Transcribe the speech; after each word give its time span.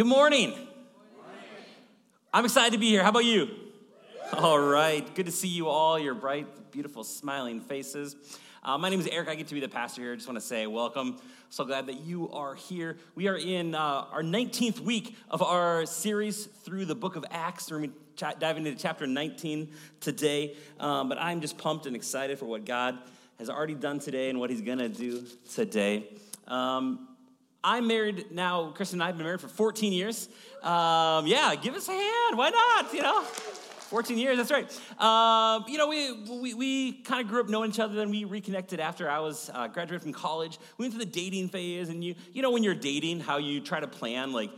Good 0.00 0.06
morning. 0.06 0.54
I'm 2.32 2.46
excited 2.46 2.72
to 2.72 2.78
be 2.78 2.88
here. 2.88 3.02
How 3.02 3.10
about 3.10 3.26
you? 3.26 3.50
All 4.32 4.58
right. 4.58 5.14
Good 5.14 5.26
to 5.26 5.30
see 5.30 5.48
you 5.48 5.68
all, 5.68 5.98
your 5.98 6.14
bright, 6.14 6.72
beautiful, 6.72 7.04
smiling 7.04 7.60
faces. 7.60 8.16
Uh, 8.64 8.78
my 8.78 8.88
name 8.88 8.98
is 9.00 9.06
Eric. 9.08 9.28
I 9.28 9.34
get 9.34 9.48
to 9.48 9.54
be 9.54 9.60
the 9.60 9.68
pastor 9.68 10.00
here. 10.00 10.14
I 10.14 10.14
just 10.14 10.26
want 10.26 10.40
to 10.40 10.46
say 10.46 10.66
welcome. 10.66 11.20
So 11.50 11.66
glad 11.66 11.84
that 11.88 12.00
you 12.00 12.30
are 12.30 12.54
here. 12.54 12.96
We 13.14 13.28
are 13.28 13.36
in 13.36 13.74
uh, 13.74 14.06
our 14.10 14.22
19th 14.22 14.80
week 14.80 15.18
of 15.28 15.42
our 15.42 15.84
series 15.84 16.46
through 16.46 16.86
the 16.86 16.94
book 16.94 17.16
of 17.16 17.26
Acts. 17.30 17.70
We're 17.70 17.80
going 17.80 17.92
to 18.16 18.56
into 18.56 18.74
chapter 18.76 19.06
19 19.06 19.70
today. 20.00 20.56
Um, 20.78 21.10
but 21.10 21.18
I'm 21.18 21.42
just 21.42 21.58
pumped 21.58 21.84
and 21.84 21.94
excited 21.94 22.38
for 22.38 22.46
what 22.46 22.64
God 22.64 22.98
has 23.38 23.50
already 23.50 23.74
done 23.74 23.98
today 23.98 24.30
and 24.30 24.40
what 24.40 24.48
He's 24.48 24.62
going 24.62 24.78
to 24.78 24.88
do 24.88 25.26
today. 25.52 26.08
Um, 26.48 27.09
I'm 27.62 27.86
married 27.86 28.30
now. 28.30 28.70
Kristen 28.70 28.96
and 28.96 29.02
I 29.02 29.06
have 29.06 29.16
been 29.16 29.26
married 29.26 29.40
for 29.40 29.48
14 29.48 29.92
years. 29.92 30.28
Um, 30.62 31.26
yeah, 31.26 31.54
give 31.60 31.74
us 31.74 31.88
a 31.88 31.92
hand. 31.92 32.38
Why 32.38 32.50
not? 32.50 32.94
You 32.94 33.02
know, 33.02 33.22
14 33.22 34.16
years. 34.16 34.38
That's 34.38 34.50
right. 34.50 34.70
Um, 34.98 35.64
you 35.68 35.76
know, 35.76 35.88
we 35.88 36.12
we, 36.40 36.54
we 36.54 36.92
kind 37.02 37.22
of 37.22 37.28
grew 37.28 37.40
up 37.40 37.48
knowing 37.48 37.70
each 37.70 37.78
other. 37.78 37.94
Then 37.94 38.10
we 38.10 38.24
reconnected 38.24 38.80
after 38.80 39.10
I 39.10 39.18
was 39.18 39.50
uh, 39.52 39.68
graduated 39.68 40.02
from 40.02 40.12
college. 40.12 40.58
We 40.78 40.84
went 40.84 40.94
through 40.94 41.04
the 41.04 41.10
dating 41.10 41.48
phase, 41.50 41.90
and 41.90 42.02
you 42.02 42.14
you 42.32 42.40
know 42.40 42.50
when 42.50 42.62
you're 42.62 42.74
dating, 42.74 43.20
how 43.20 43.36
you 43.36 43.60
try 43.60 43.80
to 43.80 43.88
plan 43.88 44.32
like 44.32 44.50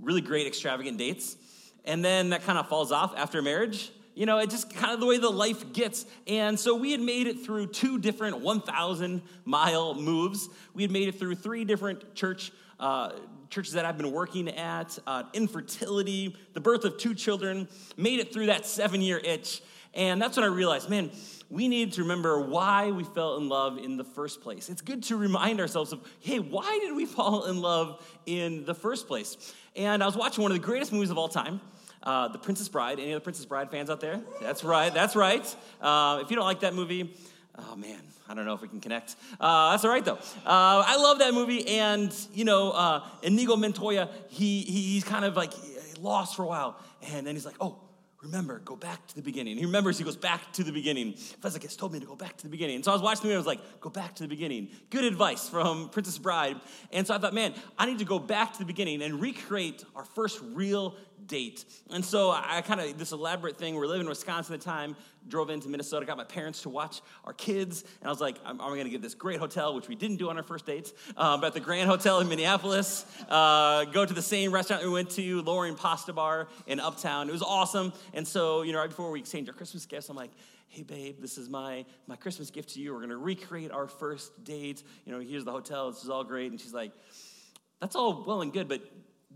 really 0.00 0.22
great 0.22 0.46
extravagant 0.46 0.96
dates, 0.96 1.36
and 1.84 2.02
then 2.02 2.30
that 2.30 2.42
kind 2.44 2.58
of 2.58 2.68
falls 2.68 2.90
off 2.90 3.14
after 3.16 3.42
marriage. 3.42 3.90
You 4.16 4.24
know, 4.24 4.38
it 4.38 4.48
just 4.48 4.74
kind 4.74 4.94
of 4.94 5.00
the 5.00 5.06
way 5.06 5.18
the 5.18 5.28
life 5.28 5.74
gets. 5.74 6.06
And 6.26 6.58
so 6.58 6.74
we 6.74 6.90
had 6.90 7.02
made 7.02 7.26
it 7.26 7.44
through 7.44 7.66
two 7.66 7.98
different 7.98 8.40
1,000 8.40 9.20
mile 9.44 9.94
moves. 9.94 10.48
We 10.72 10.82
had 10.82 10.90
made 10.90 11.08
it 11.08 11.18
through 11.18 11.34
three 11.34 11.66
different 11.66 12.14
church 12.14 12.50
uh, 12.80 13.12
churches 13.50 13.74
that 13.74 13.84
I've 13.84 13.98
been 13.98 14.12
working 14.12 14.48
at, 14.48 14.98
uh, 15.06 15.24
infertility, 15.32 16.34
the 16.54 16.60
birth 16.60 16.84
of 16.84 16.98
two 16.98 17.14
children, 17.14 17.68
made 17.96 18.18
it 18.18 18.32
through 18.32 18.46
that 18.46 18.66
seven 18.66 19.02
year 19.02 19.18
itch. 19.22 19.62
And 19.92 20.20
that's 20.20 20.36
when 20.36 20.44
I 20.44 20.48
realized, 20.48 20.90
man, 20.90 21.10
we 21.48 21.68
need 21.68 21.92
to 21.94 22.02
remember 22.02 22.40
why 22.40 22.90
we 22.90 23.04
fell 23.04 23.36
in 23.36 23.48
love 23.48 23.78
in 23.78 23.96
the 23.96 24.04
first 24.04 24.40
place. 24.40 24.68
It's 24.68 24.82
good 24.82 25.02
to 25.04 25.16
remind 25.16 25.60
ourselves 25.60 25.92
of, 25.92 26.00
hey, 26.20 26.38
why 26.38 26.78
did 26.82 26.96
we 26.96 27.04
fall 27.06 27.44
in 27.44 27.60
love 27.60 28.04
in 28.24 28.64
the 28.64 28.74
first 28.74 29.06
place? 29.06 29.54
And 29.74 30.02
I 30.02 30.06
was 30.06 30.16
watching 30.16 30.42
one 30.42 30.52
of 30.52 30.58
the 30.58 30.64
greatest 30.64 30.92
movies 30.92 31.10
of 31.10 31.18
all 31.18 31.28
time. 31.28 31.60
Uh, 32.06 32.28
the 32.28 32.38
Princess 32.38 32.68
Bride. 32.68 33.00
Any 33.00 33.12
other 33.12 33.20
Princess 33.20 33.44
Bride 33.44 33.68
fans 33.68 33.90
out 33.90 34.00
there? 34.00 34.20
That's 34.40 34.62
right. 34.62 34.94
That's 34.94 35.16
right. 35.16 35.44
Uh, 35.80 36.20
if 36.22 36.30
you 36.30 36.36
don't 36.36 36.44
like 36.44 36.60
that 36.60 36.72
movie, 36.72 37.12
oh 37.58 37.74
man, 37.74 37.98
I 38.28 38.34
don't 38.34 38.46
know 38.46 38.54
if 38.54 38.62
we 38.62 38.68
can 38.68 38.80
connect. 38.80 39.16
Uh, 39.40 39.72
that's 39.72 39.84
all 39.84 39.90
right 39.90 40.04
though. 40.04 40.14
Uh, 40.14 40.84
I 40.86 40.96
love 40.98 41.18
that 41.18 41.34
movie, 41.34 41.66
and 41.66 42.14
you 42.32 42.44
know, 42.44 42.70
uh, 42.70 43.02
Inigo 43.24 43.56
Montoya, 43.56 44.08
he, 44.28 44.62
he 44.62 44.82
he's 44.82 45.02
kind 45.02 45.24
of 45.24 45.36
like 45.36 45.52
lost 46.00 46.36
for 46.36 46.44
a 46.44 46.46
while, 46.46 46.78
and 47.12 47.26
then 47.26 47.34
he's 47.34 47.44
like, 47.44 47.56
oh, 47.60 47.80
remember, 48.22 48.60
go 48.60 48.76
back 48.76 49.06
to 49.08 49.14
the 49.14 49.22
beginning. 49.22 49.56
He 49.56 49.64
remembers 49.64 49.98
he 49.98 50.04
goes 50.04 50.16
back 50.16 50.52
to 50.54 50.64
the 50.64 50.72
beginning. 50.72 51.14
Fezzik 51.14 51.76
told 51.76 51.92
me 51.92 52.00
to 52.00 52.06
go 52.06 52.16
back 52.16 52.36
to 52.36 52.42
the 52.44 52.48
beginning. 52.48 52.76
And 52.76 52.84
so 52.84 52.90
I 52.90 52.94
was 52.94 53.02
watching 53.02 53.22
the 53.22 53.28
movie, 53.28 53.36
I 53.36 53.38
was 53.38 53.46
like, 53.46 53.80
go 53.80 53.90
back 53.90 54.14
to 54.16 54.22
the 54.22 54.28
beginning. 54.28 54.68
Good 54.90 55.04
advice 55.04 55.48
from 55.48 55.88
Princess 55.90 56.18
Bride. 56.18 56.56
And 56.92 57.06
so 57.06 57.14
I 57.14 57.18
thought, 57.18 57.34
man, 57.34 57.54
I 57.78 57.86
need 57.86 57.98
to 57.98 58.04
go 58.04 58.18
back 58.18 58.52
to 58.54 58.58
the 58.58 58.64
beginning 58.64 59.02
and 59.02 59.20
recreate 59.20 59.84
our 59.94 60.04
first 60.04 60.40
real 60.54 60.96
date. 61.26 61.64
And 61.90 62.04
so 62.04 62.30
I 62.30 62.62
kind 62.62 62.80
of, 62.80 62.98
this 62.98 63.12
elaborate 63.12 63.56
thing, 63.58 63.74
we're 63.74 63.86
living 63.86 64.02
in 64.02 64.08
Wisconsin 64.08 64.54
at 64.54 64.60
the 64.60 64.64
time, 64.64 64.96
drove 65.28 65.50
into 65.50 65.68
Minnesota, 65.68 66.06
got 66.06 66.16
my 66.16 66.24
parents 66.24 66.62
to 66.62 66.68
watch 66.68 67.00
our 67.24 67.32
kids, 67.32 67.82
and 68.00 68.08
I 68.08 68.10
was 68.10 68.20
like, 68.20 68.36
I'm, 68.44 68.60
I'm 68.60 68.70
going 68.70 68.84
to 68.84 68.90
get 68.90 69.02
this 69.02 69.14
great 69.14 69.38
hotel, 69.38 69.74
which 69.74 69.88
we 69.88 69.94
didn't 69.94 70.16
do 70.16 70.30
on 70.30 70.36
our 70.36 70.42
first 70.42 70.66
dates, 70.66 70.92
um, 71.16 71.40
but 71.40 71.48
at 71.48 71.54
the 71.54 71.60
Grand 71.60 71.88
Hotel 71.88 72.20
in 72.20 72.28
Minneapolis, 72.28 73.04
uh, 73.28 73.84
go 73.86 74.04
to 74.06 74.14
the 74.14 74.22
same 74.22 74.52
restaurant 74.52 74.82
we 74.82 74.90
went 74.90 75.10
to, 75.10 75.42
Lowering 75.42 75.74
Pasta 75.74 76.12
Bar 76.12 76.48
in 76.66 76.80
Uptown. 76.80 77.28
It 77.28 77.32
was 77.32 77.42
awesome. 77.42 77.92
And 78.14 78.26
so, 78.26 78.62
you 78.62 78.72
know, 78.72 78.78
right 78.78 78.88
before 78.88 79.10
we 79.10 79.20
exchanged 79.20 79.50
our 79.50 79.56
Christmas 79.56 79.86
gifts, 79.86 80.08
I'm 80.08 80.16
like, 80.16 80.30
hey 80.68 80.82
babe 80.82 81.16
this 81.20 81.38
is 81.38 81.48
my 81.48 81.84
my 82.08 82.16
christmas 82.16 82.50
gift 82.50 82.70
to 82.70 82.80
you 82.80 82.92
we're 82.92 82.98
going 82.98 83.08
to 83.08 83.16
recreate 83.16 83.70
our 83.70 83.86
first 83.86 84.44
date 84.44 84.82
you 85.04 85.12
know 85.12 85.20
here's 85.20 85.44
the 85.44 85.50
hotel 85.52 85.90
this 85.90 86.02
is 86.02 86.10
all 86.10 86.24
great 86.24 86.50
and 86.50 86.60
she's 86.60 86.74
like 86.74 86.90
that's 87.80 87.94
all 87.94 88.24
well 88.26 88.42
and 88.42 88.52
good 88.52 88.68
but 88.68 88.82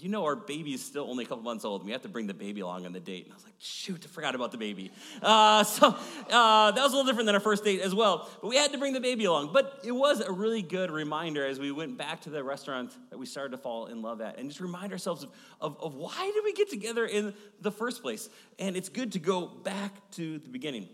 you 0.03 0.09
know 0.09 0.25
our 0.25 0.37
baby 0.37 0.73
is 0.73 0.85
still 0.85 1.09
only 1.09 1.25
a 1.25 1.27
couple 1.27 1.45
months 1.45 1.65
old 1.65 1.83
and 1.83 1.87
we 1.87 1.93
have 1.93 2.03
to 2.03 2.09
bring 2.09 2.27
the 2.27 2.35
baby 2.35 2.61
along 2.61 2.87
on 2.87 2.93
the 2.93 3.01
date. 3.01 3.25
And 3.25 3.33
i 3.33 3.37
was 3.37 3.45
like 3.45 3.55
shoot 3.59 4.05
i 4.05 4.09
forgot 4.09 4.35
about 4.35 4.53
the 4.53 4.59
baby. 4.59 4.91
Uh, 5.23 5.65
so 5.65 5.89
uh, 6.31 6.71
that 6.71 6.83
was 6.83 6.93
a 6.93 6.97
little 6.97 7.05
different 7.05 7.27
than 7.27 7.35
our 7.35 7.41
first 7.41 7.65
date 7.65 7.81
as 7.81 7.95
well 7.95 8.29
but 8.41 8.49
we 8.49 8.57
had 8.57 8.73
to 8.73 8.79
bring 8.79 8.93
the 8.93 9.01
baby 9.01 9.25
along. 9.25 9.53
But 9.53 9.81
it 9.85 9.93
was 9.93 10.21
a 10.21 10.33
really 10.33 10.63
good 10.63 10.91
reminder 10.91 11.45
as 11.47 11.59
we 11.59 11.73
went 11.73 11.99
back 11.99 12.23
to 12.23 12.31
the 12.31 12.43
restaurant 12.43 12.93
that 13.11 13.19
we 13.19 13.27
started 13.27 13.51
to 13.51 13.59
fall 13.59 13.87
in 13.87 14.03
love 14.03 14.21
at 14.21 14.39
and 14.39 14.49
just 14.49 14.61
remind 14.61 14.93
ourselves 14.93 15.25
of, 15.25 15.31
of, 15.61 15.81
of 15.81 15.95
why 15.95 16.31
did 16.35 16.45
we 16.45 16.53
get 16.53 16.71
together 16.71 17.07
in 17.07 17.35
the 17.61 17.71
first 17.71 18.03
place? 18.03 18.29
And 18.59 18.77
it's 18.77 18.89
good 18.89 19.13
to 19.13 19.19
go 19.19 19.47
back 19.47 20.11
to 20.13 20.39
the 20.39 20.49
beginning. 20.49 20.89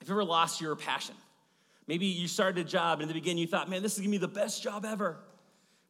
If 0.00 0.08
you 0.08 0.14
ever 0.14 0.24
lost 0.24 0.60
your 0.60 0.76
passion 0.76 1.14
maybe 1.88 2.06
you 2.06 2.28
started 2.28 2.64
a 2.64 2.68
job 2.68 3.00
and 3.00 3.02
in 3.02 3.08
the 3.08 3.14
beginning 3.14 3.38
you 3.38 3.46
thought 3.48 3.68
man 3.68 3.82
this 3.82 3.94
is 3.94 3.98
going 3.98 4.12
to 4.12 4.18
be 4.18 4.18
the 4.18 4.28
best 4.28 4.62
job 4.62 4.84
ever 4.84 5.18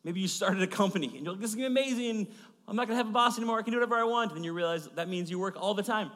Maybe 0.04 0.20
you 0.20 0.28
started 0.28 0.62
a 0.62 0.66
company 0.66 1.06
and 1.06 1.24
you're 1.24 1.32
like, 1.32 1.40
this 1.40 1.50
is 1.50 1.56
gonna 1.56 1.68
be 1.68 1.80
amazing. 1.80 2.28
I'm 2.66 2.76
not 2.76 2.86
gonna 2.86 2.98
have 2.98 3.08
a 3.08 3.12
boss 3.12 3.36
anymore. 3.36 3.58
I 3.58 3.62
can 3.62 3.72
do 3.72 3.78
whatever 3.78 3.96
I 3.96 4.04
want. 4.04 4.32
And 4.32 4.44
you 4.44 4.52
realize 4.52 4.88
that 4.94 5.08
means 5.08 5.30
you 5.30 5.38
work 5.38 5.56
all 5.58 5.74
the 5.74 5.82
time. 5.82 6.10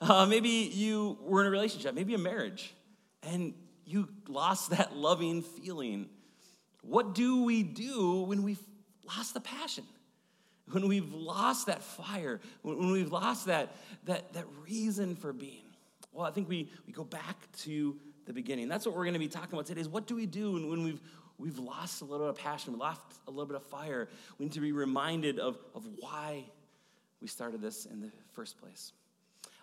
Uh, 0.00 0.26
maybe 0.26 0.48
you 0.48 1.18
were 1.22 1.40
in 1.40 1.46
a 1.46 1.50
relationship, 1.50 1.94
maybe 1.94 2.14
a 2.14 2.18
marriage, 2.18 2.74
and 3.22 3.54
you 3.84 4.08
lost 4.28 4.70
that 4.70 4.94
loving 4.94 5.42
feeling. 5.42 6.08
What 6.82 7.14
do 7.14 7.42
we 7.42 7.62
do 7.62 8.22
when 8.22 8.42
we've 8.42 8.62
lost 9.06 9.34
the 9.34 9.40
passion? 9.40 9.84
When 10.70 10.88
we've 10.88 11.12
lost 11.12 11.66
that 11.66 11.82
fire, 11.82 12.40
when 12.62 12.90
we've 12.90 13.12
lost 13.12 13.46
that, 13.46 13.74
that, 14.04 14.32
that 14.32 14.44
reason 14.64 15.14
for 15.14 15.32
being? 15.32 15.62
Well, 16.12 16.26
I 16.26 16.32
think 16.32 16.48
we, 16.48 16.70
we 16.86 16.92
go 16.92 17.04
back 17.04 17.36
to 17.58 17.96
the 18.26 18.32
beginning. 18.32 18.68
That's 18.68 18.84
what 18.84 18.96
we're 18.96 19.04
going 19.04 19.14
to 19.14 19.20
be 19.20 19.28
talking 19.28 19.52
about 19.52 19.66
today 19.66 19.80
is 19.80 19.88
what 19.88 20.06
do 20.06 20.16
we 20.16 20.26
do 20.26 20.52
when 20.52 20.82
we've 20.82 21.00
we've 21.38 21.58
lost 21.58 22.02
a 22.02 22.04
little 22.04 22.26
bit 22.26 22.38
of 22.38 22.44
passion, 22.44 22.72
we 22.72 22.78
lost 22.78 23.00
a 23.26 23.30
little 23.30 23.46
bit 23.46 23.56
of 23.56 23.64
fire. 23.64 24.08
We 24.38 24.46
need 24.46 24.52
to 24.52 24.60
be 24.60 24.72
reminded 24.72 25.38
of, 25.38 25.58
of 25.74 25.86
why 25.98 26.44
we 27.20 27.28
started 27.28 27.60
this 27.60 27.86
in 27.86 28.00
the 28.00 28.10
first 28.32 28.60
place. 28.60 28.92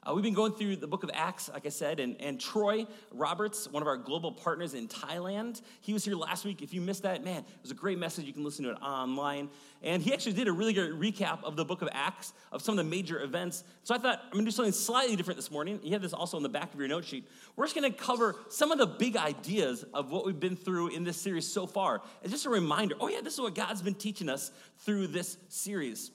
Uh, 0.05 0.13
we've 0.13 0.23
been 0.23 0.33
going 0.33 0.51
through 0.51 0.75
the 0.75 0.87
book 0.87 1.03
of 1.03 1.11
Acts, 1.13 1.49
like 1.53 1.65
I 1.65 1.69
said, 1.69 2.01
and, 2.01 2.19
and 2.19 2.37
Troy 2.37 2.85
Roberts, 3.11 3.69
one 3.71 3.81
of 3.81 3.87
our 3.87 3.95
global 3.95 4.33
partners 4.33 4.73
in 4.73 4.89
Thailand, 4.89 5.61
he 5.79 5.93
was 5.93 6.03
here 6.03 6.15
last 6.15 6.43
week. 6.43 6.61
If 6.61 6.73
you 6.73 6.81
missed 6.81 7.03
that, 7.03 7.23
man, 7.23 7.37
it 7.37 7.61
was 7.61 7.71
a 7.71 7.75
great 7.75 7.97
message. 7.97 8.25
You 8.25 8.33
can 8.33 8.43
listen 8.43 8.65
to 8.65 8.71
it 8.71 8.81
online. 8.81 9.49
And 9.81 10.03
he 10.03 10.13
actually 10.13 10.33
did 10.33 10.49
a 10.49 10.51
really 10.51 10.73
good 10.73 10.91
recap 10.91 11.43
of 11.45 11.55
the 11.55 11.63
book 11.63 11.81
of 11.81 11.89
Acts, 11.93 12.33
of 12.51 12.61
some 12.61 12.77
of 12.77 12.83
the 12.83 12.89
major 12.89 13.21
events. 13.21 13.63
So 13.83 13.95
I 13.95 13.97
thought 13.97 14.19
I'm 14.25 14.31
gonna 14.31 14.45
do 14.45 14.51
something 14.51 14.73
slightly 14.73 15.15
different 15.15 15.37
this 15.37 15.51
morning. 15.51 15.79
You 15.83 15.93
have 15.93 16.01
this 16.01 16.13
also 16.13 16.35
on 16.35 16.43
the 16.43 16.49
back 16.49 16.73
of 16.73 16.79
your 16.79 16.89
note 16.89 17.05
sheet. 17.05 17.29
We're 17.55 17.65
just 17.65 17.75
gonna 17.75 17.91
cover 17.91 18.35
some 18.49 18.73
of 18.73 18.79
the 18.79 18.87
big 18.87 19.15
ideas 19.15 19.85
of 19.93 20.11
what 20.11 20.25
we've 20.25 20.39
been 20.39 20.57
through 20.57 20.89
in 20.89 21.05
this 21.05 21.15
series 21.15 21.47
so 21.47 21.65
far. 21.65 22.01
It's 22.21 22.31
just 22.31 22.45
a 22.45 22.49
reminder 22.49 22.95
oh, 22.99 23.07
yeah, 23.07 23.21
this 23.21 23.35
is 23.35 23.41
what 23.41 23.55
God's 23.55 23.81
been 23.81 23.95
teaching 23.95 24.27
us 24.27 24.51
through 24.79 25.07
this 25.07 25.37
series. 25.47 26.11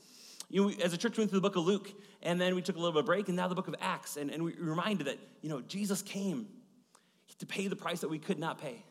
You 0.51 0.63
know, 0.63 0.73
as 0.83 0.93
a 0.93 0.97
church, 0.97 1.17
we 1.17 1.23
went 1.23 1.31
through 1.31 1.41
the 1.41 1.49
book 1.49 1.57
of 1.57 1.65
Luke, 1.65 1.93
and 2.23 2.41
then 2.41 2.55
we 2.55 2.63
took 2.63 2.77
a 2.77 2.79
little 2.79 2.93
bit 2.93 3.01
of 3.01 3.07
break, 3.07 3.29
and 3.29 3.37
now 3.37 3.49
the 3.49 3.55
book 3.55 3.69
of 3.69 3.77
Acts. 3.81 4.17
And, 4.17 4.31
and 4.31 4.43
we 4.45 4.55
reminded 4.55 5.07
that, 5.07 5.19
you 5.43 5.49
know, 5.49 5.61
Jesus 5.61 6.03
came 6.03 6.47
to 7.39 7.47
pay 7.47 7.69
the 7.69 7.77
price 7.77 8.01
that 8.01 8.09
we 8.09 8.19
could 8.19 8.39
not 8.39 8.61
pay. 8.61 8.85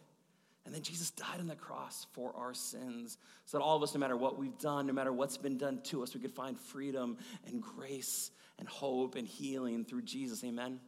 And 0.65 0.75
then 0.75 0.81
Jesus 0.81 1.11
died 1.11 1.39
on 1.39 1.47
the 1.47 1.55
cross 1.55 2.07
for 2.11 2.33
our 2.35 2.53
sins 2.53 3.17
so 3.45 3.57
that 3.57 3.63
all 3.63 3.77
of 3.77 3.83
us, 3.83 3.93
no 3.93 4.01
matter 4.01 4.17
what 4.17 4.37
we've 4.37 4.57
done, 4.59 4.87
no 4.87 4.93
matter 4.93 5.13
what's 5.13 5.37
been 5.37 5.57
done 5.57 5.79
to 5.85 6.03
us, 6.03 6.13
we 6.13 6.19
could 6.19 6.33
find 6.33 6.59
freedom 6.59 7.17
and 7.47 7.61
grace 7.61 8.31
and 8.59 8.67
hope 8.67 9.15
and 9.15 9.25
healing 9.25 9.85
through 9.85 10.01
Jesus. 10.01 10.43
Amen. 10.43 10.79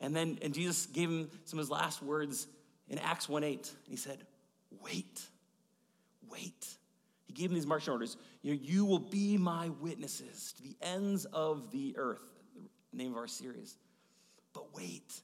And 0.00 0.14
then 0.14 0.38
and 0.42 0.52
Jesus 0.52 0.86
gave 0.86 1.08
him 1.08 1.30
some 1.44 1.58
of 1.58 1.64
his 1.64 1.70
last 1.70 2.02
words 2.02 2.48
in 2.88 2.98
Acts 2.98 3.28
1 3.28 3.44
8. 3.44 3.70
He 3.84 3.96
said, 3.96 4.18
Wait, 4.82 5.20
wait. 6.28 6.66
He 7.30 7.42
gave 7.42 7.50
him 7.50 7.54
these 7.54 7.66
marching 7.66 7.92
orders. 7.92 8.16
You 8.42 8.54
know, 8.54 8.60
you 8.60 8.84
will 8.84 8.98
be 8.98 9.38
my 9.38 9.68
witnesses 9.68 10.52
to 10.56 10.62
the 10.64 10.76
ends 10.82 11.26
of 11.26 11.70
the 11.70 11.94
earth, 11.96 12.24
the 12.90 12.96
name 12.96 13.12
of 13.12 13.18
our 13.18 13.28
series. 13.28 13.78
But 14.52 14.74
wait. 14.74 15.22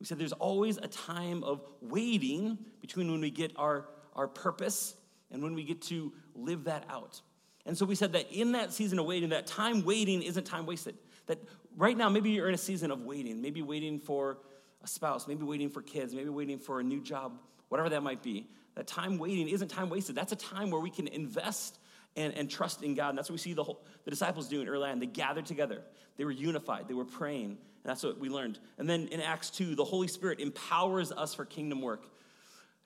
We 0.00 0.06
said 0.06 0.18
there's 0.18 0.32
always 0.32 0.78
a 0.78 0.88
time 0.88 1.44
of 1.44 1.62
waiting 1.80 2.58
between 2.80 3.08
when 3.08 3.20
we 3.20 3.30
get 3.30 3.52
our, 3.54 3.86
our 4.16 4.26
purpose 4.26 4.96
and 5.30 5.44
when 5.44 5.54
we 5.54 5.62
get 5.62 5.80
to 5.82 6.12
live 6.34 6.64
that 6.64 6.86
out. 6.90 7.20
And 7.66 7.78
so 7.78 7.86
we 7.86 7.94
said 7.94 8.12
that 8.14 8.32
in 8.32 8.50
that 8.52 8.72
season 8.72 8.98
of 8.98 9.06
waiting, 9.06 9.28
that 9.28 9.46
time 9.46 9.84
waiting 9.84 10.22
isn't 10.22 10.44
time 10.44 10.66
wasted. 10.66 10.96
That 11.26 11.38
right 11.76 11.96
now, 11.96 12.08
maybe 12.08 12.30
you're 12.30 12.48
in 12.48 12.54
a 12.54 12.58
season 12.58 12.90
of 12.90 13.02
waiting, 13.02 13.40
maybe 13.40 13.62
waiting 13.62 14.00
for 14.00 14.38
a 14.82 14.88
spouse, 14.88 15.28
maybe 15.28 15.44
waiting 15.44 15.70
for 15.70 15.82
kids, 15.82 16.16
maybe 16.16 16.30
waiting 16.30 16.58
for 16.58 16.80
a 16.80 16.82
new 16.82 17.00
job, 17.00 17.38
whatever 17.68 17.90
that 17.90 18.02
might 18.02 18.24
be. 18.24 18.48
That 18.74 18.86
time 18.86 19.18
waiting 19.18 19.48
isn't 19.48 19.68
time 19.68 19.88
wasted. 19.88 20.16
That's 20.16 20.32
a 20.32 20.36
time 20.36 20.70
where 20.70 20.80
we 20.80 20.90
can 20.90 21.06
invest 21.06 21.78
and, 22.16 22.32
and 22.34 22.50
trust 22.50 22.82
in 22.82 22.94
God. 22.94 23.10
And 23.10 23.18
that's 23.18 23.28
what 23.28 23.34
we 23.34 23.38
see 23.38 23.52
the, 23.52 23.64
whole, 23.64 23.84
the 24.04 24.10
disciples 24.10 24.48
doing 24.48 24.68
early 24.68 24.88
on. 24.88 24.98
They 24.98 25.06
gathered 25.06 25.46
together, 25.46 25.82
they 26.16 26.24
were 26.24 26.30
unified, 26.30 26.88
they 26.88 26.94
were 26.94 27.04
praying. 27.04 27.58
And 27.84 27.90
that's 27.90 28.02
what 28.02 28.18
we 28.18 28.30
learned. 28.30 28.58
And 28.78 28.88
then 28.88 29.08
in 29.08 29.20
Acts 29.20 29.50
2, 29.50 29.74
the 29.74 29.84
Holy 29.84 30.08
Spirit 30.08 30.40
empowers 30.40 31.12
us 31.12 31.34
for 31.34 31.44
kingdom 31.44 31.82
work. 31.82 32.06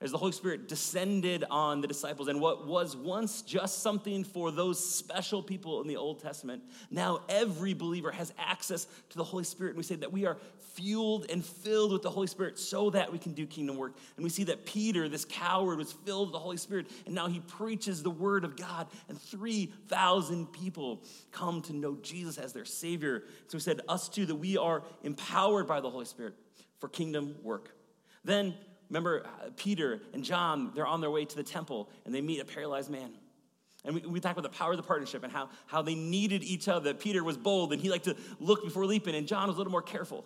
As 0.01 0.11
the 0.11 0.17
Holy 0.17 0.31
Spirit 0.31 0.69
descended 0.69 1.43
on 1.51 1.81
the 1.81 1.87
disciples, 1.87 2.29
and 2.29 2.39
what 2.39 2.65
was 2.65 2.95
once 2.95 3.41
just 3.41 3.83
something 3.83 4.23
for 4.23 4.49
those 4.49 4.81
special 4.81 5.43
people 5.43 5.81
in 5.81 5.87
the 5.87 5.97
Old 5.97 6.21
Testament, 6.21 6.63
now 6.89 7.19
every 7.27 7.73
believer 7.73 8.09
has 8.11 8.33
access 8.37 8.87
to 9.09 9.17
the 9.17 9.23
Holy 9.23 9.43
Spirit. 9.43 9.71
And 9.71 9.77
we 9.77 9.83
say 9.83 9.95
that 9.95 10.13
we 10.13 10.25
are 10.25 10.37
fueled 10.73 11.29
and 11.29 11.43
filled 11.43 11.91
with 11.91 12.01
the 12.01 12.09
Holy 12.09 12.27
Spirit 12.27 12.57
so 12.57 12.89
that 12.91 13.11
we 13.11 13.19
can 13.19 13.33
do 13.33 13.45
kingdom 13.45 13.75
work. 13.75 13.97
And 14.15 14.23
we 14.23 14.29
see 14.29 14.45
that 14.45 14.65
Peter, 14.65 15.09
this 15.09 15.25
coward, 15.25 15.77
was 15.77 15.91
filled 15.91 16.29
with 16.29 16.33
the 16.33 16.39
Holy 16.39 16.55
Spirit, 16.55 16.87
and 17.05 17.13
now 17.13 17.27
he 17.27 17.41
preaches 17.41 18.01
the 18.01 18.09
word 18.09 18.45
of 18.45 18.55
God, 18.55 18.87
and 19.09 19.21
3,000 19.21 20.53
people 20.53 21.03
come 21.31 21.61
to 21.63 21.73
know 21.73 21.97
Jesus 22.01 22.37
as 22.37 22.53
their 22.53 22.63
Savior. 22.63 23.23
So 23.47 23.57
we 23.57 23.59
said, 23.59 23.81
us 23.89 24.07
too, 24.07 24.25
that 24.27 24.35
we 24.35 24.57
are 24.57 24.83
empowered 25.03 25.67
by 25.67 25.81
the 25.81 25.89
Holy 25.89 26.05
Spirit 26.05 26.35
for 26.79 26.87
kingdom 26.87 27.35
work. 27.43 27.75
Then 28.23 28.55
Remember, 28.89 29.25
uh, 29.25 29.49
Peter 29.55 30.01
and 30.13 30.23
John, 30.23 30.71
they're 30.73 30.87
on 30.87 31.01
their 31.01 31.11
way 31.11 31.25
to 31.25 31.35
the 31.35 31.43
temple 31.43 31.89
and 32.05 32.13
they 32.13 32.21
meet 32.21 32.39
a 32.39 32.45
paralyzed 32.45 32.89
man. 32.89 33.11
And 33.85 33.95
we, 33.95 34.01
we 34.01 34.19
talk 34.19 34.33
about 34.33 34.43
the 34.43 34.57
power 34.57 34.71
of 34.71 34.77
the 34.77 34.83
partnership 34.83 35.23
and 35.23 35.31
how, 35.31 35.49
how 35.67 35.81
they 35.81 35.95
needed 35.95 36.43
each 36.43 36.67
other. 36.67 36.93
Peter 36.93 37.23
was 37.23 37.37
bold 37.37 37.71
and 37.71 37.81
he 37.81 37.89
liked 37.89 38.05
to 38.05 38.15
look 38.39 38.63
before 38.63 38.85
leaping, 38.85 39.15
and 39.15 39.27
John 39.27 39.47
was 39.47 39.55
a 39.55 39.57
little 39.59 39.71
more 39.71 39.81
careful. 39.81 40.25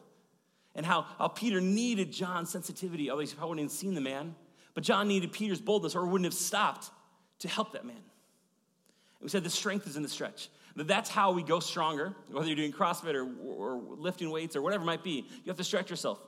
And 0.76 0.86
how, 0.86 1.06
how 1.20 1.28
Peter 1.28 1.62
needed 1.62 2.12
John's 2.12 2.50
sensitivity, 2.50 3.12
although 3.12 3.22
he 3.22 3.28
probably 3.28 3.50
wouldn't 3.50 3.72
have 3.72 3.78
seen 3.78 3.94
the 3.94 4.02
man. 4.02 4.36
But 4.74 4.84
John 4.84 5.08
needed 5.08 5.32
Peter's 5.32 5.62
boldness 5.62 5.94
or 5.96 6.06
wouldn't 6.06 6.26
have 6.26 6.34
stopped 6.34 6.90
to 7.40 7.48
help 7.48 7.74
that 7.74 7.86
man. 7.86 7.96
And 7.96 9.22
we 9.22 9.30
said 9.30 9.44
the 9.44 9.52
strength 9.52 9.86
is 9.86 9.98
in 9.98 10.04
the 10.04 10.10
stretch. 10.10 10.50
That's 10.76 11.10
how 11.10 11.34
we 11.34 11.44
go 11.44 11.60
stronger, 11.60 12.16
whether 12.32 12.48
you're 12.48 12.56
doing 12.56 12.72
CrossFit 12.72 13.14
or, 13.14 13.30
or 13.46 13.80
lifting 13.98 14.32
weights 14.32 14.56
or 14.56 14.64
whatever 14.64 14.82
it 14.82 14.88
might 14.88 15.04
be. 15.04 15.28
You 15.44 15.50
have 15.50 15.58
to 15.58 15.64
stretch 15.64 15.92
yourself. 15.92 16.20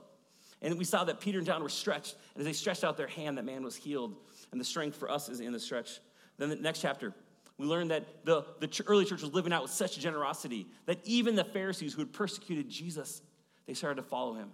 And 0.61 0.77
we 0.77 0.83
saw 0.83 1.03
that 1.03 1.19
Peter 1.19 1.37
and 1.37 1.45
John 1.45 1.61
were 1.61 1.69
stretched. 1.69 2.15
And 2.33 2.41
as 2.41 2.45
they 2.45 2.53
stretched 2.53 2.83
out 2.83 2.97
their 2.97 3.07
hand, 3.07 3.37
that 3.37 3.45
man 3.45 3.63
was 3.63 3.75
healed. 3.75 4.15
And 4.51 4.59
the 4.59 4.65
strength 4.65 4.97
for 4.97 5.09
us 5.09 5.29
is 5.29 5.39
in 5.39 5.53
the 5.53 5.59
stretch. 5.59 5.99
Then 6.37 6.49
the 6.49 6.55
next 6.55 6.81
chapter, 6.81 7.13
we 7.57 7.67
learned 7.67 7.91
that 7.91 8.25
the, 8.25 8.45
the 8.59 8.83
early 8.87 9.05
church 9.05 9.21
was 9.21 9.33
living 9.33 9.53
out 9.53 9.61
with 9.61 9.71
such 9.71 9.97
generosity 9.99 10.67
that 10.85 10.99
even 11.03 11.35
the 11.35 11.43
Pharisees 11.43 11.93
who 11.93 12.01
had 12.01 12.11
persecuted 12.11 12.69
Jesus, 12.69 13.21
they 13.67 13.73
started 13.73 14.01
to 14.01 14.07
follow 14.07 14.33
him 14.33 14.49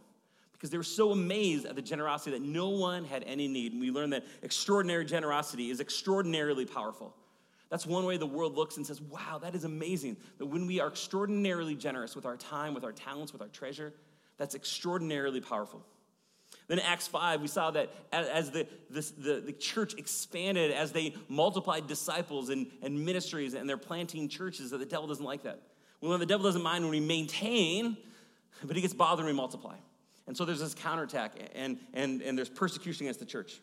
because 0.53 0.69
they 0.69 0.77
were 0.77 0.83
so 0.83 1.11
amazed 1.11 1.65
at 1.65 1.75
the 1.75 1.81
generosity 1.81 2.37
that 2.37 2.43
no 2.45 2.69
one 2.69 3.03
had 3.03 3.23
any 3.25 3.47
need. 3.47 3.71
And 3.71 3.81
we 3.81 3.89
learned 3.89 4.13
that 4.13 4.23
extraordinary 4.43 5.05
generosity 5.05 5.71
is 5.71 5.79
extraordinarily 5.79 6.65
powerful. 6.65 7.15
That's 7.71 7.87
one 7.87 8.05
way 8.05 8.17
the 8.17 8.27
world 8.27 8.55
looks 8.55 8.77
and 8.77 8.85
says, 8.85 9.01
wow, 9.01 9.39
that 9.41 9.55
is 9.55 9.63
amazing. 9.63 10.17
That 10.37 10.45
when 10.45 10.67
we 10.67 10.79
are 10.79 10.89
extraordinarily 10.89 11.73
generous 11.73 12.15
with 12.15 12.25
our 12.27 12.37
time, 12.37 12.75
with 12.75 12.83
our 12.83 12.91
talents, 12.91 13.33
with 13.33 13.41
our 13.41 13.47
treasure, 13.47 13.93
that's 14.41 14.55
extraordinarily 14.55 15.39
powerful. 15.39 15.85
Then 16.67 16.79
Acts 16.79 17.05
5, 17.05 17.41
we 17.41 17.47
saw 17.47 17.69
that 17.69 17.93
as 18.11 18.49
the, 18.49 18.65
this, 18.89 19.11
the, 19.11 19.39
the 19.39 19.51
church 19.51 19.93
expanded, 19.99 20.71
as 20.71 20.91
they 20.91 21.13
multiplied 21.29 21.85
disciples 21.85 22.49
and, 22.49 22.65
and 22.81 23.05
ministries, 23.05 23.53
and 23.53 23.69
they're 23.69 23.77
planting 23.77 24.27
churches, 24.27 24.71
that 24.71 24.79
the 24.79 24.85
devil 24.87 25.05
doesn't 25.05 25.23
like 25.23 25.43
that. 25.43 25.61
Well, 26.01 26.17
the 26.17 26.25
devil 26.25 26.43
doesn't 26.43 26.63
mind 26.63 26.83
when 26.83 26.89
we 26.89 26.99
maintain, 26.99 27.97
but 28.63 28.75
he 28.75 28.81
gets 28.81 28.95
bothered 28.95 29.25
when 29.25 29.35
we 29.35 29.37
multiply. 29.37 29.75
And 30.25 30.35
so 30.35 30.43
there's 30.43 30.59
this 30.59 30.73
counterattack, 30.73 31.33
and, 31.53 31.77
and, 31.93 32.23
and 32.23 32.35
there's 32.35 32.49
persecution 32.49 33.05
against 33.05 33.19
the 33.19 33.27
church. 33.27 33.61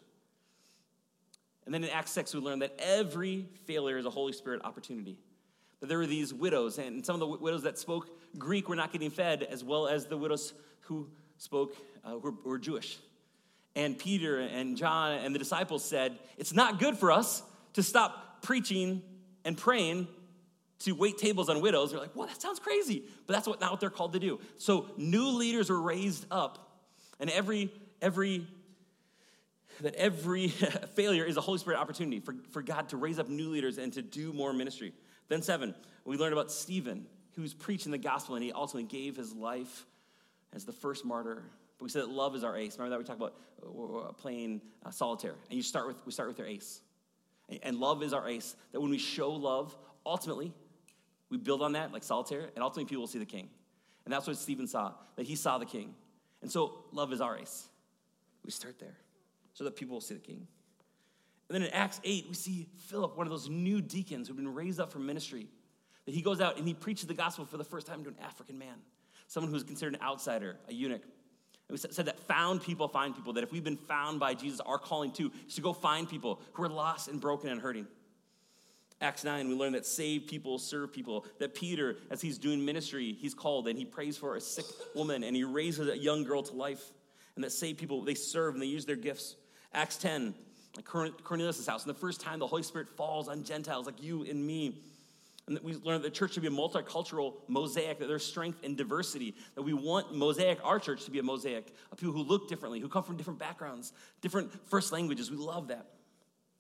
And 1.66 1.74
then 1.74 1.82
in 1.82 1.90
Acts 1.90 2.12
6, 2.12 2.34
we 2.34 2.40
learned 2.40 2.62
that 2.62 2.78
every 2.78 3.48
failure 3.64 3.98
is 3.98 4.06
a 4.06 4.10
Holy 4.10 4.32
Spirit 4.32 4.60
opportunity. 4.62 5.18
That 5.80 5.88
there 5.88 5.98
were 5.98 6.06
these 6.06 6.34
widows, 6.34 6.78
and 6.78 7.04
some 7.06 7.14
of 7.14 7.20
the 7.20 7.26
widows 7.26 7.62
that 7.62 7.78
spoke 7.78 8.08
Greek 8.36 8.68
were 8.68 8.76
not 8.76 8.92
getting 8.92 9.10
fed, 9.10 9.42
as 9.44 9.62
well 9.62 9.86
as 9.86 10.06
the 10.06 10.16
widows 10.16 10.52
who 10.80 11.08
spoke, 11.36 11.76
uh, 12.04 12.18
were, 12.18 12.32
were 12.44 12.58
Jewish. 12.58 12.98
And 13.76 13.96
Peter 13.96 14.40
and 14.40 14.76
John 14.76 15.12
and 15.12 15.34
the 15.34 15.38
disciples 15.38 15.84
said, 15.84 16.18
It's 16.36 16.52
not 16.52 16.80
good 16.80 16.98
for 16.98 17.12
us 17.12 17.42
to 17.74 17.82
stop 17.82 18.42
preaching 18.42 19.02
and 19.44 19.56
praying 19.56 20.08
to 20.80 20.92
wait 20.92 21.18
tables 21.18 21.48
on 21.48 21.60
widows. 21.60 21.90
They're 21.90 22.00
like, 22.00 22.14
well, 22.14 22.26
that 22.26 22.40
sounds 22.40 22.58
crazy. 22.58 23.02
But 23.26 23.34
that's 23.34 23.48
what, 23.48 23.60
not 23.60 23.70
what 23.70 23.80
they're 23.80 23.90
called 23.90 24.12
to 24.12 24.18
do. 24.18 24.40
So 24.56 24.86
new 24.96 25.28
leaders 25.28 25.70
are 25.70 25.80
raised 25.80 26.26
up, 26.30 26.82
and 27.18 27.30
every, 27.30 27.72
every, 28.00 28.46
that 29.80 29.94
every 29.94 30.48
failure 30.94 31.24
is 31.24 31.36
a 31.36 31.40
Holy 31.40 31.58
Spirit 31.58 31.78
opportunity 31.78 32.20
for, 32.20 32.34
for 32.50 32.62
God 32.62 32.88
to 32.90 32.96
raise 32.96 33.18
up 33.18 33.28
new 33.28 33.48
leaders 33.48 33.78
and 33.78 33.92
to 33.94 34.02
do 34.02 34.32
more 34.32 34.52
ministry. 34.52 34.92
Then 35.28 35.42
seven, 35.42 35.74
we 36.04 36.16
learned 36.16 36.32
about 36.32 36.50
Stephen, 36.50 37.06
who 37.34 37.42
was 37.42 37.54
preaching 37.54 37.92
the 37.92 37.98
gospel, 37.98 38.34
and 38.34 38.42
he 38.42 38.52
ultimately 38.52 38.88
gave 38.88 39.16
his 39.16 39.32
life 39.32 39.86
as 40.54 40.64
the 40.64 40.72
first 40.72 41.04
martyr. 41.04 41.42
But 41.78 41.84
we 41.84 41.90
said 41.90 42.02
that 42.02 42.10
love 42.10 42.34
is 42.34 42.42
our 42.42 42.56
ace. 42.56 42.76
Remember 42.78 42.96
that 42.96 42.98
we 42.98 43.04
talked 43.04 43.20
about 43.20 43.34
uh, 43.62 44.08
uh, 44.08 44.12
playing 44.12 44.60
uh, 44.84 44.90
solitaire, 44.90 45.34
and 45.48 45.56
you 45.56 45.62
start 45.62 45.86
with 45.86 45.96
we 46.04 46.12
start 46.12 46.28
with 46.28 46.38
your 46.38 46.48
ace, 46.48 46.80
and 47.62 47.78
love 47.78 48.02
is 48.02 48.12
our 48.12 48.28
ace. 48.28 48.56
That 48.72 48.80
when 48.80 48.90
we 48.90 48.98
show 48.98 49.30
love, 49.30 49.76
ultimately, 50.04 50.52
we 51.30 51.36
build 51.36 51.62
on 51.62 51.72
that 51.72 51.92
like 51.92 52.02
solitaire, 52.02 52.50
and 52.54 52.64
ultimately 52.64 52.86
people 52.86 53.02
will 53.02 53.08
see 53.08 53.18
the 53.18 53.26
king, 53.26 53.48
and 54.04 54.12
that's 54.12 54.26
what 54.26 54.36
Stephen 54.36 54.66
saw. 54.66 54.92
That 55.16 55.26
he 55.26 55.36
saw 55.36 55.58
the 55.58 55.66
king, 55.66 55.94
and 56.42 56.50
so 56.50 56.84
love 56.90 57.12
is 57.12 57.20
our 57.20 57.38
ace. 57.38 57.68
We 58.44 58.50
start 58.50 58.78
there, 58.78 58.96
so 59.52 59.64
that 59.64 59.76
people 59.76 59.94
will 59.94 60.00
see 60.00 60.14
the 60.14 60.20
king. 60.20 60.48
And 61.48 61.54
then 61.54 61.62
in 61.62 61.70
Acts 61.74 62.00
8, 62.04 62.26
we 62.28 62.34
see 62.34 62.68
Philip, 62.88 63.16
one 63.16 63.26
of 63.26 63.30
those 63.30 63.48
new 63.48 63.80
deacons 63.80 64.28
who've 64.28 64.36
been 64.36 64.54
raised 64.54 64.80
up 64.80 64.92
for 64.92 64.98
ministry, 64.98 65.48
that 66.04 66.14
he 66.14 66.22
goes 66.22 66.40
out 66.40 66.58
and 66.58 66.66
he 66.66 66.74
preaches 66.74 67.06
the 67.06 67.14
gospel 67.14 67.44
for 67.44 67.56
the 67.56 67.64
first 67.64 67.86
time 67.86 68.02
to 68.04 68.10
an 68.10 68.16
African 68.22 68.58
man 68.58 68.76
someone 69.28 69.52
who's 69.52 69.62
considered 69.62 69.94
an 69.94 70.02
outsider, 70.02 70.56
a 70.68 70.72
eunuch. 70.72 71.02
And 71.02 71.70
we 71.70 71.76
said 71.76 72.06
that 72.06 72.18
found 72.20 72.62
people 72.62 72.88
find 72.88 73.14
people, 73.14 73.34
that 73.34 73.44
if 73.44 73.52
we've 73.52 73.62
been 73.62 73.76
found 73.76 74.18
by 74.18 74.34
Jesus, 74.34 74.58
our 74.60 74.78
calling 74.78 75.12
too 75.12 75.30
is 75.46 75.54
to 75.54 75.60
go 75.60 75.72
find 75.72 76.08
people 76.08 76.40
who 76.54 76.64
are 76.64 76.68
lost 76.68 77.08
and 77.08 77.20
broken 77.20 77.50
and 77.50 77.60
hurting. 77.60 77.86
Acts 79.00 79.22
9, 79.22 79.48
we 79.48 79.54
learn 79.54 79.74
that 79.74 79.86
save 79.86 80.26
people 80.26 80.58
serve 80.58 80.92
people. 80.92 81.24
That 81.38 81.54
Peter, 81.54 81.98
as 82.10 82.20
he's 82.20 82.38
doing 82.38 82.64
ministry, 82.64 83.16
he's 83.20 83.34
called 83.34 83.68
and 83.68 83.78
he 83.78 83.84
prays 83.84 84.16
for 84.16 84.34
a 84.34 84.40
sick 84.40 84.64
woman 84.94 85.22
and 85.22 85.36
he 85.36 85.44
raises 85.44 85.88
a 85.88 85.96
young 85.96 86.24
girl 86.24 86.42
to 86.42 86.54
life. 86.54 86.82
And 87.36 87.44
that 87.44 87.52
save 87.52 87.76
people, 87.76 88.02
they 88.02 88.14
serve 88.14 88.54
and 88.54 88.62
they 88.62 88.66
use 88.66 88.86
their 88.86 88.96
gifts. 88.96 89.36
Acts 89.72 89.98
10, 89.98 90.34
like 90.76 90.84
Cornelius' 90.84 91.66
house, 91.66 91.84
and 91.84 91.94
the 91.94 91.98
first 91.98 92.20
time 92.20 92.38
the 92.38 92.46
Holy 92.46 92.62
Spirit 92.62 92.88
falls 92.96 93.28
on 93.28 93.42
Gentiles 93.44 93.86
like 93.86 94.02
you 94.02 94.24
and 94.24 94.46
me. 94.46 94.82
And 95.46 95.58
we 95.62 95.74
learned 95.76 96.04
that 96.04 96.08
the 96.08 96.14
church 96.14 96.34
should 96.34 96.42
be 96.42 96.48
a 96.48 96.52
multicultural 96.52 97.34
mosaic, 97.48 97.98
that 98.00 98.06
there's 98.06 98.24
strength 98.24 98.62
in 98.62 98.76
diversity, 98.76 99.34
that 99.54 99.62
we 99.62 99.72
want 99.72 100.14
mosaic, 100.14 100.58
our 100.62 100.78
church, 100.78 101.04
to 101.06 101.10
be 101.10 101.18
a 101.18 101.22
mosaic 101.22 101.74
of 101.90 101.98
people 101.98 102.12
who 102.12 102.22
look 102.22 102.48
differently, 102.48 102.80
who 102.80 102.88
come 102.88 103.02
from 103.02 103.16
different 103.16 103.38
backgrounds, 103.38 103.92
different 104.20 104.52
first 104.68 104.92
languages. 104.92 105.30
We 105.30 105.38
love 105.38 105.68
that. 105.68 105.86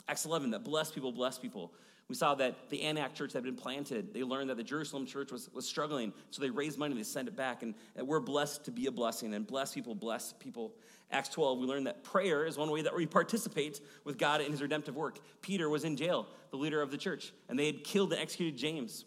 Acts 0.08 0.24
11, 0.24 0.52
that 0.52 0.64
bless 0.64 0.90
people, 0.90 1.12
bless 1.12 1.38
people. 1.38 1.72
We 2.08 2.14
saw 2.14 2.34
that 2.36 2.70
the 2.70 2.82
Antioch 2.82 3.12
church 3.14 3.34
had 3.34 3.42
been 3.42 3.54
planted. 3.54 4.14
They 4.14 4.22
learned 4.22 4.48
that 4.48 4.56
the 4.56 4.62
Jerusalem 4.62 5.04
church 5.04 5.30
was, 5.30 5.50
was 5.52 5.66
struggling, 5.66 6.14
so 6.30 6.40
they 6.40 6.48
raised 6.48 6.78
money, 6.78 6.94
they 6.94 7.02
sent 7.02 7.28
it 7.28 7.36
back, 7.36 7.62
and, 7.62 7.74
we're 8.00 8.20
blessed 8.20 8.64
to 8.64 8.70
be 8.70 8.86
a 8.86 8.90
blessing, 8.90 9.34
and 9.34 9.46
bless 9.46 9.74
people, 9.74 9.94
bless 9.94 10.32
people. 10.32 10.74
Acts 11.10 11.28
12, 11.30 11.58
we 11.58 11.66
learned 11.66 11.86
that 11.86 12.02
prayer 12.04 12.46
is 12.46 12.56
one 12.56 12.70
way 12.70 12.80
that 12.80 12.96
we 12.96 13.04
participate 13.04 13.80
with 14.04 14.16
God 14.16 14.40
in 14.40 14.50
his 14.50 14.62
redemptive 14.62 14.96
work. 14.96 15.18
Peter 15.42 15.68
was 15.68 15.84
in 15.84 15.96
jail, 15.96 16.26
the 16.50 16.56
leader 16.56 16.80
of 16.80 16.90
the 16.90 16.96
church, 16.96 17.32
and 17.48 17.58
they 17.58 17.66
had 17.66 17.84
killed 17.84 18.12
and 18.12 18.22
executed 18.22 18.56
James. 18.56 19.04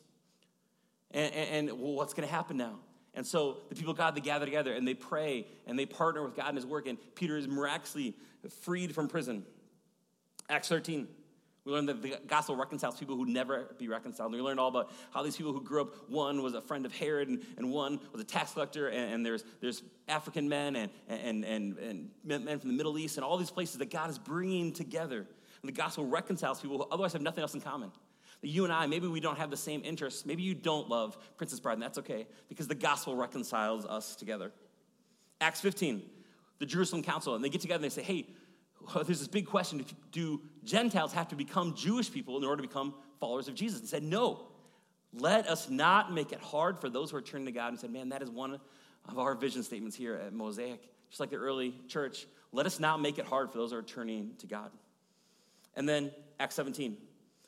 And, 1.09 1.33
and, 1.33 1.69
and 1.69 1.79
well, 1.79 1.93
what's 1.93 2.13
going 2.13 2.27
to 2.27 2.33
happen 2.33 2.57
now? 2.57 2.79
And 3.13 3.25
so 3.25 3.57
the 3.69 3.75
people 3.75 3.91
of 3.91 3.97
God, 3.97 4.15
they 4.15 4.21
gather 4.21 4.45
together 4.45 4.73
and 4.73 4.87
they 4.87 4.93
pray 4.93 5.45
and 5.67 5.77
they 5.77 5.85
partner 5.85 6.23
with 6.23 6.35
God 6.35 6.49
in 6.49 6.55
his 6.55 6.65
work, 6.65 6.87
and 6.87 6.97
Peter 7.15 7.35
is 7.35 7.47
miraculously 7.47 8.15
freed 8.61 8.93
from 8.93 9.07
prison. 9.07 9.43
Acts 10.49 10.69
13, 10.69 11.07
we 11.63 11.71
learned 11.71 11.89
that 11.89 12.01
the 12.01 12.17
gospel 12.25 12.55
reconciles 12.55 12.97
people 12.97 13.15
who 13.15 13.25
never 13.25 13.75
be 13.77 13.87
reconciled. 13.87 14.31
And 14.31 14.41
we 14.41 14.45
learned 14.45 14.59
all 14.59 14.69
about 14.69 14.91
how 15.11 15.21
these 15.21 15.37
people 15.37 15.53
who 15.53 15.61
grew 15.61 15.81
up, 15.81 16.09
one 16.09 16.41
was 16.41 16.55
a 16.55 16.61
friend 16.61 16.87
of 16.87 16.95
Herod, 16.95 17.29
and, 17.29 17.45
and 17.57 17.71
one 17.71 17.99
was 18.11 18.19
a 18.19 18.25
tax 18.25 18.53
collector, 18.53 18.87
and, 18.87 19.13
and 19.13 19.25
there's, 19.25 19.43
there's 19.59 19.83
African 20.07 20.49
men 20.49 20.75
and, 20.75 20.91
and, 21.07 21.45
and, 21.45 21.77
and 21.77 22.09
men 22.23 22.59
from 22.59 22.69
the 22.69 22.75
Middle 22.75 22.97
East, 22.97 23.17
and 23.17 23.23
all 23.23 23.37
these 23.37 23.51
places 23.51 23.77
that 23.77 23.91
God 23.91 24.09
is 24.09 24.17
bringing 24.17 24.73
together. 24.73 25.17
And 25.17 25.69
the 25.69 25.73
gospel 25.73 26.07
reconciles 26.07 26.61
people 26.61 26.79
who 26.79 26.87
otherwise 26.91 27.13
have 27.13 27.21
nothing 27.21 27.43
else 27.43 27.53
in 27.53 27.61
common. 27.61 27.91
You 28.41 28.63
and 28.63 28.73
I, 28.73 28.87
maybe 28.87 29.07
we 29.07 29.19
don't 29.19 29.37
have 29.37 29.51
the 29.51 29.57
same 29.57 29.83
interests. 29.85 30.25
Maybe 30.25 30.41
you 30.41 30.55
don't 30.55 30.89
love 30.89 31.15
Princess 31.37 31.59
Bride, 31.59 31.73
and 31.73 31.83
that's 31.83 31.99
okay, 31.99 32.25
because 32.49 32.67
the 32.67 32.73
gospel 32.73 33.15
reconciles 33.15 33.85
us 33.85 34.15
together. 34.15 34.51
Acts 35.39 35.61
15, 35.61 36.01
the 36.57 36.65
Jerusalem 36.65 37.03
Council, 37.03 37.35
and 37.35 37.43
they 37.43 37.49
get 37.49 37.61
together 37.61 37.83
and 37.83 37.91
they 37.91 37.93
say, 37.93 38.01
hey, 38.01 38.25
well, 38.85 39.03
there's 39.05 39.19
this 39.19 39.27
big 39.27 39.45
question 39.45 39.85
do 40.11 40.41
Gentiles 40.63 41.13
have 41.13 41.27
to 41.29 41.35
become 41.35 41.75
Jewish 41.75 42.11
people 42.11 42.37
in 42.37 42.43
order 42.43 42.61
to 42.61 42.67
become 42.67 42.93
followers 43.19 43.47
of 43.47 43.55
Jesus? 43.55 43.79
And 43.79 43.89
said, 43.89 44.03
no. 44.03 44.47
Let 45.13 45.47
us 45.47 45.69
not 45.69 46.13
make 46.13 46.31
it 46.31 46.39
hard 46.39 46.79
for 46.79 46.89
those 46.89 47.11
who 47.11 47.17
are 47.17 47.21
turning 47.21 47.45
to 47.47 47.51
God. 47.51 47.69
And 47.69 47.79
said, 47.79 47.91
man, 47.91 48.09
that 48.09 48.21
is 48.21 48.29
one 48.29 48.59
of 49.09 49.19
our 49.19 49.35
vision 49.35 49.61
statements 49.63 49.95
here 49.95 50.15
at 50.15 50.33
Mosaic. 50.33 50.81
Just 51.09 51.19
like 51.19 51.31
the 51.31 51.35
early 51.35 51.75
church, 51.89 52.27
let 52.53 52.65
us 52.65 52.79
not 52.79 53.01
make 53.01 53.17
it 53.17 53.25
hard 53.25 53.51
for 53.51 53.57
those 53.57 53.71
who 53.71 53.77
are 53.77 53.83
turning 53.83 54.31
to 54.37 54.47
God. 54.47 54.71
And 55.75 55.87
then 55.87 56.11
Acts 56.39 56.55
17, 56.55 56.95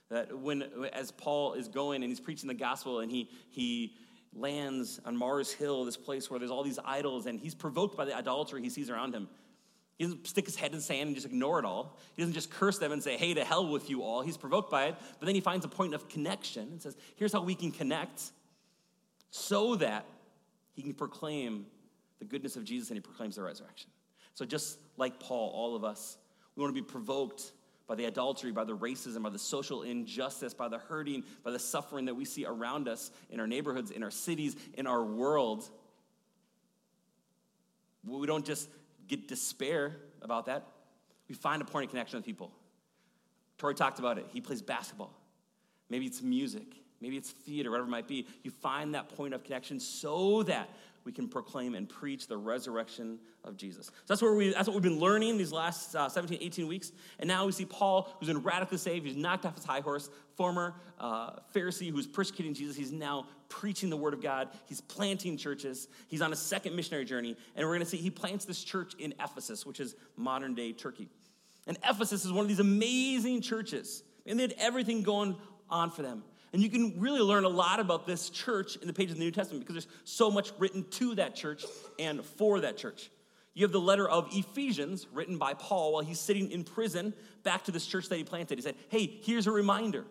that 0.09 0.37
when 0.37 0.63
as 0.91 1.11
Paul 1.11 1.53
is 1.53 1.69
going 1.69 2.03
and 2.03 2.11
he's 2.11 2.19
preaching 2.19 2.47
the 2.47 2.53
gospel 2.53 2.99
and 2.99 3.09
he 3.09 3.29
he 3.49 3.93
lands 4.35 4.99
on 5.05 5.15
Mars 5.15 5.51
Hill, 5.51 5.85
this 5.85 5.97
place 5.97 6.29
where 6.29 6.39
there's 6.39 6.51
all 6.51 6.63
these 6.63 6.79
idols, 6.83 7.25
and 7.25 7.39
he's 7.39 7.55
provoked 7.55 7.95
by 7.95 8.05
the 8.05 8.15
idolatry 8.15 8.61
he 8.61 8.69
sees 8.69 8.89
around 8.89 9.13
him. 9.13 9.27
He 9.97 10.05
doesn't 10.05 10.27
stick 10.27 10.45
his 10.45 10.55
head 10.55 10.73
in 10.73 10.81
sand 10.81 11.07
and 11.07 11.15
just 11.15 11.27
ignore 11.27 11.59
it 11.59 11.65
all. 11.65 11.97
He 12.15 12.21
doesn't 12.21 12.33
just 12.33 12.49
curse 12.49 12.79
them 12.79 12.91
and 12.91 13.01
say, 13.01 13.15
hey, 13.15 13.33
to 13.35 13.45
hell 13.45 13.67
with 13.67 13.89
you 13.89 14.01
all. 14.01 14.21
He's 14.21 14.37
provoked 14.37 14.71
by 14.71 14.85
it, 14.85 14.95
but 15.19 15.25
then 15.25 15.35
he 15.35 15.41
finds 15.41 15.65
a 15.65 15.67
point 15.67 15.93
of 15.93 16.09
connection 16.09 16.63
and 16.63 16.81
says, 16.81 16.97
here's 17.15 17.31
how 17.31 17.41
we 17.41 17.53
can 17.55 17.71
connect 17.71 18.31
so 19.29 19.75
that 19.75 20.05
he 20.73 20.81
can 20.81 20.93
proclaim 20.93 21.65
the 22.19 22.25
goodness 22.25 22.55
of 22.55 22.63
Jesus 22.63 22.89
and 22.89 22.97
he 22.97 23.01
proclaims 23.01 23.35
the 23.35 23.43
resurrection. 23.43 23.89
So, 24.33 24.45
just 24.45 24.79
like 24.97 25.19
Paul, 25.19 25.51
all 25.53 25.75
of 25.75 25.83
us, 25.83 26.17
we 26.55 26.61
want 26.61 26.75
to 26.75 26.81
be 26.81 26.85
provoked 26.85 27.51
by 27.87 27.95
the 27.95 28.05
adultery, 28.05 28.51
by 28.51 28.63
the 28.63 28.75
racism, 28.75 29.21
by 29.21 29.29
the 29.29 29.39
social 29.39 29.83
injustice, 29.83 30.53
by 30.53 30.67
the 30.69 30.77
hurting, 30.77 31.23
by 31.43 31.51
the 31.51 31.59
suffering 31.59 32.05
that 32.05 32.15
we 32.15 32.25
see 32.25 32.45
around 32.45 32.87
us 32.87 33.11
in 33.29 33.39
our 33.39 33.47
neighborhoods, 33.47 33.91
in 33.91 34.03
our 34.03 34.11
cities, 34.11 34.55
in 34.75 34.87
our 34.87 35.03
world. 35.03 35.69
We 38.05 38.25
don't 38.25 38.45
just 38.45 38.69
get 39.07 39.27
despair 39.27 39.95
about 40.21 40.45
that. 40.45 40.67
We 41.27 41.35
find 41.35 41.61
a 41.61 41.65
point 41.65 41.85
of 41.85 41.89
connection 41.91 42.17
with 42.17 42.25
people. 42.25 42.51
Troy 43.57 43.73
talked 43.73 43.99
about 43.99 44.17
it. 44.17 44.25
He 44.31 44.41
plays 44.41 44.61
basketball. 44.61 45.13
Maybe 45.89 46.05
it's 46.05 46.21
music. 46.21 46.65
Maybe 47.01 47.17
it's 47.17 47.31
theater, 47.31 47.69
whatever 47.69 47.87
it 47.87 47.91
might 47.91 48.07
be. 48.07 48.27
You 48.43 48.51
find 48.51 48.95
that 48.95 49.09
point 49.09 49.33
of 49.33 49.43
connection 49.43 49.79
so 49.79 50.43
that 50.43 50.69
we 51.05 51.11
can 51.11 51.27
proclaim 51.27 51.75
and 51.75 51.87
preach 51.87 52.27
the 52.27 52.37
resurrection 52.37 53.19
of 53.43 53.57
Jesus. 53.57 53.87
So 53.87 53.91
that's, 54.07 54.21
where 54.21 54.33
we, 54.33 54.53
that's 54.53 54.67
what 54.67 54.73
we've 54.73 54.83
been 54.83 54.99
learning 54.99 55.37
these 55.37 55.51
last 55.51 55.95
uh, 55.95 56.07
17, 56.07 56.37
18 56.41 56.67
weeks. 56.67 56.91
And 57.19 57.27
now 57.27 57.45
we 57.45 57.51
see 57.51 57.65
Paul, 57.65 58.09
who's 58.19 58.27
been 58.27 58.41
radically 58.41 58.77
saved. 58.77 59.05
He's 59.05 59.15
knocked 59.15 59.45
off 59.45 59.55
his 59.55 59.65
high 59.65 59.81
horse, 59.81 60.09
former 60.35 60.75
uh, 60.99 61.31
Pharisee 61.53 61.91
who's 61.91 62.07
persecuting 62.07 62.53
Jesus. 62.53 62.75
He's 62.75 62.91
now 62.91 63.27
preaching 63.49 63.89
the 63.89 63.97
word 63.97 64.13
of 64.13 64.21
God. 64.21 64.49
He's 64.65 64.81
planting 64.81 65.37
churches. 65.37 65.87
He's 66.07 66.21
on 66.21 66.31
a 66.31 66.37
second 66.37 66.75
missionary 66.75 67.05
journey. 67.05 67.35
And 67.55 67.67
we're 67.67 67.73
going 67.73 67.85
to 67.85 67.89
see 67.89 67.97
he 67.97 68.09
plants 68.09 68.45
this 68.45 68.63
church 68.63 68.93
in 68.97 69.13
Ephesus, 69.19 69.65
which 69.65 69.79
is 69.79 69.95
modern 70.15 70.55
day 70.55 70.71
Turkey. 70.71 71.09
And 71.67 71.77
Ephesus 71.87 72.25
is 72.25 72.31
one 72.31 72.43
of 72.43 72.49
these 72.49 72.59
amazing 72.59 73.41
churches. 73.41 74.03
And 74.25 74.39
they 74.39 74.43
had 74.43 74.55
everything 74.57 75.03
going 75.03 75.35
on 75.69 75.91
for 75.91 76.01
them. 76.01 76.23
And 76.53 76.61
you 76.61 76.69
can 76.69 76.99
really 76.99 77.19
learn 77.19 77.45
a 77.45 77.49
lot 77.49 77.79
about 77.79 78.05
this 78.05 78.29
church 78.29 78.75
in 78.77 78.87
the 78.87 78.93
pages 78.93 79.13
of 79.13 79.17
the 79.17 79.25
New 79.25 79.31
Testament 79.31 79.65
because 79.65 79.83
there's 79.83 79.95
so 80.03 80.29
much 80.29 80.51
written 80.59 80.85
to 80.91 81.15
that 81.15 81.35
church 81.35 81.65
and 81.97 82.23
for 82.23 82.59
that 82.59 82.77
church. 82.77 83.09
You 83.55 83.65
have 83.65 83.71
the 83.71 83.79
letter 83.79 84.07
of 84.07 84.29
Ephesians 84.31 85.07
written 85.11 85.37
by 85.37 85.55
Paul 85.55 85.93
while 85.93 86.03
he's 86.03 86.19
sitting 86.19 86.51
in 86.51 86.63
prison 86.63 87.13
back 87.43 87.63
to 87.65 87.71
this 87.71 87.85
church 87.85 88.07
that 88.09 88.17
he 88.17 88.23
planted. 88.23 88.57
He 88.57 88.61
said, 88.61 88.75
Hey, 88.89 89.19
here's 89.23 89.47
a 89.47 89.51
reminder. 89.51 90.05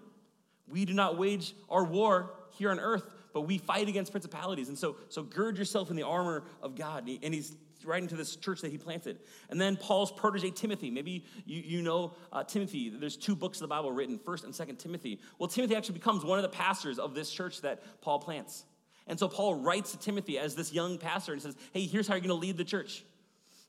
We 0.69 0.85
do 0.85 0.95
not 0.95 1.17
wage 1.17 1.55
our 1.69 1.85
war 1.85 2.35
here 2.51 2.71
on 2.71 2.81
earth, 2.81 3.05
but 3.33 3.43
we 3.43 3.59
fight 3.59 3.89
against 3.89 4.11
principalities. 4.11 4.69
And 4.69 4.79
so, 4.79 4.97
so 5.09 5.23
gird 5.23 5.59
yourself 5.59 5.91
in 5.91 5.97
the 5.97 6.03
armor 6.03 6.45
of 6.63 6.75
God. 6.75 7.09
And 7.23 7.35
he's 7.35 7.57
right 7.85 8.03
into 8.03 8.17
this 8.17 8.37
church 8.37 8.61
that 8.61 8.71
he 8.71 8.79
planted. 8.79 9.19
And 9.51 9.61
then 9.61 9.77
Paul's 9.77 10.13
protege, 10.13 10.51
Timothy. 10.51 10.91
Maybe 10.91 11.25
you, 11.45 11.63
you 11.65 11.83
know 11.83 12.15
uh, 12.33 12.45
Timothy. 12.45 12.91
There's 12.91 13.17
two 13.17 13.35
books 13.35 13.59
of 13.59 13.63
the 13.63 13.69
Bible 13.69 13.93
written, 13.93 14.19
1st 14.19 14.45
and 14.45 14.55
2nd 14.55 14.79
Timothy. 14.79 15.21
Well, 15.39 15.49
Timothy 15.49 15.77
actually 15.77 15.95
becomes 15.95 16.25
one 16.25 16.39
of 16.39 16.43
the 16.43 16.49
pastors 16.49 16.99
of 16.99 17.15
this 17.15 17.31
church 17.31 17.61
that 17.63 17.83
Paul 18.01 18.19
plants. 18.19 18.65
And 19.07 19.19
so 19.19 19.29
Paul 19.29 19.57
writes 19.57 19.93
to 19.93 19.99
Timothy 19.99 20.39
as 20.39 20.55
this 20.55 20.73
young 20.73 20.99
pastor 20.99 21.33
and 21.33 21.43
says, 21.43 21.57
hey, 21.73 21.87
here's 21.87 22.07
how 22.07 22.15
you're 22.15 22.21
going 22.21 22.29
to 22.29 22.35
lead 22.35 22.57
the 22.57 22.65
church. 22.65 23.05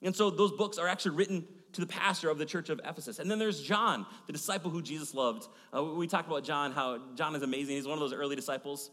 And 0.01 0.15
so 0.15 0.29
those 0.29 0.51
books 0.51 0.77
are 0.77 0.87
actually 0.87 1.15
written 1.15 1.45
to 1.73 1.81
the 1.81 1.87
pastor 1.87 2.29
of 2.29 2.37
the 2.37 2.45
church 2.45 2.69
of 2.69 2.79
Ephesus. 2.85 3.19
And 3.19 3.31
then 3.31 3.39
there's 3.39 3.61
John, 3.61 4.05
the 4.27 4.33
disciple 4.33 4.69
who 4.69 4.81
Jesus 4.81 5.13
loved. 5.13 5.47
Uh, 5.75 5.83
we 5.83 6.07
talked 6.07 6.27
about 6.27 6.43
John, 6.43 6.71
how 6.71 6.99
John 7.15 7.35
is 7.35 7.41
amazing. 7.41 7.77
He's 7.77 7.87
one 7.87 7.93
of 7.93 7.99
those 7.99 8.13
early 8.13 8.35
disciples. 8.35 8.91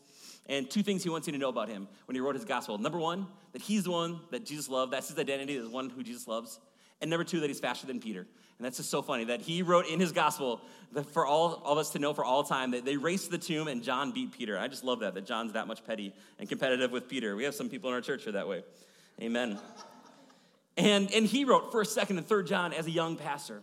And 0.50 0.68
two 0.68 0.82
things 0.82 1.04
he 1.04 1.08
wants 1.08 1.28
you 1.28 1.32
to 1.32 1.38
know 1.38 1.48
about 1.48 1.68
him 1.68 1.86
when 2.06 2.16
he 2.16 2.20
wrote 2.20 2.34
his 2.34 2.44
gospel. 2.44 2.76
Number 2.76 2.98
one, 2.98 3.28
that 3.52 3.62
he's 3.62 3.84
the 3.84 3.92
one 3.92 4.18
that 4.32 4.44
Jesus 4.44 4.68
loved. 4.68 4.92
That's 4.92 5.08
his 5.08 5.16
identity, 5.16 5.56
as 5.56 5.68
one 5.68 5.90
who 5.90 6.02
Jesus 6.02 6.26
loves. 6.26 6.58
And 7.00 7.08
number 7.08 7.22
two, 7.22 7.38
that 7.40 7.46
he's 7.46 7.60
faster 7.60 7.86
than 7.86 8.00
Peter. 8.00 8.26
And 8.58 8.66
that's 8.66 8.76
just 8.76 8.90
so 8.90 9.00
funny 9.00 9.24
that 9.26 9.40
he 9.40 9.62
wrote 9.62 9.86
in 9.86 10.00
his 10.00 10.10
gospel 10.10 10.60
that 10.92 11.06
for 11.06 11.24
all 11.24 11.62
of 11.64 11.78
us 11.78 11.90
to 11.90 12.00
know 12.00 12.12
for 12.12 12.24
all 12.24 12.42
time 12.42 12.72
that 12.72 12.84
they 12.84 12.96
raced 12.96 13.30
the 13.30 13.38
tomb 13.38 13.68
and 13.68 13.82
John 13.82 14.10
beat 14.10 14.32
Peter. 14.32 14.58
I 14.58 14.66
just 14.66 14.82
love 14.82 15.00
that, 15.00 15.14
that 15.14 15.24
John's 15.24 15.52
that 15.52 15.68
much 15.68 15.84
petty 15.84 16.12
and 16.40 16.48
competitive 16.48 16.90
with 16.90 17.08
Peter. 17.08 17.36
We 17.36 17.44
have 17.44 17.54
some 17.54 17.68
people 17.68 17.88
in 17.88 17.94
our 17.94 18.00
church 18.00 18.24
who 18.24 18.30
are 18.30 18.32
that 18.32 18.48
way. 18.48 18.64
Amen. 19.22 19.56
And, 20.76 21.12
and 21.12 21.26
he 21.26 21.44
wrote 21.44 21.70
first, 21.70 21.94
second, 21.94 22.18
and 22.18 22.26
third 22.26 22.48
John 22.48 22.72
as 22.72 22.86
a 22.86 22.90
young 22.90 23.16
pastor 23.16 23.62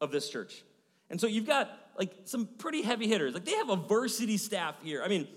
of 0.00 0.10
this 0.10 0.30
church. 0.30 0.64
And 1.10 1.20
so 1.20 1.26
you've 1.26 1.46
got 1.46 1.70
like 1.98 2.12
some 2.24 2.46
pretty 2.46 2.80
heavy 2.80 3.06
hitters. 3.08 3.34
Like 3.34 3.44
they 3.44 3.56
have 3.56 3.68
a 3.68 3.76
varsity 3.76 4.38
staff 4.38 4.74
here. 4.82 5.02
I 5.02 5.08
mean, 5.08 5.28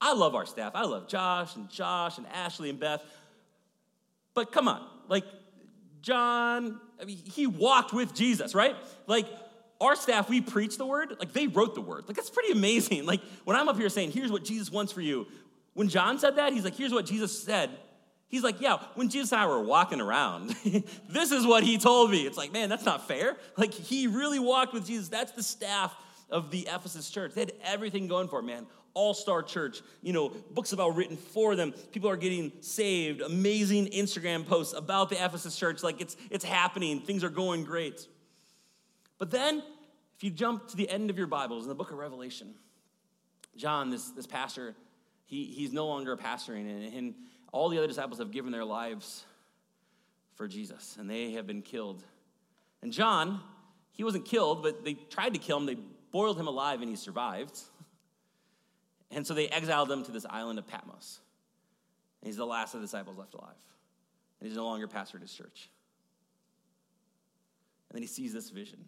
I 0.00 0.12
love 0.14 0.34
our 0.34 0.46
staff. 0.46 0.72
I 0.74 0.84
love 0.84 1.08
Josh 1.08 1.56
and 1.56 1.68
Josh 1.70 2.18
and 2.18 2.26
Ashley 2.28 2.70
and 2.70 2.78
Beth. 2.78 3.02
But 4.34 4.52
come 4.52 4.68
on, 4.68 4.86
like 5.08 5.24
John, 6.02 6.78
I 7.00 7.04
mean, 7.04 7.16
he 7.16 7.46
walked 7.46 7.92
with 7.92 8.14
Jesus, 8.14 8.54
right? 8.54 8.76
Like 9.06 9.26
our 9.80 9.96
staff, 9.96 10.28
we 10.28 10.40
preach 10.40 10.76
the 10.76 10.86
word, 10.86 11.14
like 11.18 11.32
they 11.32 11.46
wrote 11.46 11.74
the 11.74 11.80
word. 11.80 12.04
Like 12.06 12.16
that's 12.16 12.30
pretty 12.30 12.52
amazing. 12.52 13.06
Like 13.06 13.22
when 13.44 13.56
I'm 13.56 13.68
up 13.68 13.76
here 13.76 13.88
saying, 13.88 14.12
here's 14.12 14.30
what 14.30 14.44
Jesus 14.44 14.70
wants 14.70 14.92
for 14.92 15.00
you. 15.00 15.26
When 15.74 15.88
John 15.88 16.18
said 16.18 16.36
that, 16.36 16.52
he's 16.52 16.64
like, 16.64 16.74
here's 16.74 16.92
what 16.92 17.06
Jesus 17.06 17.42
said. 17.42 17.70
He's 18.28 18.42
like, 18.42 18.60
yeah, 18.60 18.78
when 18.94 19.08
Jesus 19.08 19.32
and 19.32 19.40
I 19.40 19.46
were 19.46 19.62
walking 19.62 20.00
around, 20.00 20.50
this 21.08 21.30
is 21.30 21.46
what 21.46 21.62
he 21.62 21.78
told 21.78 22.10
me. 22.10 22.26
It's 22.26 22.36
like, 22.36 22.52
man, 22.52 22.68
that's 22.68 22.84
not 22.84 23.06
fair. 23.06 23.36
Like 23.56 23.72
he 23.72 24.06
really 24.08 24.38
walked 24.38 24.74
with 24.74 24.86
Jesus. 24.86 25.08
That's 25.08 25.32
the 25.32 25.42
staff 25.42 25.94
of 26.28 26.50
the 26.50 26.68
Ephesus 26.70 27.08
church. 27.08 27.34
They 27.34 27.42
had 27.42 27.52
everything 27.64 28.08
going 28.08 28.28
for 28.28 28.40
it, 28.40 28.44
man 28.44 28.66
all 28.96 29.12
star 29.12 29.42
church, 29.42 29.82
you 30.02 30.14
know, 30.14 30.30
books 30.50 30.72
about 30.72 30.96
written 30.96 31.16
for 31.18 31.54
them. 31.54 31.72
People 31.92 32.08
are 32.08 32.16
getting 32.16 32.50
saved, 32.62 33.20
amazing 33.20 33.86
Instagram 33.88 34.44
posts 34.44 34.72
about 34.72 35.10
the 35.10 35.22
Ephesus 35.22 35.54
church. 35.54 35.82
Like 35.82 36.00
it's, 36.00 36.16
it's 36.30 36.44
happening, 36.44 37.00
things 37.00 37.22
are 37.22 37.28
going 37.28 37.62
great. 37.62 38.08
But 39.18 39.30
then, 39.30 39.62
if 40.16 40.24
you 40.24 40.30
jump 40.30 40.68
to 40.68 40.76
the 40.76 40.88
end 40.88 41.10
of 41.10 41.18
your 41.18 41.26
Bibles 41.26 41.64
in 41.64 41.68
the 41.68 41.74
book 41.74 41.90
of 41.90 41.98
Revelation, 41.98 42.54
John, 43.54 43.90
this, 43.90 44.08
this 44.10 44.26
pastor, 44.26 44.74
he, 45.26 45.44
he's 45.44 45.72
no 45.72 45.86
longer 45.86 46.16
pastoring, 46.16 46.70
and, 46.70 46.94
and 46.94 47.14
all 47.52 47.68
the 47.68 47.76
other 47.76 47.86
disciples 47.86 48.18
have 48.18 48.30
given 48.30 48.50
their 48.50 48.64
lives 48.64 49.26
for 50.36 50.48
Jesus, 50.48 50.96
and 50.98 51.08
they 51.08 51.32
have 51.32 51.46
been 51.46 51.60
killed. 51.60 52.02
And 52.80 52.92
John, 52.92 53.40
he 53.92 54.04
wasn't 54.04 54.24
killed, 54.24 54.62
but 54.62 54.84
they 54.84 54.94
tried 54.94 55.34
to 55.34 55.38
kill 55.38 55.58
him. 55.58 55.66
They 55.66 55.76
boiled 56.12 56.40
him 56.40 56.46
alive, 56.46 56.80
and 56.80 56.88
he 56.88 56.96
survived. 56.96 57.60
And 59.10 59.26
so 59.26 59.34
they 59.34 59.48
exiled 59.48 59.90
him 59.90 60.04
to 60.04 60.12
this 60.12 60.26
island 60.28 60.58
of 60.58 60.66
Patmos. 60.66 61.20
And 62.20 62.28
he's 62.28 62.36
the 62.36 62.46
last 62.46 62.74
of 62.74 62.80
the 62.80 62.86
disciples 62.86 63.16
left 63.16 63.34
alive. 63.34 63.54
And 64.40 64.48
he's 64.48 64.56
no 64.56 64.64
longer 64.64 64.88
pastor 64.88 65.18
pastored 65.18 65.22
his 65.22 65.32
church. 65.32 65.70
And 67.88 67.96
then 67.96 68.02
he 68.02 68.08
sees 68.08 68.32
this 68.32 68.50
vision. 68.50 68.84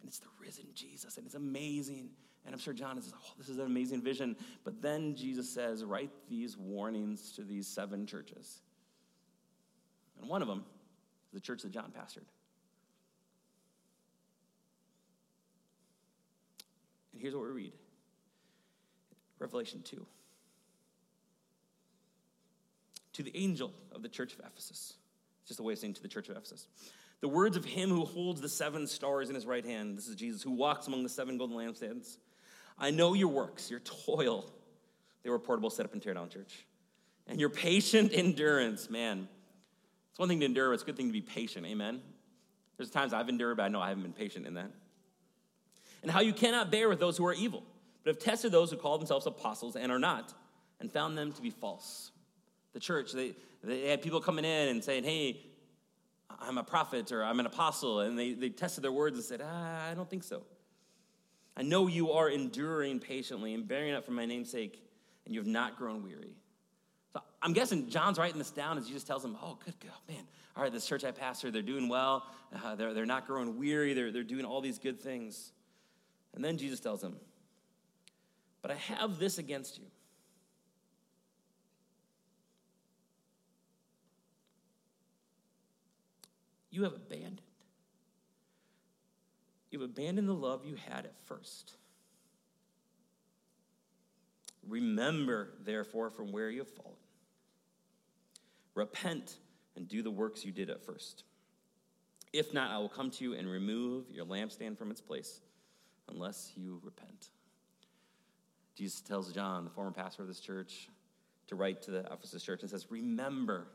And 0.00 0.08
it's 0.08 0.18
the 0.18 0.28
risen 0.40 0.66
Jesus. 0.74 1.16
And 1.16 1.26
it's 1.26 1.34
amazing. 1.34 2.10
And 2.44 2.54
I'm 2.54 2.60
sure 2.60 2.74
John 2.74 2.98
is, 2.98 3.12
oh, 3.14 3.32
this 3.38 3.48
is 3.48 3.58
an 3.58 3.66
amazing 3.66 4.02
vision. 4.02 4.36
But 4.64 4.82
then 4.82 5.14
Jesus 5.16 5.48
says, 5.48 5.84
write 5.84 6.10
these 6.28 6.56
warnings 6.56 7.32
to 7.32 7.42
these 7.42 7.66
seven 7.66 8.06
churches. 8.06 8.60
And 10.20 10.28
one 10.28 10.42
of 10.42 10.48
them 10.48 10.64
is 11.28 11.34
the 11.34 11.40
church 11.40 11.62
that 11.62 11.72
John 11.72 11.92
pastored. 11.96 12.26
And 17.12 17.20
here's 17.20 17.34
what 17.34 17.44
we 17.44 17.50
read 17.50 17.72
Revelation 19.42 19.82
2. 19.84 20.06
To 23.14 23.22
the 23.22 23.36
angel 23.36 23.72
of 23.92 24.02
the 24.02 24.08
church 24.08 24.32
of 24.32 24.38
Ephesus. 24.38 24.94
It's 25.40 25.48
just 25.48 25.60
a 25.60 25.62
way 25.62 25.74
of 25.74 25.78
saying 25.80 25.94
to 25.94 26.02
the 26.02 26.08
church 26.08 26.28
of 26.28 26.36
Ephesus. 26.36 26.66
The 27.20 27.28
words 27.28 27.56
of 27.56 27.64
him 27.64 27.90
who 27.90 28.04
holds 28.04 28.40
the 28.40 28.48
seven 28.48 28.86
stars 28.86 29.28
in 29.28 29.34
his 29.34 29.44
right 29.44 29.64
hand, 29.64 29.98
this 29.98 30.08
is 30.08 30.16
Jesus, 30.16 30.42
who 30.42 30.52
walks 30.52 30.86
among 30.86 31.02
the 31.02 31.08
seven 31.08 31.36
golden 31.38 31.56
lampstands. 31.56 32.16
I 32.78 32.90
know 32.90 33.14
your 33.14 33.28
works, 33.28 33.70
your 33.70 33.80
toil. 33.80 34.50
They 35.22 35.30
were 35.30 35.38
portable, 35.38 35.70
set 35.70 35.84
up, 35.84 35.92
and 35.92 36.00
tear 36.00 36.14
down 36.14 36.30
church. 36.30 36.64
And 37.26 37.38
your 37.38 37.50
patient 37.50 38.12
endurance, 38.14 38.88
man. 38.88 39.28
It's 40.10 40.18
one 40.18 40.28
thing 40.28 40.40
to 40.40 40.46
endure, 40.46 40.72
it's 40.72 40.82
a 40.82 40.86
good 40.86 40.96
thing 40.96 41.08
to 41.08 41.12
be 41.12 41.20
patient, 41.20 41.66
amen? 41.66 42.00
There's 42.76 42.90
times 42.90 43.12
I've 43.12 43.28
endured, 43.28 43.56
but 43.56 43.64
I 43.64 43.68
know 43.68 43.80
I 43.80 43.88
haven't 43.88 44.04
been 44.04 44.12
patient 44.12 44.46
in 44.46 44.54
that. 44.54 44.70
And 46.02 46.10
how 46.10 46.20
you 46.20 46.32
cannot 46.32 46.70
bear 46.70 46.88
with 46.88 47.00
those 47.00 47.16
who 47.16 47.26
are 47.26 47.34
evil 47.34 47.64
but 48.04 48.14
have 48.14 48.22
tested 48.22 48.52
those 48.52 48.70
who 48.70 48.76
call 48.76 48.98
themselves 48.98 49.26
apostles 49.26 49.76
and 49.76 49.92
are 49.92 49.98
not, 49.98 50.34
and 50.80 50.90
found 50.90 51.16
them 51.16 51.32
to 51.32 51.42
be 51.42 51.50
false. 51.50 52.10
The 52.72 52.80
church, 52.80 53.12
they, 53.12 53.34
they 53.62 53.88
had 53.88 54.02
people 54.02 54.20
coming 54.20 54.44
in 54.44 54.68
and 54.68 54.82
saying, 54.82 55.04
hey, 55.04 55.40
I'm 56.40 56.58
a 56.58 56.64
prophet 56.64 57.12
or 57.12 57.22
I'm 57.22 57.38
an 57.40 57.46
apostle, 57.46 58.00
and 58.00 58.18
they, 58.18 58.32
they 58.32 58.48
tested 58.48 58.82
their 58.82 58.92
words 58.92 59.16
and 59.16 59.24
said, 59.24 59.40
ah, 59.44 59.90
I 59.90 59.94
don't 59.94 60.08
think 60.08 60.24
so. 60.24 60.42
I 61.56 61.62
know 61.62 61.86
you 61.86 62.12
are 62.12 62.28
enduring 62.28 62.98
patiently 62.98 63.54
and 63.54 63.68
bearing 63.68 63.92
up 63.92 64.04
for 64.04 64.12
my 64.12 64.24
namesake, 64.24 64.82
and 65.24 65.34
you 65.34 65.40
have 65.40 65.46
not 65.46 65.76
grown 65.76 66.02
weary. 66.02 66.34
So 67.12 67.20
I'm 67.42 67.52
guessing 67.52 67.90
John's 67.90 68.18
writing 68.18 68.38
this 68.38 68.50
down 68.50 68.78
as 68.78 68.86
Jesus 68.86 69.04
tells 69.04 69.24
him, 69.24 69.36
Oh, 69.42 69.58
good 69.64 69.78
God, 69.80 69.92
man. 70.08 70.24
All 70.56 70.62
right, 70.62 70.72
this 70.72 70.86
church 70.86 71.04
I 71.04 71.10
pastor, 71.10 71.50
they're 71.50 71.62
doing 71.62 71.88
well. 71.88 72.24
Uh, 72.64 72.74
they're, 72.74 72.94
they're 72.94 73.06
not 73.06 73.26
growing 73.26 73.58
weary. 73.58 73.94
They're, 73.94 74.10
they're 74.10 74.22
doing 74.22 74.44
all 74.44 74.60
these 74.60 74.78
good 74.78 75.00
things. 75.00 75.52
And 76.34 76.44
then 76.44 76.58
Jesus 76.58 76.80
tells 76.80 77.02
him, 77.02 77.16
but 78.62 78.70
I 78.70 78.76
have 78.76 79.18
this 79.18 79.38
against 79.38 79.78
you. 79.78 79.84
you 86.72 86.82
have 86.84 86.94
abandoned. 86.94 87.42
You've 89.70 89.82
abandoned 89.82 90.28
the 90.28 90.34
love 90.34 90.64
you 90.64 90.74
had 90.74 91.04
at 91.04 91.14
first. 91.26 91.74
Remember, 94.66 95.50
therefore, 95.64 96.10
from 96.10 96.32
where 96.32 96.50
you 96.50 96.60
have 96.60 96.70
fallen. 96.70 96.96
Repent 98.74 99.36
and 99.76 99.86
do 99.86 100.02
the 100.02 100.10
works 100.10 100.44
you 100.44 100.52
did 100.52 100.70
at 100.70 100.84
first. 100.84 101.24
If 102.32 102.54
not, 102.54 102.70
I 102.70 102.78
will 102.78 102.88
come 102.88 103.10
to 103.12 103.24
you 103.24 103.34
and 103.34 103.48
remove 103.48 104.10
your 104.10 104.24
lampstand 104.24 104.78
from 104.78 104.90
its 104.90 105.00
place 105.00 105.40
unless 106.08 106.52
you 106.56 106.80
repent. 106.82 107.28
Jesus 108.74 109.00
tells 109.00 109.32
John, 109.32 109.64
the 109.64 109.70
former 109.70 109.90
pastor 109.90 110.22
of 110.22 110.28
this 110.28 110.40
church, 110.40 110.88
to 111.48 111.56
write 111.56 111.82
to 111.82 111.90
the 111.90 112.00
Ephesus 112.10 112.42
church 112.42 112.62
and 112.62 112.70
says, 112.70 112.86
Remember, 112.90 113.66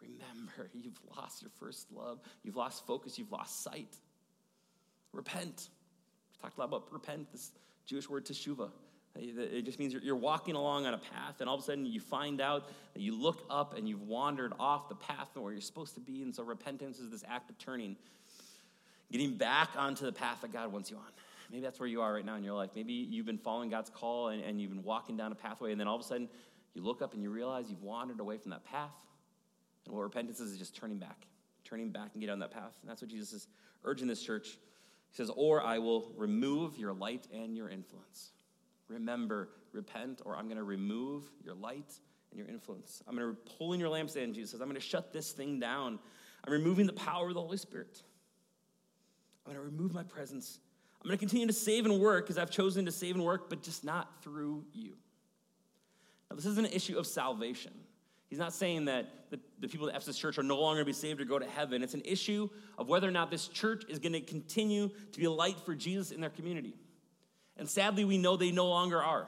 remember, 0.00 0.70
you've 0.74 1.00
lost 1.16 1.42
your 1.42 1.50
first 1.58 1.90
love. 1.92 2.20
You've 2.42 2.56
lost 2.56 2.86
focus. 2.86 3.18
You've 3.18 3.32
lost 3.32 3.62
sight. 3.62 3.96
Repent. 5.12 5.68
We 6.32 6.42
talked 6.42 6.56
a 6.56 6.60
lot 6.60 6.68
about 6.68 6.92
repent, 6.92 7.32
this 7.32 7.50
Jewish 7.86 8.08
word 8.08 8.24
teshuva. 8.24 8.70
It 9.16 9.62
just 9.62 9.80
means 9.80 9.92
you're 9.92 10.14
walking 10.14 10.54
along 10.54 10.86
on 10.86 10.94
a 10.94 10.98
path, 10.98 11.40
and 11.40 11.48
all 11.48 11.56
of 11.56 11.62
a 11.62 11.64
sudden 11.64 11.84
you 11.84 11.98
find 11.98 12.40
out 12.40 12.68
that 12.94 13.00
you 13.02 13.20
look 13.20 13.44
up 13.50 13.76
and 13.76 13.88
you've 13.88 14.02
wandered 14.02 14.52
off 14.60 14.88
the 14.88 14.94
path 14.94 15.28
where 15.34 15.52
you're 15.52 15.60
supposed 15.60 15.94
to 15.94 16.00
be. 16.00 16.22
And 16.22 16.32
so 16.34 16.44
repentance 16.44 17.00
is 17.00 17.10
this 17.10 17.24
act 17.28 17.50
of 17.50 17.58
turning, 17.58 17.96
getting 19.10 19.34
back 19.34 19.70
onto 19.76 20.04
the 20.04 20.12
path 20.12 20.42
that 20.42 20.52
God 20.52 20.72
wants 20.72 20.92
you 20.92 20.96
on. 20.96 21.02
Maybe 21.50 21.62
that's 21.62 21.80
where 21.80 21.88
you 21.88 22.00
are 22.00 22.14
right 22.14 22.24
now 22.24 22.36
in 22.36 22.44
your 22.44 22.54
life. 22.54 22.70
Maybe 22.76 22.92
you've 22.92 23.26
been 23.26 23.38
following 23.38 23.70
God's 23.70 23.90
call 23.90 24.28
and, 24.28 24.42
and 24.42 24.60
you've 24.60 24.70
been 24.70 24.84
walking 24.84 25.16
down 25.16 25.32
a 25.32 25.34
pathway, 25.34 25.72
and 25.72 25.80
then 25.80 25.88
all 25.88 25.96
of 25.96 26.00
a 26.00 26.04
sudden 26.04 26.28
you 26.74 26.82
look 26.82 27.02
up 27.02 27.14
and 27.14 27.22
you 27.22 27.30
realize 27.30 27.68
you've 27.68 27.82
wandered 27.82 28.20
away 28.20 28.38
from 28.38 28.50
that 28.50 28.64
path. 28.64 28.94
And 29.86 29.94
what 29.94 30.02
repentance 30.02 30.40
is, 30.40 30.52
is 30.52 30.58
just 30.58 30.76
turning 30.76 30.98
back, 30.98 31.26
turning 31.64 31.90
back 31.90 32.10
and 32.12 32.20
get 32.20 32.30
on 32.30 32.38
that 32.40 32.52
path. 32.52 32.76
And 32.82 32.90
that's 32.90 33.02
what 33.02 33.10
Jesus 33.10 33.32
is 33.32 33.48
urging 33.84 34.06
this 34.06 34.22
church. 34.22 34.58
He 35.10 35.16
says, 35.16 35.30
Or 35.34 35.62
I 35.62 35.78
will 35.78 36.12
remove 36.16 36.78
your 36.78 36.92
light 36.92 37.26
and 37.32 37.56
your 37.56 37.68
influence. 37.68 38.32
Remember, 38.88 39.48
repent, 39.72 40.20
or 40.24 40.36
I'm 40.36 40.44
going 40.44 40.58
to 40.58 40.64
remove 40.64 41.24
your 41.44 41.54
light 41.54 41.92
and 42.30 42.38
your 42.38 42.48
influence. 42.48 43.02
I'm 43.08 43.16
going 43.16 43.28
to 43.28 43.36
pull 43.56 43.72
in 43.72 43.80
your 43.80 43.88
lampstand, 43.88 44.34
Jesus 44.34 44.52
says. 44.52 44.60
I'm 44.60 44.68
going 44.68 44.80
to 44.80 44.86
shut 44.86 45.12
this 45.12 45.32
thing 45.32 45.58
down. 45.58 45.98
I'm 46.44 46.52
removing 46.52 46.86
the 46.86 46.92
power 46.92 47.28
of 47.28 47.34
the 47.34 47.40
Holy 47.40 47.56
Spirit. 47.56 48.02
I'm 49.46 49.52
going 49.52 49.64
to 49.64 49.70
remove 49.70 49.92
my 49.92 50.02
presence 50.02 50.60
I'm 51.00 51.08
going 51.08 51.16
to 51.16 51.20
continue 51.20 51.46
to 51.46 51.52
save 51.52 51.86
and 51.86 51.98
work 51.98 52.26
because 52.26 52.36
I've 52.36 52.50
chosen 52.50 52.84
to 52.84 52.92
save 52.92 53.14
and 53.14 53.24
work, 53.24 53.48
but 53.48 53.62
just 53.62 53.84
not 53.84 54.22
through 54.22 54.64
you. 54.72 54.96
Now, 56.28 56.36
this 56.36 56.46
isn't 56.46 56.66
an 56.66 56.72
issue 56.72 56.98
of 56.98 57.06
salvation. 57.06 57.72
He's 58.28 58.38
not 58.38 58.52
saying 58.52 58.84
that 58.84 59.30
the, 59.30 59.40
the 59.58 59.66
people 59.66 59.88
at 59.88 59.96
Ephesus 59.96 60.16
church 60.16 60.38
are 60.38 60.42
no 60.42 60.60
longer 60.60 60.82
to 60.82 60.84
be 60.84 60.92
saved 60.92 61.20
or 61.20 61.24
go 61.24 61.38
to 61.38 61.48
heaven. 61.48 61.82
It's 61.82 61.94
an 61.94 62.02
issue 62.04 62.48
of 62.78 62.88
whether 62.88 63.08
or 63.08 63.10
not 63.10 63.30
this 63.30 63.48
church 63.48 63.84
is 63.88 63.98
going 63.98 64.12
to 64.12 64.20
continue 64.20 64.88
to 65.12 65.18
be 65.18 65.24
a 65.24 65.30
light 65.30 65.58
for 65.58 65.74
Jesus 65.74 66.12
in 66.12 66.20
their 66.20 66.30
community. 66.30 66.74
And 67.56 67.68
sadly, 67.68 68.04
we 68.04 68.18
know 68.18 68.36
they 68.36 68.52
no 68.52 68.68
longer 68.68 69.02
are. 69.02 69.26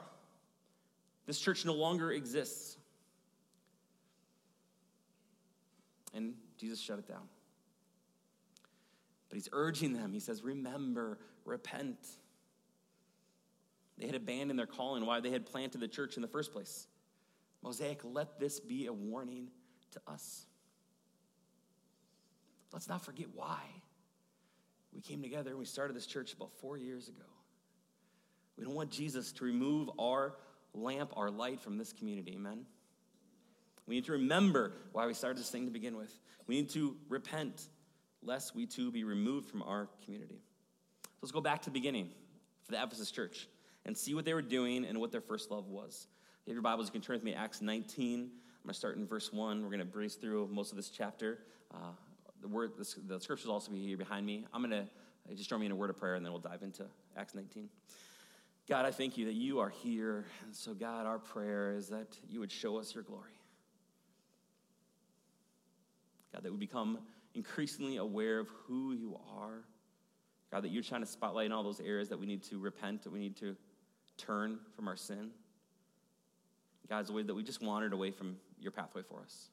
This 1.25 1.39
church 1.39 1.65
no 1.65 1.73
longer 1.73 2.11
exists. 2.11 2.77
And 6.13 6.35
Jesus 6.57 6.79
shut 6.79 6.99
it 6.99 7.07
down. 7.07 7.27
But 9.29 9.35
he's 9.35 9.49
urging 9.51 9.93
them. 9.93 10.13
He 10.13 10.19
says, 10.19 10.43
Remember, 10.43 11.17
repent. 11.45 11.97
They 13.97 14.05
had 14.05 14.15
abandoned 14.15 14.57
their 14.57 14.65
calling, 14.65 15.05
why 15.05 15.19
they 15.19 15.31
had 15.31 15.45
planted 15.45 15.81
the 15.81 15.87
church 15.87 16.15
in 16.15 16.21
the 16.21 16.27
first 16.27 16.51
place. 16.51 16.87
Mosaic, 17.61 18.01
let 18.03 18.39
this 18.39 18.59
be 18.59 18.87
a 18.87 18.93
warning 18.93 19.49
to 19.91 20.01
us. 20.07 20.45
Let's 22.71 22.89
not 22.89 23.05
forget 23.05 23.27
why 23.33 23.59
we 24.93 25.01
came 25.01 25.21
together 25.21 25.51
and 25.51 25.59
we 25.59 25.65
started 25.65 25.95
this 25.95 26.05
church 26.05 26.33
about 26.33 26.51
four 26.59 26.77
years 26.77 27.07
ago. 27.07 27.25
We 28.57 28.65
don't 28.65 28.75
want 28.75 28.91
Jesus 28.91 29.31
to 29.33 29.45
remove 29.45 29.89
our 29.99 30.35
lamp, 30.73 31.13
our 31.15 31.29
light 31.29 31.61
from 31.61 31.77
this 31.77 31.93
community. 31.93 32.33
Amen. 32.35 32.65
We 33.85 33.95
need 33.95 34.05
to 34.05 34.13
remember 34.13 34.73
why 34.91 35.05
we 35.07 35.13
started 35.13 35.39
this 35.39 35.49
thing 35.49 35.65
to 35.65 35.71
begin 35.71 35.97
with. 35.97 36.11
We 36.47 36.55
need 36.55 36.69
to 36.71 36.95
repent 37.09 37.67
lest 38.21 38.55
we 38.55 38.65
too 38.65 38.91
be 38.91 39.03
removed 39.03 39.49
from 39.49 39.61
our 39.63 39.89
community. 40.03 40.41
Let's 41.23 41.31
go 41.31 41.39
back 41.39 41.61
to 41.61 41.69
the 41.69 41.73
beginning 41.73 42.09
for 42.65 42.73
the 42.73 42.83
Ephesus 42.83 43.09
church 43.09 43.47
and 43.85 43.97
see 43.97 44.13
what 44.13 44.25
they 44.25 44.33
were 44.33 44.41
doing 44.41 44.83
and 44.83 44.99
what 44.99 45.09
their 45.13 45.21
first 45.21 45.51
love 45.51 45.69
was. 45.69 46.07
If 46.41 46.47
you 46.47 46.51
have 46.51 46.55
your 46.55 46.61
Bibles, 46.63 46.87
you 46.87 46.91
can 46.91 46.99
turn 46.99 47.15
with 47.15 47.23
me 47.23 47.31
to 47.31 47.37
Acts 47.37 47.61
19. 47.61 48.19
I'm 48.19 48.27
going 48.65 48.67
to 48.67 48.73
start 48.73 48.97
in 48.97 49.07
verse 49.07 49.31
1. 49.31 49.63
We're 49.63 49.69
going 49.69 49.79
to 49.79 49.85
breeze 49.85 50.15
through 50.15 50.49
most 50.51 50.71
of 50.71 50.75
this 50.75 50.89
chapter. 50.89 51.39
Uh, 51.73 51.77
the 52.41 52.49
word, 52.49 52.73
the, 52.77 52.85
the 53.07 53.21
scriptures 53.21 53.47
also 53.47 53.71
be 53.71 53.81
here 53.87 53.95
behind 53.95 54.25
me. 54.25 54.45
I'm 54.53 54.59
going 54.59 54.71
to 54.71 54.81
uh, 55.31 55.33
just 55.33 55.49
join 55.49 55.61
me 55.61 55.65
in 55.65 55.71
a 55.71 55.77
word 55.77 55.91
of 55.91 55.95
prayer, 55.95 56.15
and 56.15 56.25
then 56.25 56.33
we'll 56.33 56.41
dive 56.41 56.61
into 56.61 56.83
Acts 57.15 57.33
19. 57.33 57.69
God, 58.67 58.85
I 58.85 58.91
thank 58.91 59.17
you 59.17 59.23
that 59.27 59.35
you 59.35 59.61
are 59.61 59.69
here. 59.69 60.25
And 60.43 60.53
so, 60.53 60.73
God, 60.73 61.05
our 61.05 61.19
prayer 61.19 61.73
is 61.73 61.87
that 61.87 62.19
you 62.27 62.41
would 62.41 62.51
show 62.51 62.79
us 62.79 62.93
your 62.93 63.05
glory. 63.05 63.31
God, 66.33 66.43
that 66.43 66.51
we 66.51 66.57
become 66.57 66.99
increasingly 67.33 67.95
aware 67.95 68.39
of 68.39 68.49
who 68.67 68.91
you 68.91 69.17
are. 69.37 69.63
God, 70.53 70.63
that 70.63 70.71
you're 70.71 70.83
trying 70.83 71.01
to 71.01 71.07
spotlight 71.07 71.47
in 71.47 71.51
all 71.51 71.63
those 71.63 71.79
areas 71.79 72.09
that 72.09 72.19
we 72.19 72.27
need 72.27 72.43
to 72.43 72.59
repent, 72.59 73.01
that 73.01 73.11
we 73.11 73.17
need 73.17 73.35
to 73.37 73.55
turn 74.17 74.59
from 74.75 74.87
our 74.87 74.95
sin. 74.95 75.31
God, 76.87 77.07
the 77.07 77.13
way 77.13 77.23
that 77.23 77.33
we 77.33 77.41
just 77.41 77.63
wandered 77.63 77.91
away 77.91 78.11
from 78.11 78.37
your 78.59 78.71
pathway 78.71 79.01
for 79.01 79.21
us. 79.21 79.49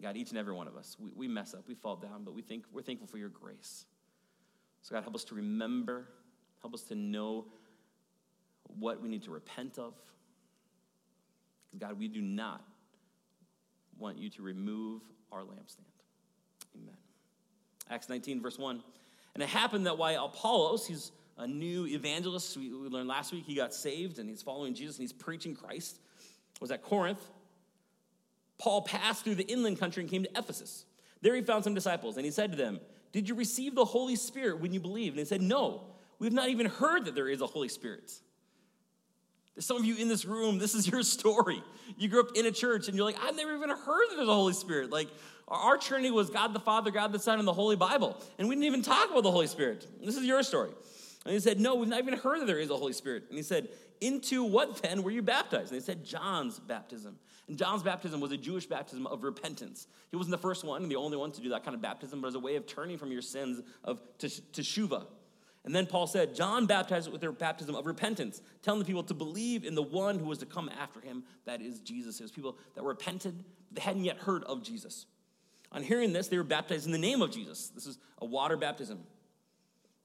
God, 0.00 0.16
each 0.16 0.30
and 0.30 0.38
every 0.38 0.54
one 0.54 0.66
of 0.66 0.74
us, 0.74 0.96
we, 0.98 1.10
we 1.14 1.28
mess 1.28 1.52
up, 1.52 1.68
we 1.68 1.74
fall 1.74 1.96
down, 1.96 2.24
but 2.24 2.32
we 2.32 2.40
think, 2.40 2.64
we're 2.72 2.80
thankful 2.80 3.06
for 3.06 3.18
your 3.18 3.28
grace. 3.28 3.84
So, 4.80 4.94
God, 4.94 5.02
help 5.02 5.14
us 5.14 5.24
to 5.24 5.34
remember, 5.34 6.06
help 6.62 6.72
us 6.72 6.84
to 6.84 6.94
know 6.94 7.44
what 8.78 9.02
we 9.02 9.08
need 9.10 9.22
to 9.24 9.30
repent 9.30 9.78
of. 9.78 9.92
Because 11.66 11.88
God, 11.88 11.98
we 11.98 12.08
do 12.08 12.22
not 12.22 12.64
want 13.98 14.16
you 14.16 14.30
to 14.30 14.40
remove 14.40 15.02
our 15.30 15.42
lampstand. 15.42 15.92
Amen. 16.74 16.96
Acts 17.90 18.08
19, 18.08 18.40
verse 18.40 18.58
1. 18.58 18.82
And 19.34 19.42
it 19.42 19.48
happened 19.48 19.86
that 19.86 19.98
while 19.98 20.26
Apollos, 20.26 20.86
he's 20.86 21.12
a 21.38 21.46
new 21.46 21.86
evangelist, 21.86 22.56
we, 22.56 22.68
we 22.68 22.88
learned 22.88 23.08
last 23.08 23.32
week, 23.32 23.44
he 23.46 23.54
got 23.54 23.72
saved 23.72 24.18
and 24.18 24.28
he's 24.28 24.42
following 24.42 24.74
Jesus 24.74 24.96
and 24.96 25.02
he's 25.02 25.12
preaching 25.12 25.54
Christ, 25.54 25.98
was 26.60 26.70
at 26.70 26.82
Corinth. 26.82 27.24
Paul 28.58 28.82
passed 28.82 29.24
through 29.24 29.36
the 29.36 29.50
inland 29.50 29.80
country 29.80 30.02
and 30.02 30.10
came 30.10 30.24
to 30.24 30.30
Ephesus. 30.36 30.84
There 31.22 31.34
he 31.34 31.42
found 31.42 31.64
some 31.64 31.74
disciples 31.74 32.16
and 32.16 32.24
he 32.24 32.30
said 32.30 32.50
to 32.52 32.58
them, 32.58 32.80
Did 33.12 33.28
you 33.28 33.34
receive 33.34 33.74
the 33.74 33.84
Holy 33.84 34.16
Spirit 34.16 34.60
when 34.60 34.72
you 34.72 34.80
believed? 34.80 35.16
And 35.16 35.24
they 35.24 35.28
said, 35.28 35.40
No, 35.40 35.84
we've 36.18 36.32
not 36.32 36.48
even 36.50 36.66
heard 36.66 37.06
that 37.06 37.14
there 37.14 37.28
is 37.28 37.40
a 37.40 37.46
Holy 37.46 37.68
Spirit. 37.68 38.12
Some 39.60 39.76
of 39.76 39.84
you 39.84 39.96
in 39.96 40.08
this 40.08 40.24
room, 40.24 40.58
this 40.58 40.74
is 40.74 40.88
your 40.88 41.02
story. 41.04 41.62
You 41.96 42.08
grew 42.08 42.20
up 42.20 42.30
in 42.34 42.46
a 42.46 42.50
church 42.50 42.88
and 42.88 42.96
you're 42.96 43.04
like, 43.04 43.18
I've 43.22 43.36
never 43.36 43.54
even 43.54 43.70
heard 43.70 44.06
there's 44.10 44.28
a 44.28 44.34
Holy 44.34 44.54
Spirit. 44.54 44.90
Like, 44.90 45.08
our 45.48 45.76
Trinity 45.76 46.10
was 46.10 46.30
God 46.30 46.52
the 46.52 46.60
Father, 46.60 46.90
God 46.90 47.12
the 47.12 47.18
Son, 47.18 47.38
and 47.38 47.46
the 47.46 47.52
Holy 47.52 47.76
Bible. 47.76 48.16
And 48.38 48.48
we 48.48 48.54
didn't 48.54 48.66
even 48.66 48.82
talk 48.82 49.10
about 49.10 49.22
the 49.22 49.30
Holy 49.30 49.48
Spirit. 49.48 49.86
This 50.02 50.16
is 50.16 50.24
your 50.24 50.42
story. 50.42 50.70
And 51.24 51.34
he 51.34 51.40
said, 51.40 51.60
No, 51.60 51.74
we've 51.74 51.88
not 51.88 51.98
even 51.98 52.14
heard 52.14 52.40
that 52.40 52.46
there 52.46 52.58
is 52.58 52.70
a 52.70 52.76
Holy 52.76 52.92
Spirit. 52.92 53.24
And 53.28 53.36
he 53.36 53.42
said, 53.42 53.68
Into 54.00 54.44
what 54.44 54.80
then 54.82 55.02
were 55.02 55.10
you 55.10 55.22
baptized? 55.22 55.72
And 55.72 55.80
they 55.80 55.84
said, 55.84 56.04
John's 56.04 56.58
baptism. 56.58 57.18
And 57.48 57.58
John's 57.58 57.82
baptism 57.82 58.20
was 58.20 58.30
a 58.30 58.36
Jewish 58.36 58.66
baptism 58.66 59.08
of 59.08 59.24
repentance. 59.24 59.88
He 60.10 60.16
wasn't 60.16 60.30
the 60.30 60.38
first 60.38 60.64
one 60.64 60.82
and 60.82 60.90
the 60.90 60.96
only 60.96 61.16
one 61.16 61.32
to 61.32 61.40
do 61.40 61.48
that 61.50 61.64
kind 61.64 61.74
of 61.74 61.82
baptism, 61.82 62.20
but 62.20 62.28
as 62.28 62.36
a 62.36 62.40
way 62.40 62.54
of 62.54 62.66
turning 62.66 62.96
from 62.96 63.10
your 63.10 63.22
sins 63.22 63.60
of 63.82 64.00
teshuva. 64.18 65.06
And 65.64 65.74
then 65.74 65.86
Paul 65.86 66.06
said, 66.06 66.34
John 66.34 66.66
baptized 66.66 67.10
with 67.12 67.20
their 67.20 67.32
baptism 67.32 67.74
of 67.74 67.86
repentance, 67.86 68.40
telling 68.62 68.80
the 68.80 68.86
people 68.86 69.02
to 69.04 69.14
believe 69.14 69.64
in 69.64 69.74
the 69.74 69.82
one 69.82 70.18
who 70.18 70.24
was 70.24 70.38
to 70.38 70.46
come 70.46 70.70
after 70.80 71.00
him, 71.00 71.24
that 71.44 71.60
is 71.60 71.80
Jesus. 71.80 72.18
It 72.18 72.24
was 72.24 72.32
people 72.32 72.56
that 72.74 72.82
repented, 72.82 73.44
they 73.70 73.82
hadn't 73.82 74.04
yet 74.04 74.16
heard 74.18 74.42
of 74.44 74.62
Jesus. 74.62 75.06
On 75.72 75.82
hearing 75.82 76.12
this, 76.12 76.28
they 76.28 76.38
were 76.38 76.44
baptized 76.44 76.86
in 76.86 76.92
the 76.92 76.98
name 76.98 77.20
of 77.22 77.30
Jesus. 77.30 77.68
This 77.68 77.86
is 77.86 77.98
a 78.20 78.24
water 78.24 78.56
baptism. 78.56 79.00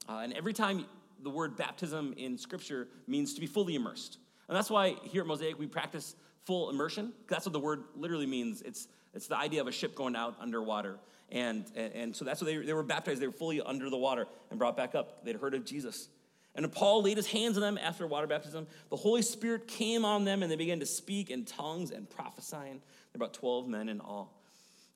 Uh, 0.08 0.18
and 0.18 0.32
every 0.34 0.52
time 0.52 0.84
the 1.22 1.30
word 1.30 1.56
baptism 1.56 2.14
in 2.16 2.36
Scripture 2.36 2.88
means 3.06 3.34
to 3.34 3.40
be 3.40 3.46
fully 3.46 3.74
immersed. 3.74 4.18
And 4.48 4.56
that's 4.56 4.70
why 4.70 4.96
here 5.02 5.22
at 5.22 5.26
Mosaic 5.26 5.58
we 5.58 5.66
practice 5.66 6.14
full 6.44 6.70
immersion. 6.70 7.12
That's 7.28 7.46
what 7.46 7.52
the 7.52 7.60
word 7.60 7.84
literally 7.96 8.26
means. 8.26 8.62
It's, 8.62 8.88
it's 9.16 9.26
the 9.26 9.36
idea 9.36 9.60
of 9.60 9.66
a 9.66 9.72
ship 9.72 9.94
going 9.94 10.14
out 10.14 10.36
underwater. 10.40 10.98
And, 11.30 11.66
and, 11.74 11.92
and 11.94 12.16
so 12.16 12.24
that's 12.24 12.40
what 12.40 12.46
they, 12.46 12.56
they 12.58 12.72
were 12.72 12.82
baptized. 12.82 13.20
They 13.20 13.26
were 13.26 13.32
fully 13.32 13.60
under 13.60 13.90
the 13.90 13.96
water 13.96 14.26
and 14.50 14.58
brought 14.58 14.76
back 14.76 14.94
up. 14.94 15.24
They'd 15.24 15.36
heard 15.36 15.54
of 15.54 15.64
Jesus. 15.64 16.08
And 16.54 16.70
Paul 16.70 17.02
laid 17.02 17.16
his 17.16 17.26
hands 17.26 17.56
on 17.56 17.62
them 17.62 17.78
after 17.78 18.06
water 18.06 18.26
baptism, 18.26 18.66
the 18.88 18.96
Holy 18.96 19.22
Spirit 19.22 19.66
came 19.66 20.04
on 20.04 20.24
them 20.24 20.42
and 20.42 20.50
they 20.50 20.56
began 20.56 20.80
to 20.80 20.86
speak 20.86 21.30
in 21.30 21.44
tongues 21.44 21.90
and 21.90 22.08
prophesying. 22.08 22.80
There 23.12 23.18
were 23.18 23.24
about 23.24 23.34
12 23.34 23.68
men 23.68 23.88
in 23.88 24.00
all. 24.00 24.32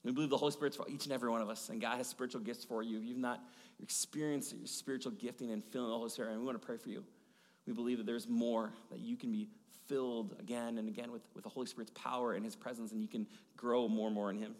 We 0.04 0.12
believe 0.12 0.30
the 0.30 0.38
Holy 0.38 0.52
Spirit's 0.52 0.76
for 0.76 0.88
each 0.88 1.04
and 1.04 1.12
every 1.12 1.28
one 1.28 1.42
of 1.42 1.50
us, 1.50 1.68
and 1.68 1.78
God 1.78 1.98
has 1.98 2.06
spiritual 2.06 2.40
gifts 2.40 2.64
for 2.64 2.82
you. 2.82 2.96
If 2.96 3.04
you've 3.04 3.18
not 3.18 3.42
experienced 3.82 4.54
your 4.56 4.66
spiritual 4.66 5.12
gifting 5.12 5.50
and 5.50 5.62
filling 5.62 5.90
the 5.90 5.96
Holy 5.96 6.08
Spirit, 6.08 6.30
and 6.30 6.40
we 6.40 6.46
want 6.46 6.60
to 6.60 6.66
pray 6.66 6.78
for 6.78 6.88
you. 6.88 7.04
We 7.66 7.74
believe 7.74 7.98
that 7.98 8.06
there's 8.06 8.26
more, 8.26 8.72
that 8.90 9.00
you 9.00 9.16
can 9.16 9.30
be 9.30 9.48
filled 9.90 10.36
again 10.38 10.78
and 10.78 10.88
again 10.88 11.10
with, 11.10 11.22
with 11.34 11.42
the 11.42 11.50
Holy 11.50 11.66
Spirit's 11.66 11.90
power 11.96 12.34
and 12.34 12.44
His 12.44 12.54
presence, 12.54 12.92
and 12.92 13.02
you 13.02 13.08
can 13.08 13.26
grow 13.56 13.88
more 13.88 14.06
and 14.06 14.14
more 14.14 14.30
in 14.30 14.38
Him. 14.38 14.54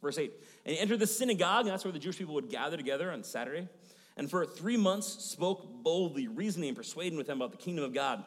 Verse 0.00 0.18
8 0.18 0.32
And 0.64 0.74
he 0.74 0.80
entered 0.80 1.00
the 1.00 1.06
synagogue, 1.06 1.66
and 1.66 1.72
that's 1.72 1.84
where 1.84 1.92
the 1.92 1.98
Jewish 1.98 2.16
people 2.16 2.34
would 2.34 2.48
gather 2.48 2.76
together 2.76 3.10
on 3.10 3.24
Saturday, 3.24 3.68
and 4.16 4.30
for 4.30 4.46
three 4.46 4.76
months 4.76 5.06
spoke 5.06 5.82
boldly, 5.82 6.28
reasoning 6.28 6.68
and 6.68 6.76
persuading 6.76 7.18
with 7.18 7.26
them 7.26 7.38
about 7.38 7.50
the 7.50 7.58
kingdom 7.58 7.84
of 7.84 7.92
God. 7.92 8.24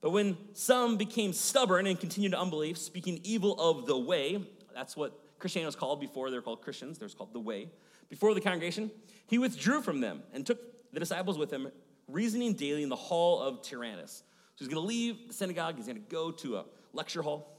But 0.00 0.10
when 0.10 0.36
some 0.54 0.96
became 0.96 1.32
stubborn 1.32 1.86
and 1.86 1.98
continued 1.98 2.32
to 2.32 2.40
unbelief, 2.40 2.78
speaking 2.78 3.20
evil 3.24 3.58
of 3.60 3.86
the 3.86 3.98
way, 3.98 4.44
that's 4.74 4.96
what 4.96 5.12
Christianity 5.38 5.66
was 5.66 5.76
called 5.76 6.00
before 6.00 6.30
they 6.30 6.36
were 6.36 6.42
called 6.42 6.62
Christians, 6.62 6.98
they 6.98 7.08
called 7.08 7.32
the 7.32 7.40
way. 7.40 7.68
Before 8.08 8.34
the 8.34 8.40
congregation, 8.40 8.90
he 9.26 9.38
withdrew 9.38 9.80
from 9.80 10.00
them 10.00 10.22
and 10.32 10.46
took 10.46 10.58
the 10.92 11.00
disciples 11.00 11.38
with 11.38 11.52
him, 11.52 11.70
reasoning 12.08 12.54
daily 12.54 12.82
in 12.82 12.88
the 12.88 12.96
hall 12.96 13.40
of 13.40 13.62
Tyrannus. 13.62 14.22
He's 14.62 14.68
going 14.68 14.80
to 14.80 14.86
leave 14.86 15.26
the 15.26 15.34
synagogue, 15.34 15.74
he's 15.74 15.86
going 15.86 15.96
to 15.96 16.08
go 16.08 16.30
to 16.30 16.58
a 16.58 16.64
lecture 16.92 17.20
hall. 17.20 17.58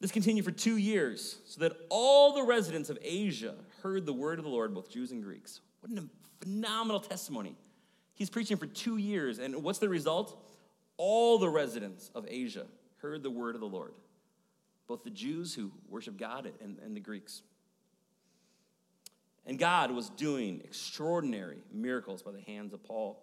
This 0.00 0.10
continued 0.10 0.44
for 0.44 0.50
two 0.50 0.76
years, 0.76 1.38
so 1.46 1.60
that 1.60 1.76
all 1.90 2.34
the 2.34 2.42
residents 2.42 2.90
of 2.90 2.98
Asia 3.02 3.54
heard 3.84 4.04
the 4.04 4.12
word 4.12 4.40
of 4.40 4.44
the 4.44 4.50
Lord, 4.50 4.74
both 4.74 4.90
Jews 4.90 5.12
and 5.12 5.22
Greeks. 5.22 5.60
What 5.80 5.96
a 5.96 6.08
phenomenal 6.40 6.98
testimony. 6.98 7.54
He's 8.14 8.28
preaching 8.28 8.56
for 8.56 8.66
two 8.66 8.96
years, 8.96 9.38
and 9.38 9.62
what's 9.62 9.78
the 9.78 9.88
result? 9.88 10.44
All 10.96 11.38
the 11.38 11.48
residents 11.48 12.10
of 12.16 12.26
Asia 12.28 12.66
heard 12.96 13.22
the 13.22 13.30
word 13.30 13.54
of 13.54 13.60
the 13.60 13.68
Lord, 13.68 13.92
both 14.88 15.04
the 15.04 15.10
Jews 15.10 15.54
who 15.54 15.70
worship 15.88 16.16
God 16.16 16.50
and, 16.60 16.78
and 16.84 16.96
the 16.96 17.00
Greeks. 17.00 17.42
And 19.46 19.56
God 19.56 19.92
was 19.92 20.10
doing 20.10 20.62
extraordinary 20.64 21.58
miracles 21.72 22.24
by 22.24 22.32
the 22.32 22.40
hands 22.40 22.72
of 22.72 22.82
Paul 22.82 23.22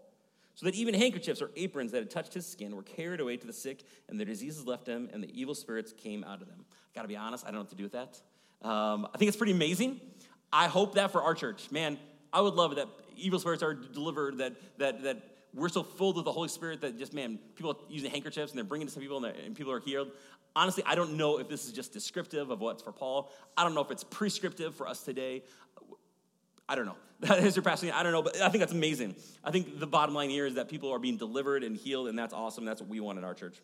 so 0.59 0.65
that 0.65 0.75
even 0.75 0.93
handkerchiefs 0.93 1.41
or 1.41 1.51
aprons 1.55 1.93
that 1.93 1.99
had 1.99 2.11
touched 2.11 2.33
his 2.33 2.45
skin 2.45 2.75
were 2.75 2.83
carried 2.83 3.21
away 3.21 3.37
to 3.37 3.47
the 3.47 3.53
sick, 3.53 3.85
and 4.09 4.19
their 4.19 4.25
diseases 4.25 4.67
left 4.67 4.83
them, 4.83 5.09
and 5.13 5.23
the 5.23 5.39
evil 5.39 5.55
spirits 5.55 5.93
came 5.93 6.21
out 6.25 6.41
of 6.41 6.49
them. 6.49 6.65
I 6.69 6.73
Gotta 6.93 7.07
be 7.07 7.15
honest, 7.15 7.45
I 7.45 7.47
don't 7.47 7.55
know 7.55 7.61
what 7.61 7.69
to 7.69 7.75
do 7.77 7.83
with 7.83 7.93
that. 7.93 8.19
Um, 8.61 9.07
I 9.13 9.17
think 9.17 9.29
it's 9.29 9.37
pretty 9.37 9.53
amazing. 9.53 10.01
I 10.51 10.67
hope 10.67 10.95
that 10.95 11.13
for 11.13 11.21
our 11.21 11.33
church. 11.33 11.71
Man, 11.71 11.97
I 12.33 12.41
would 12.41 12.55
love 12.55 12.73
it 12.73 12.75
that 12.75 12.89
evil 13.15 13.39
spirits 13.39 13.63
are 13.63 13.73
delivered, 13.73 14.39
that, 14.39 14.57
that, 14.79 15.01
that 15.03 15.23
we're 15.53 15.69
so 15.69 15.81
filled 15.81 16.17
with 16.17 16.25
the 16.25 16.31
Holy 16.33 16.49
Spirit 16.49 16.81
that 16.81 16.99
just, 16.99 17.13
man, 17.13 17.39
people 17.55 17.71
are 17.71 17.77
using 17.89 18.11
handkerchiefs 18.11 18.51
and 18.51 18.57
they're 18.57 18.65
bringing 18.65 18.87
to 18.87 18.91
some 18.91 19.01
people 19.01 19.23
and, 19.23 19.37
and 19.37 19.55
people 19.55 19.71
are 19.71 19.79
healed. 19.79 20.11
Honestly, 20.57 20.83
I 20.85 20.95
don't 20.95 21.13
know 21.13 21.39
if 21.39 21.47
this 21.47 21.67
is 21.67 21.71
just 21.71 21.93
descriptive 21.93 22.49
of 22.49 22.59
what's 22.59 22.83
for 22.83 22.91
Paul. 22.91 23.31
I 23.55 23.63
don't 23.63 23.75
know 23.75 23.81
if 23.81 23.91
it's 23.91 24.03
prescriptive 24.03 24.75
for 24.75 24.89
us 24.89 25.03
today. 25.03 25.43
I 26.69 26.75
don't 26.75 26.85
know. 26.85 26.95
That 27.21 27.43
is 27.43 27.53
surpassing. 27.53 27.91
I 27.91 28.01
don't 28.01 28.13
know, 28.13 28.21
but 28.21 28.39
I 28.39 28.47
think 28.47 28.61
that's 28.61 28.71
amazing. 28.71 29.13
I 29.43 29.51
think 29.51 29.77
the 29.77 29.85
bottom 29.85 30.15
line 30.15 30.29
here 30.29 30.45
is 30.45 30.55
that 30.55 30.69
people 30.69 30.89
are 30.93 30.99
being 30.99 31.17
delivered 31.17 31.65
and 31.65 31.75
healed, 31.75 32.07
and 32.07 32.17
that's 32.17 32.33
awesome. 32.33 32.63
That's 32.63 32.79
what 32.79 32.89
we 32.89 33.01
want 33.01 33.17
in 33.17 33.25
our 33.25 33.33
church. 33.33 33.61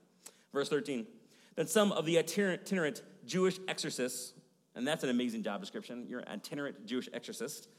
Verse 0.52 0.68
13. 0.68 1.08
Then 1.56 1.66
some 1.66 1.94
of 1.94 2.06
the 2.06 2.18
itinerant 2.18 3.02
Jewish 3.26 3.58
exorcists, 3.70 4.34
and 4.76 4.86
that's 4.86 5.06
an 5.06 5.10
amazing 5.10 5.42
job 5.42 5.62
description. 5.62 6.06
You're 6.06 6.20
an 6.20 6.28
itinerant 6.28 6.86
Jewish 6.86 7.08
exorcist, 7.14 7.70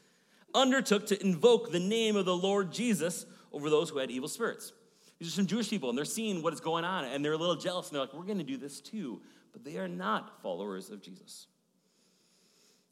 undertook 0.55 1.05
to 1.07 1.23
invoke 1.23 1.71
the 1.71 1.79
name 1.79 2.15
of 2.15 2.25
the 2.25 2.35
Lord 2.35 2.71
Jesus 2.71 3.27
over 3.53 3.69
those 3.69 3.91
who 3.91 3.99
had 3.99 4.09
evil 4.09 4.29
spirits. 4.29 4.73
These 5.19 5.27
are 5.27 5.31
some 5.31 5.45
Jewish 5.45 5.69
people, 5.69 5.89
and 5.89 5.97
they're 5.97 6.05
seeing 6.05 6.41
what 6.41 6.53
is 6.53 6.59
going 6.59 6.85
on, 6.85 7.05
and 7.05 7.23
they're 7.23 7.33
a 7.33 7.37
little 7.37 7.55
jealous, 7.55 7.89
and 7.89 7.95
they're 7.95 8.01
like, 8.01 8.15
we're 8.15 8.23
going 8.23 8.39
to 8.39 8.43
do 8.43 8.57
this 8.57 8.81
too. 8.81 9.21
But 9.53 9.63
they 9.63 9.77
are 9.77 9.87
not 9.87 10.41
followers 10.41 10.89
of 10.89 11.01
Jesus. 11.01 11.45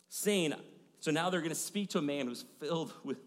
Saying, 0.09 0.53
so 0.99 1.11
now 1.11 1.29
they're 1.29 1.41
going 1.41 1.49
to 1.49 1.55
speak 1.55 1.89
to 1.89 1.99
a 1.99 2.01
man 2.01 2.27
who's 2.27 2.45
filled 2.59 2.93
with 3.03 3.17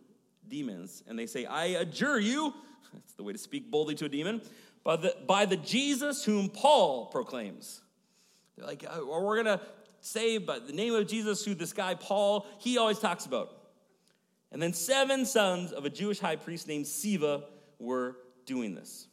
demons, 0.49 1.03
and 1.07 1.19
they 1.19 1.27
say, 1.27 1.45
I 1.47 1.67
adjure 1.67 2.19
you, 2.19 2.55
that's 2.93 3.13
the 3.15 3.23
way 3.23 3.33
to 3.33 3.39
speak 3.39 3.71
boldly 3.71 3.95
to 3.97 4.07
a 4.07 4.09
demon, 4.09 4.41
by 4.85 4.97
the, 4.97 5.15
by 5.27 5.45
the 5.45 5.57
Jesus 5.57 6.25
whom 6.25 6.49
Paul 6.49 7.07
proclaims. 7.07 7.81
They're 8.57 8.67
like, 8.67 8.85
oh, 8.91 9.23
we're 9.23 9.43
going 9.43 9.59
to 9.59 9.65
say 10.01 10.39
by 10.39 10.59
the 10.59 10.73
name 10.73 10.95
of 10.95 11.07
Jesus 11.07 11.45
who 11.45 11.55
this 11.55 11.73
guy 11.73 11.95
Paul, 11.95 12.47
he 12.59 12.79
always 12.79 12.99
talks 12.99 13.27
about. 13.27 13.53
And 14.51 14.63
then 14.63 14.73
seven 14.73 15.27
sons 15.27 15.73
of 15.73 15.85
a 15.85 15.91
Jewish 15.91 16.19
high 16.19 16.37
priest 16.37 16.67
named 16.67 16.87
Sceva 16.87 17.43
were 17.79 18.17
doing 18.47 18.75
this. 18.75 19.07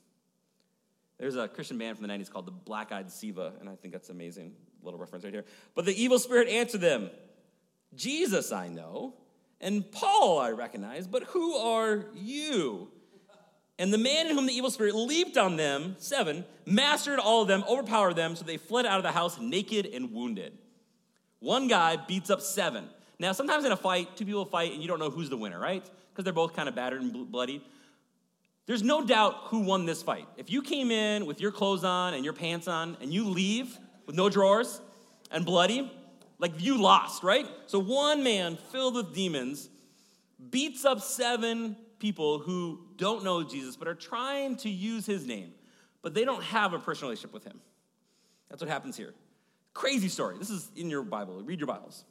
There's 1.17 1.35
a 1.35 1.47
Christian 1.47 1.77
band 1.77 1.97
from 1.97 2.07
the 2.07 2.13
90s 2.13 2.29
called 2.29 2.45
the 2.45 2.51
Black 2.51 2.91
Eyed 2.91 3.07
Sceva, 3.07 3.59
and 3.59 3.69
I 3.69 3.75
think 3.75 3.93
that's 3.93 4.09
amazing. 4.09 4.53
Little 4.81 4.99
reference 4.99 5.23
right 5.23 5.33
here. 5.33 5.45
But 5.73 5.85
the 5.85 6.01
evil 6.01 6.19
spirit 6.19 6.47
answered 6.47 6.81
them 6.81 7.09
Jesus 7.95 8.51
I 8.51 8.67
know, 8.67 9.13
and 9.61 9.89
Paul 9.91 10.39
I 10.39 10.51
recognize, 10.51 11.07
but 11.07 11.23
who 11.23 11.55
are 11.55 12.05
you? 12.13 12.89
And 13.77 13.91
the 13.93 13.97
man 13.97 14.27
in 14.27 14.35
whom 14.35 14.45
the 14.45 14.53
evil 14.53 14.71
spirit 14.71 14.95
leaped 14.95 15.37
on 15.37 15.57
them, 15.57 15.95
seven, 15.97 16.45
mastered 16.65 17.19
all 17.19 17.41
of 17.41 17.47
them, 17.47 17.63
overpowered 17.67 18.15
them, 18.15 18.35
so 18.35 18.45
they 18.45 18.57
fled 18.57 18.85
out 18.85 18.97
of 18.97 19.03
the 19.03 19.11
house 19.11 19.39
naked 19.39 19.85
and 19.85 20.13
wounded. 20.13 20.57
One 21.39 21.67
guy 21.67 21.97
beats 21.97 22.29
up 22.29 22.41
seven. 22.41 22.87
Now, 23.19 23.33
sometimes 23.33 23.65
in 23.65 23.71
a 23.71 23.77
fight, 23.77 24.15
two 24.15 24.25
people 24.25 24.45
fight 24.45 24.73
and 24.73 24.81
you 24.81 24.87
don't 24.87 24.99
know 24.99 25.09
who's 25.09 25.29
the 25.29 25.37
winner, 25.37 25.59
right? 25.59 25.83
Because 26.09 26.23
they're 26.23 26.33
both 26.33 26.53
kind 26.53 26.69
of 26.69 26.75
battered 26.75 27.01
and 27.01 27.31
bloody. 27.31 27.61
There's 28.65 28.81
no 28.81 29.05
doubt 29.05 29.35
who 29.45 29.59
won 29.59 29.85
this 29.85 30.01
fight. 30.01 30.27
If 30.37 30.49
you 30.49 30.61
came 30.61 30.89
in 30.89 31.25
with 31.25 31.39
your 31.39 31.51
clothes 31.51 31.83
on 31.83 32.13
and 32.13 32.23
your 32.23 32.33
pants 32.33 32.67
on 32.67 32.97
and 33.01 33.13
you 33.13 33.25
leave 33.25 33.77
with 34.07 34.15
no 34.15 34.29
drawers 34.29 34.81
and 35.31 35.45
bloody, 35.45 35.91
like 36.39 36.61
you 36.61 36.81
lost, 36.81 37.23
right? 37.23 37.47
So 37.67 37.79
one 37.79 38.23
man 38.23 38.57
filled 38.71 38.95
with 38.95 39.13
demons 39.13 39.69
beats 40.49 40.85
up 40.85 41.01
seven 41.01 41.77
people 41.99 42.39
who 42.39 42.79
don't 42.97 43.23
know 43.23 43.43
Jesus 43.43 43.75
but 43.75 43.87
are 43.87 43.95
trying 43.95 44.57
to 44.57 44.69
use 44.69 45.05
his 45.05 45.25
name, 45.25 45.53
but 46.01 46.13
they 46.13 46.25
don't 46.25 46.43
have 46.43 46.73
a 46.73 46.79
personal 46.79 47.09
relationship 47.09 47.33
with 47.33 47.43
him. 47.43 47.59
That's 48.49 48.61
what 48.61 48.69
happens 48.69 48.97
here. 48.97 49.13
Crazy 49.73 50.07
story. 50.07 50.37
This 50.37 50.49
is 50.49 50.69
in 50.75 50.89
your 50.89 51.03
Bible. 51.03 51.41
Read 51.41 51.59
your 51.59 51.67
Bibles. 51.67 52.05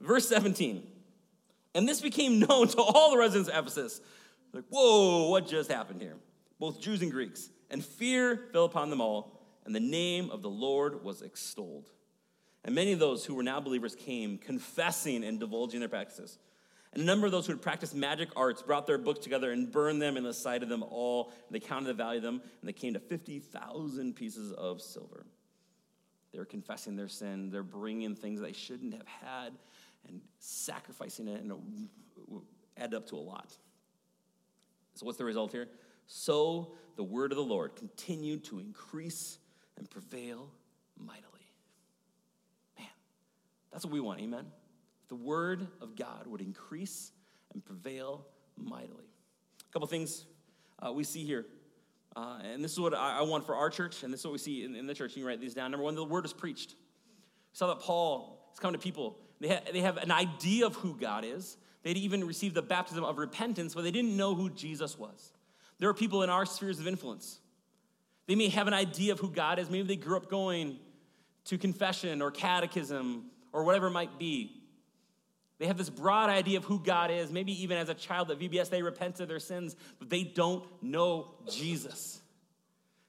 Verse 0.00 0.28
17. 0.28 0.86
And 1.74 1.88
this 1.88 2.00
became 2.00 2.38
known 2.48 2.68
to 2.68 2.80
all 2.80 3.10
the 3.10 3.18
residents 3.18 3.48
of 3.48 3.58
Ephesus. 3.58 4.00
Like, 4.52 4.64
whoa, 4.68 5.28
what 5.28 5.46
just 5.46 5.70
happened 5.70 6.00
here? 6.00 6.16
Both 6.58 6.80
Jews 6.80 7.02
and 7.02 7.10
Greeks. 7.10 7.50
And 7.70 7.84
fear 7.84 8.48
fell 8.52 8.64
upon 8.64 8.90
them 8.90 9.00
all, 9.00 9.40
and 9.64 9.74
the 9.74 9.80
name 9.80 10.30
of 10.30 10.42
the 10.42 10.50
Lord 10.50 11.02
was 11.02 11.22
extolled. 11.22 11.88
And 12.64 12.74
many 12.74 12.92
of 12.92 12.98
those 12.98 13.24
who 13.24 13.34
were 13.34 13.42
now 13.42 13.60
believers 13.60 13.94
came, 13.94 14.38
confessing 14.38 15.24
and 15.24 15.38
divulging 15.38 15.80
their 15.80 15.88
practices. 15.88 16.38
And 16.92 17.02
a 17.02 17.06
number 17.06 17.26
of 17.26 17.32
those 17.32 17.46
who 17.46 17.52
had 17.52 17.60
practiced 17.60 17.94
magic 17.94 18.30
arts 18.36 18.62
brought 18.62 18.86
their 18.86 18.98
books 18.98 19.20
together 19.20 19.50
and 19.50 19.70
burned 19.70 20.00
them 20.00 20.16
in 20.16 20.24
the 20.24 20.32
sight 20.32 20.62
of 20.62 20.68
them 20.68 20.82
all. 20.82 21.32
They 21.50 21.60
counted 21.60 21.88
the 21.88 21.94
value 21.94 22.18
of 22.18 22.22
them, 22.22 22.40
and 22.60 22.68
they 22.68 22.72
came 22.72 22.94
to 22.94 23.00
50,000 23.00 24.14
pieces 24.14 24.52
of 24.52 24.80
silver. 24.80 25.26
They 26.32 26.38
were 26.38 26.44
confessing 26.44 26.96
their 26.96 27.08
sin. 27.08 27.50
They're 27.50 27.62
bringing 27.62 28.14
things 28.14 28.40
they 28.40 28.52
shouldn't 28.52 28.94
have 28.94 29.06
had 29.06 29.52
and 30.08 30.20
sacrificing 30.38 31.28
it, 31.28 31.42
and 31.42 31.52
it 31.52 31.58
added 32.76 32.94
up 32.94 33.06
to 33.08 33.16
a 33.16 33.18
lot. 33.18 33.52
So, 34.94 35.06
what's 35.06 35.18
the 35.18 35.24
result 35.24 35.52
here? 35.52 35.68
So 36.06 36.72
the 36.96 37.02
word 37.02 37.32
of 37.32 37.36
the 37.36 37.44
Lord 37.44 37.76
continued 37.76 38.44
to 38.44 38.58
increase 38.58 39.38
and 39.76 39.88
prevail 39.88 40.50
mightily. 40.98 41.33
That's 43.74 43.84
what 43.84 43.92
we 43.92 43.98
want, 43.98 44.20
amen? 44.20 44.46
The 45.08 45.16
word 45.16 45.66
of 45.80 45.96
God 45.96 46.28
would 46.28 46.40
increase 46.40 47.10
and 47.52 47.64
prevail 47.64 48.24
mightily. 48.56 49.02
A 49.68 49.72
couple 49.72 49.88
things 49.88 50.26
uh, 50.78 50.92
we 50.92 51.02
see 51.02 51.24
here. 51.24 51.44
Uh, 52.14 52.38
and 52.44 52.62
this 52.62 52.70
is 52.70 52.78
what 52.78 52.94
I, 52.94 53.18
I, 53.18 53.22
want 53.22 53.44
for 53.44 53.56
our 53.56 53.68
church, 53.70 54.04
and 54.04 54.12
this 54.12 54.20
is 54.20 54.26
what 54.26 54.32
we 54.32 54.38
see 54.38 54.62
in, 54.62 54.76
in, 54.76 54.86
the 54.86 54.94
church. 54.94 55.16
You 55.16 55.22
can 55.22 55.26
write 55.26 55.40
these 55.40 55.54
down. 55.54 55.72
Number 55.72 55.82
one, 55.82 55.96
the 55.96 56.04
word 56.04 56.24
is 56.24 56.32
preached. 56.32 56.70
We 56.70 57.56
saw 57.56 57.66
that 57.66 57.80
Paul 57.80 58.48
is 58.52 58.60
coming 58.60 58.74
to 58.74 58.78
people. 58.78 59.18
They, 59.40 59.48
ha- 59.48 59.62
they 59.72 59.80
have 59.80 59.96
an 59.96 60.12
idea 60.12 60.66
of 60.66 60.76
who 60.76 60.96
God 60.96 61.24
is. 61.24 61.56
They'd 61.82 61.96
even 61.96 62.24
received 62.24 62.54
the 62.54 62.62
baptism 62.62 63.02
of 63.02 63.18
repentance, 63.18 63.74
but 63.74 63.82
they 63.82 63.90
didn't 63.90 64.16
know 64.16 64.36
who 64.36 64.50
Jesus 64.50 64.96
was. 64.96 65.32
There 65.80 65.88
are 65.88 65.94
people 65.94 66.22
in 66.22 66.30
our 66.30 66.46
spheres 66.46 66.78
of 66.78 66.86
influence. 66.86 67.40
They 68.28 68.36
may 68.36 68.50
have 68.50 68.68
an 68.68 68.74
idea 68.74 69.10
of 69.10 69.18
who 69.18 69.30
God 69.30 69.58
is. 69.58 69.68
Maybe 69.68 69.88
they 69.88 69.96
grew 69.96 70.16
up 70.16 70.30
going 70.30 70.78
to 71.46 71.58
confession 71.58 72.22
or 72.22 72.30
catechism 72.30 73.24
or 73.54 73.62
whatever 73.62 73.86
it 73.86 73.92
might 73.92 74.18
be. 74.18 74.60
They 75.58 75.66
have 75.66 75.78
this 75.78 75.88
broad 75.88 76.28
idea 76.28 76.58
of 76.58 76.64
who 76.64 76.80
God 76.80 77.10
is. 77.10 77.30
Maybe 77.30 77.62
even 77.62 77.78
as 77.78 77.88
a 77.88 77.94
child 77.94 78.30
at 78.30 78.38
VBS, 78.40 78.68
they 78.68 78.82
repent 78.82 79.20
of 79.20 79.28
their 79.28 79.38
sins, 79.38 79.76
but 80.00 80.10
they 80.10 80.24
don't 80.24 80.64
know 80.82 81.30
Jesus. 81.48 82.20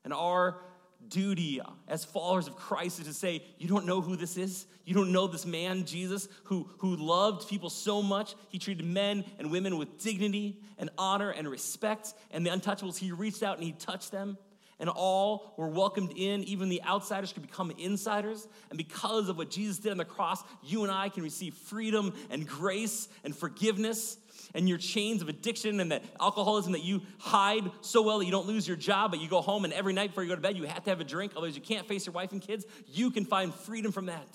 And 0.05 0.13
our 0.13 0.61
duty 1.07 1.59
as 1.87 2.05
followers 2.05 2.47
of 2.47 2.55
Christ 2.55 2.99
is 2.99 3.07
to 3.07 3.13
say, 3.13 3.43
You 3.57 3.67
don't 3.67 3.87
know 3.87 4.01
who 4.01 4.15
this 4.15 4.37
is? 4.37 4.67
You 4.85 4.93
don't 4.93 5.11
know 5.11 5.25
this 5.25 5.47
man, 5.47 5.85
Jesus, 5.85 6.29
who, 6.43 6.69
who 6.77 6.95
loved 6.95 7.49
people 7.49 7.71
so 7.71 8.03
much. 8.03 8.35
He 8.49 8.59
treated 8.59 8.85
men 8.85 9.25
and 9.39 9.49
women 9.49 9.79
with 9.79 9.97
dignity 9.97 10.59
and 10.77 10.91
honor 10.95 11.31
and 11.31 11.49
respect. 11.49 12.13
And 12.29 12.45
the 12.45 12.51
untouchables, 12.51 12.97
he 12.97 13.11
reached 13.11 13.41
out 13.41 13.57
and 13.57 13.65
he 13.65 13.71
touched 13.71 14.11
them 14.11 14.37
and 14.79 14.89
all 14.89 15.53
were 15.57 15.67
welcomed 15.67 16.11
in. 16.15 16.43
Even 16.43 16.69
the 16.69 16.83
outsiders 16.83 17.33
could 17.33 17.41
become 17.41 17.71
insiders. 17.77 18.47
And 18.69 18.77
because 18.77 19.29
of 19.29 19.37
what 19.37 19.49
Jesus 19.49 19.79
did 19.79 19.91
on 19.91 19.97
the 19.97 20.05
cross, 20.05 20.43
you 20.63 20.83
and 20.83 20.91
I 20.91 21.09
can 21.09 21.23
receive 21.23 21.53
freedom 21.53 22.13
and 22.29 22.47
grace 22.47 23.07
and 23.23 23.35
forgiveness. 23.35 24.17
And 24.53 24.69
your 24.69 24.77
chains 24.77 25.21
of 25.21 25.29
addiction 25.29 25.79
and 25.79 25.91
that 25.91 26.03
alcoholism 26.19 26.73
that 26.73 26.83
you 26.83 27.01
hide 27.17 27.69
so 27.81 28.01
well 28.01 28.19
that 28.19 28.25
you 28.25 28.31
don't 28.31 28.47
lose 28.47 28.67
your 28.67 28.77
job, 28.77 29.11
but 29.11 29.19
you 29.19 29.27
go 29.27 29.41
home 29.41 29.65
and 29.65 29.73
every 29.73 29.91
night 29.91 30.09
before 30.09 30.23
you 30.23 30.29
go 30.29 30.35
to 30.35 30.41
bed, 30.41 30.55
you 30.55 30.63
have 30.63 30.83
to 30.83 30.89
have 30.89 31.01
a 31.01 31.05
drink, 31.05 31.33
otherwise, 31.35 31.55
you 31.55 31.61
can't 31.61 31.87
face 31.87 32.05
your 32.05 32.13
wife 32.13 32.31
and 32.31 32.41
kids. 32.41 32.65
You 32.87 33.11
can 33.11 33.25
find 33.25 33.53
freedom 33.53 33.91
from 33.91 34.05
that. 34.05 34.27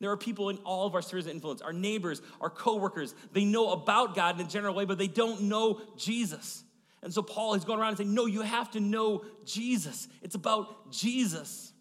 There 0.00 0.10
are 0.10 0.16
people 0.16 0.48
in 0.50 0.58
all 0.58 0.86
of 0.86 0.94
our 0.94 1.02
spheres 1.02 1.26
of 1.26 1.32
influence, 1.32 1.60
our 1.60 1.72
neighbors, 1.72 2.22
our 2.40 2.50
coworkers. 2.50 3.14
They 3.32 3.44
know 3.44 3.72
about 3.72 4.14
God 4.14 4.38
in 4.38 4.46
a 4.46 4.48
general 4.48 4.74
way, 4.74 4.84
but 4.84 4.98
they 4.98 5.08
don't 5.08 5.42
know 5.42 5.80
Jesus. 5.96 6.62
And 7.02 7.12
so 7.12 7.22
Paul 7.22 7.54
is 7.54 7.64
going 7.64 7.78
around 7.78 7.90
and 7.90 7.98
saying, 7.98 8.14
No, 8.14 8.26
you 8.26 8.42
have 8.42 8.70
to 8.72 8.80
know 8.80 9.24
Jesus. 9.44 10.08
It's 10.22 10.34
about 10.34 10.90
Jesus. 10.90 11.72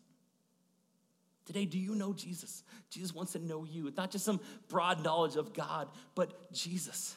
Today, 1.46 1.66
do 1.66 1.80
you 1.80 1.96
know 1.96 2.14
Jesus? 2.14 2.64
Jesus 2.90 3.16
wants 3.16 3.32
to 3.32 3.40
know 3.40 3.64
you. 3.64 3.88
It's 3.88 3.98
not 3.98 4.12
just 4.12 4.26
some 4.26 4.42
broad 4.68 5.04
knowledge 5.04 5.38
of 5.38 5.54
God, 5.54 5.88
but 6.14 6.52
Jesus. 6.52 7.16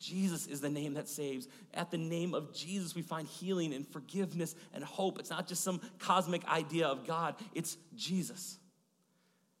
Jesus 0.00 0.46
is 0.46 0.60
the 0.60 0.70
name 0.70 0.94
that 0.94 1.08
saves. 1.08 1.48
At 1.74 1.90
the 1.90 1.98
name 1.98 2.34
of 2.34 2.54
Jesus, 2.54 2.94
we 2.94 3.02
find 3.02 3.26
healing 3.26 3.74
and 3.74 3.86
forgiveness 3.86 4.54
and 4.72 4.82
hope. 4.82 5.18
It's 5.18 5.30
not 5.30 5.46
just 5.46 5.62
some 5.62 5.80
cosmic 5.98 6.46
idea 6.48 6.86
of 6.86 7.06
God, 7.06 7.34
it's 7.54 7.76
Jesus. 7.96 8.58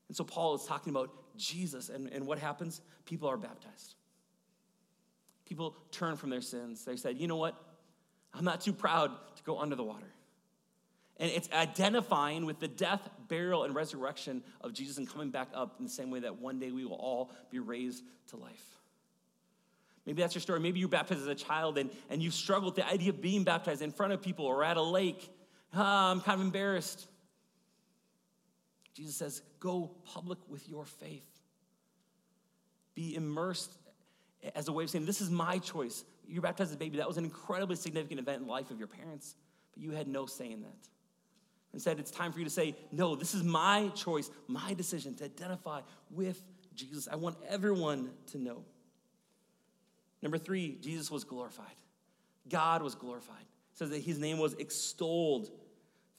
And 0.08 0.16
so 0.16 0.24
Paul 0.24 0.54
is 0.54 0.64
talking 0.64 0.90
about 0.90 1.10
Jesus. 1.36 1.88
And, 1.88 2.10
and 2.12 2.26
what 2.26 2.38
happens? 2.38 2.80
People 3.04 3.28
are 3.28 3.36
baptized. 3.36 3.96
People 5.48 5.74
turn 5.90 6.16
from 6.16 6.30
their 6.30 6.42
sins. 6.42 6.84
They 6.84 6.96
said, 6.96 7.16
you 7.16 7.26
know 7.26 7.36
what? 7.36 7.54
I'm 8.34 8.44
not 8.44 8.60
too 8.60 8.72
proud 8.72 9.10
to 9.36 9.42
go 9.42 9.58
under 9.58 9.74
the 9.74 9.82
water. 9.82 10.06
And 11.16 11.30
it's 11.32 11.50
identifying 11.50 12.46
with 12.46 12.60
the 12.60 12.68
death, 12.68 13.08
burial, 13.26 13.64
and 13.64 13.74
resurrection 13.74 14.42
of 14.60 14.72
Jesus 14.72 14.98
and 14.98 15.08
coming 15.08 15.30
back 15.30 15.48
up 15.54 15.76
in 15.78 15.84
the 15.84 15.90
same 15.90 16.10
way 16.10 16.20
that 16.20 16.38
one 16.38 16.60
day 16.60 16.70
we 16.70 16.84
will 16.84 16.96
all 16.96 17.32
be 17.50 17.58
raised 17.58 18.04
to 18.28 18.36
life. 18.36 18.64
Maybe 20.06 20.22
that's 20.22 20.34
your 20.34 20.42
story. 20.42 20.60
Maybe 20.60 20.80
you 20.80 20.86
were 20.86 20.92
baptized 20.92 21.20
as 21.22 21.26
a 21.26 21.34
child 21.34 21.76
and, 21.76 21.90
and 22.08 22.22
you 22.22 22.30
struggled 22.30 22.76
with 22.76 22.84
the 22.84 22.90
idea 22.90 23.10
of 23.10 23.20
being 23.20 23.42
baptized 23.42 23.82
in 23.82 23.90
front 23.90 24.12
of 24.12 24.22
people 24.22 24.46
or 24.46 24.62
at 24.62 24.76
a 24.76 24.82
lake. 24.82 25.28
Ah, 25.74 26.10
I'm 26.10 26.20
kind 26.20 26.40
of 26.40 26.46
embarrassed. 26.46 27.08
Jesus 28.94 29.16
says, 29.16 29.42
go 29.60 29.90
public 30.04 30.38
with 30.48 30.68
your 30.68 30.84
faith. 30.84 31.26
Be 32.94 33.16
immersed 33.16 33.72
as 34.54 34.68
a 34.68 34.72
way 34.72 34.84
of 34.84 34.90
saying, 34.90 35.06
This 35.06 35.20
is 35.20 35.30
my 35.30 35.58
choice. 35.58 36.04
You're 36.26 36.42
baptized 36.42 36.70
as 36.70 36.74
a 36.74 36.78
baby. 36.78 36.98
That 36.98 37.08
was 37.08 37.16
an 37.16 37.24
incredibly 37.24 37.76
significant 37.76 38.20
event 38.20 38.40
in 38.40 38.46
the 38.46 38.52
life 38.52 38.70
of 38.70 38.78
your 38.78 38.88
parents, 38.88 39.34
but 39.72 39.82
you 39.82 39.92
had 39.92 40.08
no 40.08 40.26
say 40.26 40.50
in 40.50 40.60
that. 40.62 40.88
Instead, 41.74 41.98
it's 41.98 42.10
time 42.10 42.32
for 42.32 42.38
you 42.38 42.44
to 42.44 42.50
say, 42.50 42.76
No, 42.92 43.14
this 43.14 43.34
is 43.34 43.42
my 43.42 43.88
choice, 43.94 44.30
my 44.46 44.74
decision 44.74 45.14
to 45.16 45.24
identify 45.24 45.80
with 46.10 46.42
Jesus. 46.74 47.08
I 47.10 47.16
want 47.16 47.36
everyone 47.48 48.10
to 48.32 48.38
know. 48.38 48.64
Number 50.22 50.38
three, 50.38 50.78
Jesus 50.80 51.10
was 51.10 51.24
glorified. 51.24 51.66
God 52.48 52.82
was 52.82 52.94
glorified. 52.94 53.42
It 53.72 53.78
says 53.78 53.90
that 53.90 54.02
his 54.02 54.18
name 54.18 54.38
was 54.38 54.54
extolled 54.54 55.50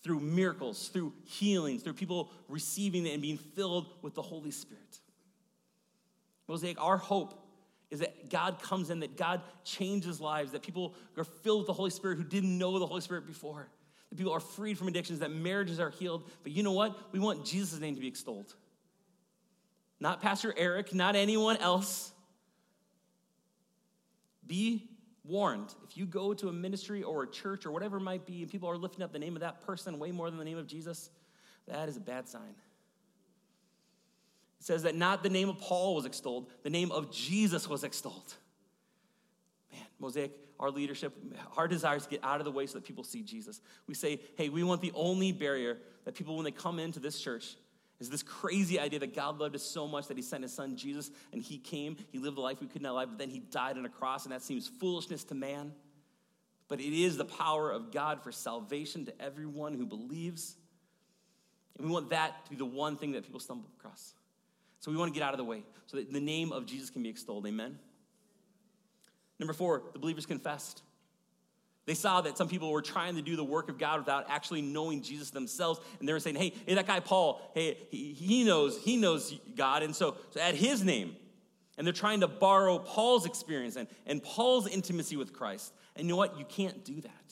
through 0.04 0.20
miracles, 0.22 0.88
through 0.90 1.14
healings, 1.26 1.84
through 1.84 1.94
people 1.94 2.32
receiving 2.48 3.08
and 3.08 3.22
being 3.22 3.38
filled 3.38 3.88
with 4.02 4.16
the 4.16 4.22
Holy 4.22 4.52
Spirit. 4.52 5.00
Mosaic, 6.48 6.82
our 6.82 6.98
hope 6.98 7.49
is 7.92 8.00
that 8.00 8.30
God 8.30 8.62
comes 8.62 8.90
in, 8.90 9.00
that 9.00 9.18
God 9.18 9.42
changes 9.64 10.22
lives, 10.22 10.52
that 10.52 10.62
people 10.62 10.94
are 11.18 11.24
filled 11.24 11.62
with 11.62 11.68
the 11.68 11.74
Holy 11.74 11.90
Spirit 11.90 12.18
who 12.18 12.24
didn't 12.24 12.58
know 12.58 12.78
the 12.78 12.86
Holy 12.86 13.02
Spirit 13.02 13.26
before, 13.26 13.68
that 14.10 14.16
people 14.16 14.32
are 14.32 14.40
freed 14.40 14.78
from 14.78 14.88
addictions, 14.88 15.20
that 15.20 15.32
marriages 15.32 15.80
are 15.80 15.90
healed. 15.90 16.30
But 16.44 16.52
you 16.52 16.62
know 16.64 16.72
what? 16.72 17.12
We 17.12 17.20
want 17.20 17.46
Jesus' 17.46 17.80
name 17.80 17.96
to 17.96 18.02
be 18.02 18.08
extolled. 18.08 18.54
Not 20.00 20.22
Pastor 20.22 20.54
Eric, 20.56 20.94
not 20.94 21.16
anyone 21.16 21.58
else. 21.58 22.12
Be 24.46 24.90
warned. 25.24 25.74
If 25.88 25.98
you 25.98 26.06
go 26.06 26.34
to 26.34 26.50
a 26.50 26.54
ministry 26.54 27.04
or 27.04 27.24
a 27.24 27.28
church 27.28 27.66
or 27.66 27.72
whatever 27.72 27.98
it 27.98 28.02
might 28.02 28.26
be, 28.26 28.42
and 28.42 28.52
people 28.52 28.70
are 28.70 28.78
lifting 28.78 29.04
up 29.04 29.12
the 29.12 29.20
name 29.20 29.36
of 29.36 29.42
that 29.42 29.62
person 29.62 30.00
way 30.00 30.12
more 30.12 30.30
than 30.30 30.40
the 30.40 30.46
name 30.46 30.58
of 30.58 30.68
Jesus, 30.68 31.10
that 31.68 31.90
is 31.90 31.98
a 31.98 32.02
bad 32.02 32.28
sign. 32.28 32.56
Says 34.60 34.84
that 34.84 34.96
not 34.96 35.24
the 35.24 35.30
name 35.30 35.50
of 35.50 35.58
Paul 35.60 35.96
was 35.96 36.06
extolled, 36.06 36.50
the 36.64 36.70
name 36.70 36.92
of 36.92 37.12
Jesus 37.12 37.68
was 37.68 37.84
extolled. 37.84 38.34
Man, 39.72 39.86
Mosaic, 40.00 40.32
our 40.60 40.70
leadership, 40.70 41.16
our 41.56 41.68
desires 41.68 42.04
to 42.04 42.10
get 42.10 42.24
out 42.24 42.42
of 42.42 42.46
the 42.46 42.52
way 42.52 42.66
so 42.66 42.74
that 42.74 42.84
people 42.84 43.04
see 43.04 43.22
Jesus. 43.22 43.62
We 43.88 43.94
say, 43.94 44.20
hey, 44.36 44.50
we 44.50 44.64
want 44.64 44.82
the 44.82 44.92
only 44.94 45.32
barrier 45.32 45.78
that 46.04 46.16
people, 46.16 46.36
when 46.36 46.44
they 46.44 46.52
come 46.52 46.80
into 46.80 47.00
this 47.00 47.20
church, 47.20 47.56
is 48.00 48.10
this 48.10 48.24
crazy 48.24 48.80
idea 48.80 49.00
that 49.00 49.16
God 49.16 49.40
loved 49.40 49.56
us 49.56 49.64
so 49.64 49.88
much 49.88 50.08
that 50.08 50.18
he 50.18 50.24
sent 50.24 50.44
his 50.44 50.54
son 50.54 50.76
Jesus 50.76 51.12
and 51.34 51.42
he 51.42 51.58
came, 51.58 51.98
he 52.12 52.20
lived 52.20 52.38
a 52.38 52.42
life 52.42 52.60
we 52.62 52.68
could 52.68 52.82
not 52.82 52.96
live, 52.96 53.10
but 53.10 53.18
then 53.18 53.30
he 53.30 53.40
died 53.40 53.78
on 53.78 53.86
a 53.86 53.90
cross, 53.90 54.26
and 54.26 54.34
that 54.34 54.42
seems 54.42 54.68
foolishness 54.68 55.24
to 55.26 55.36
man. 55.36 55.74
But 56.68 56.80
it 56.80 56.94
is 56.94 57.18
the 57.18 57.26
power 57.26 57.72
of 57.72 57.92
God 57.92 58.22
for 58.24 58.32
salvation 58.32 59.06
to 59.06 59.22
everyone 59.22 59.74
who 59.74 59.86
believes. 59.86 60.56
And 61.78 61.88
we 61.88 61.94
want 61.94 62.10
that 62.12 62.46
to 62.46 62.52
be 62.52 62.58
the 62.58 62.66
one 62.66 62.96
thing 62.96 63.14
that 63.14 63.24
people 63.24 63.40
stumble 63.40 63.70
across. 63.80 64.14
So 64.80 64.92
we 64.92 64.98
want 64.98 65.14
to 65.14 65.20
get 65.20 65.26
out 65.26 65.34
of 65.34 65.38
the 65.38 65.44
way 65.44 65.64
so 65.88 65.98
that 65.98 66.12
the 66.12 66.20
name 66.20 66.52
of 66.52 66.66
Jesus 66.66 66.90
can 66.90 67.04
be 67.04 67.10
extolled. 67.10 67.46
Amen. 67.46 67.78
Number 69.40 69.54
four, 69.54 69.84
the 69.94 70.00
believers 70.00 70.26
confessed. 70.26 70.84
They 71.86 71.96
saw 71.96 72.22
that 72.22 72.38
some 72.38 72.48
people 72.48 72.72
were 72.72 72.84
trying 72.84 73.16
to 73.16 73.22
do 73.22 73.36
the 73.36 73.44
work 73.44 73.68
of 73.68 73.80
God 73.80 74.00
without 74.00 74.26
actually 74.30 74.62
knowing 74.62 75.02
Jesus 75.02 75.32
themselves. 75.32 75.80
And 76.00 76.08
they 76.08 76.14
were 76.14 76.20
saying, 76.20 76.36
hey, 76.36 76.54
hey, 76.68 76.76
that 76.76 76.86
guy 76.86 77.00
Paul, 77.00 77.42
hey, 77.56 77.78
he, 77.90 78.14
he 78.14 78.44
knows, 78.44 78.78
he 78.80 78.96
knows 78.96 79.34
God. 79.56 79.82
And 79.82 79.96
so, 79.96 80.18
so 80.30 80.40
his 80.40 80.84
name. 80.84 81.16
And 81.78 81.88
they're 81.88 81.94
trying 81.94 82.20
to 82.20 82.28
borrow 82.28 82.78
Paul's 82.78 83.26
experience 83.26 83.76
and, 83.76 83.88
and 84.06 84.22
Paul's 84.22 84.68
intimacy 84.68 85.16
with 85.16 85.34
Christ. 85.34 85.74
And 85.96 86.06
you 86.06 86.14
know 86.14 86.18
what? 86.18 86.38
You 86.38 86.46
can't 86.46 86.86
do 86.86 87.02
that. 87.02 87.29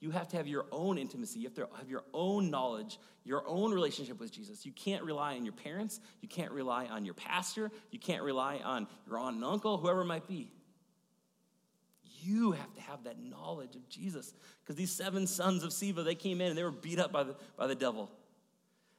You 0.00 0.10
have 0.10 0.28
to 0.28 0.36
have 0.36 0.46
your 0.46 0.66
own 0.72 0.98
intimacy. 0.98 1.40
You 1.40 1.46
have 1.46 1.54
to 1.54 1.68
have 1.78 1.88
your 1.88 2.04
own 2.12 2.50
knowledge, 2.50 2.98
your 3.24 3.42
own 3.48 3.72
relationship 3.72 4.20
with 4.20 4.30
Jesus. 4.30 4.66
You 4.66 4.72
can't 4.72 5.02
rely 5.02 5.36
on 5.36 5.44
your 5.44 5.54
parents. 5.54 6.00
You 6.20 6.28
can't 6.28 6.52
rely 6.52 6.86
on 6.86 7.04
your 7.04 7.14
pastor. 7.14 7.70
You 7.90 7.98
can't 7.98 8.22
rely 8.22 8.58
on 8.58 8.86
your 9.06 9.18
aunt 9.18 9.36
and 9.36 9.44
uncle, 9.44 9.78
whoever 9.78 10.02
it 10.02 10.06
might 10.06 10.28
be. 10.28 10.52
You 12.22 12.52
have 12.52 12.74
to 12.74 12.80
have 12.82 13.04
that 13.04 13.18
knowledge 13.18 13.74
of 13.74 13.88
Jesus. 13.88 14.34
Because 14.62 14.76
these 14.76 14.90
seven 14.90 15.26
sons 15.26 15.64
of 15.64 15.70
Sceva, 15.70 16.04
they 16.04 16.14
came 16.14 16.40
in 16.40 16.48
and 16.48 16.58
they 16.58 16.64
were 16.64 16.70
beat 16.70 16.98
up 16.98 17.10
by 17.10 17.22
the, 17.22 17.36
by 17.56 17.66
the 17.66 17.74
devil. 17.74 18.10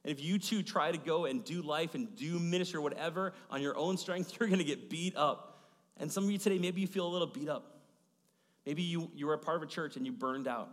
And 0.02 0.12
if 0.12 0.22
you 0.22 0.38
too 0.38 0.62
try 0.62 0.90
to 0.90 0.98
go 0.98 1.26
and 1.26 1.44
do 1.44 1.62
life 1.62 1.94
and 1.94 2.14
do 2.16 2.40
ministry 2.40 2.78
or 2.78 2.82
whatever 2.82 3.34
on 3.50 3.62
your 3.62 3.76
own 3.76 3.96
strength, 3.98 4.36
you're 4.40 4.48
going 4.48 4.58
to 4.58 4.64
get 4.64 4.90
beat 4.90 5.16
up. 5.16 5.62
And 5.96 6.10
some 6.10 6.24
of 6.24 6.30
you 6.30 6.38
today, 6.38 6.58
maybe 6.58 6.80
you 6.80 6.86
feel 6.86 7.06
a 7.06 7.08
little 7.08 7.26
beat 7.26 7.48
up. 7.48 7.82
Maybe 8.66 8.82
you, 8.82 9.10
you 9.14 9.26
were 9.26 9.34
a 9.34 9.38
part 9.38 9.56
of 9.56 9.62
a 9.62 9.66
church 9.66 9.96
and 9.96 10.04
you 10.04 10.12
burned 10.12 10.48
out. 10.48 10.70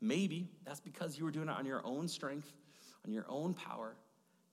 Maybe 0.00 0.50
that's 0.64 0.80
because 0.80 1.18
you 1.18 1.24
were 1.24 1.30
doing 1.30 1.48
it 1.48 1.56
on 1.56 1.66
your 1.66 1.84
own 1.84 2.08
strength, 2.08 2.52
on 3.06 3.12
your 3.12 3.24
own 3.28 3.54
power. 3.54 3.96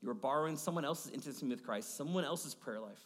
You 0.02 0.08
were 0.08 0.14
borrowing 0.14 0.58
someone 0.58 0.86
else's 0.86 1.12
intimacy 1.12 1.48
with 1.48 1.64
Christ, 1.64 1.98
someone 1.98 2.24
else's 2.24 2.56
prayer 2.56 2.80
life 2.80 3.00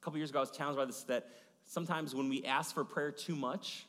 a 0.00 0.04
couple 0.04 0.18
years 0.18 0.30
ago, 0.30 0.38
I 0.38 0.42
was 0.42 0.50
challenged 0.50 0.78
by 0.78 0.84
this 0.84 1.02
that 1.04 1.28
sometimes 1.66 2.14
when 2.14 2.28
we 2.28 2.44
ask 2.44 2.74
for 2.74 2.84
prayer 2.84 3.10
too 3.10 3.34
much, 3.34 3.86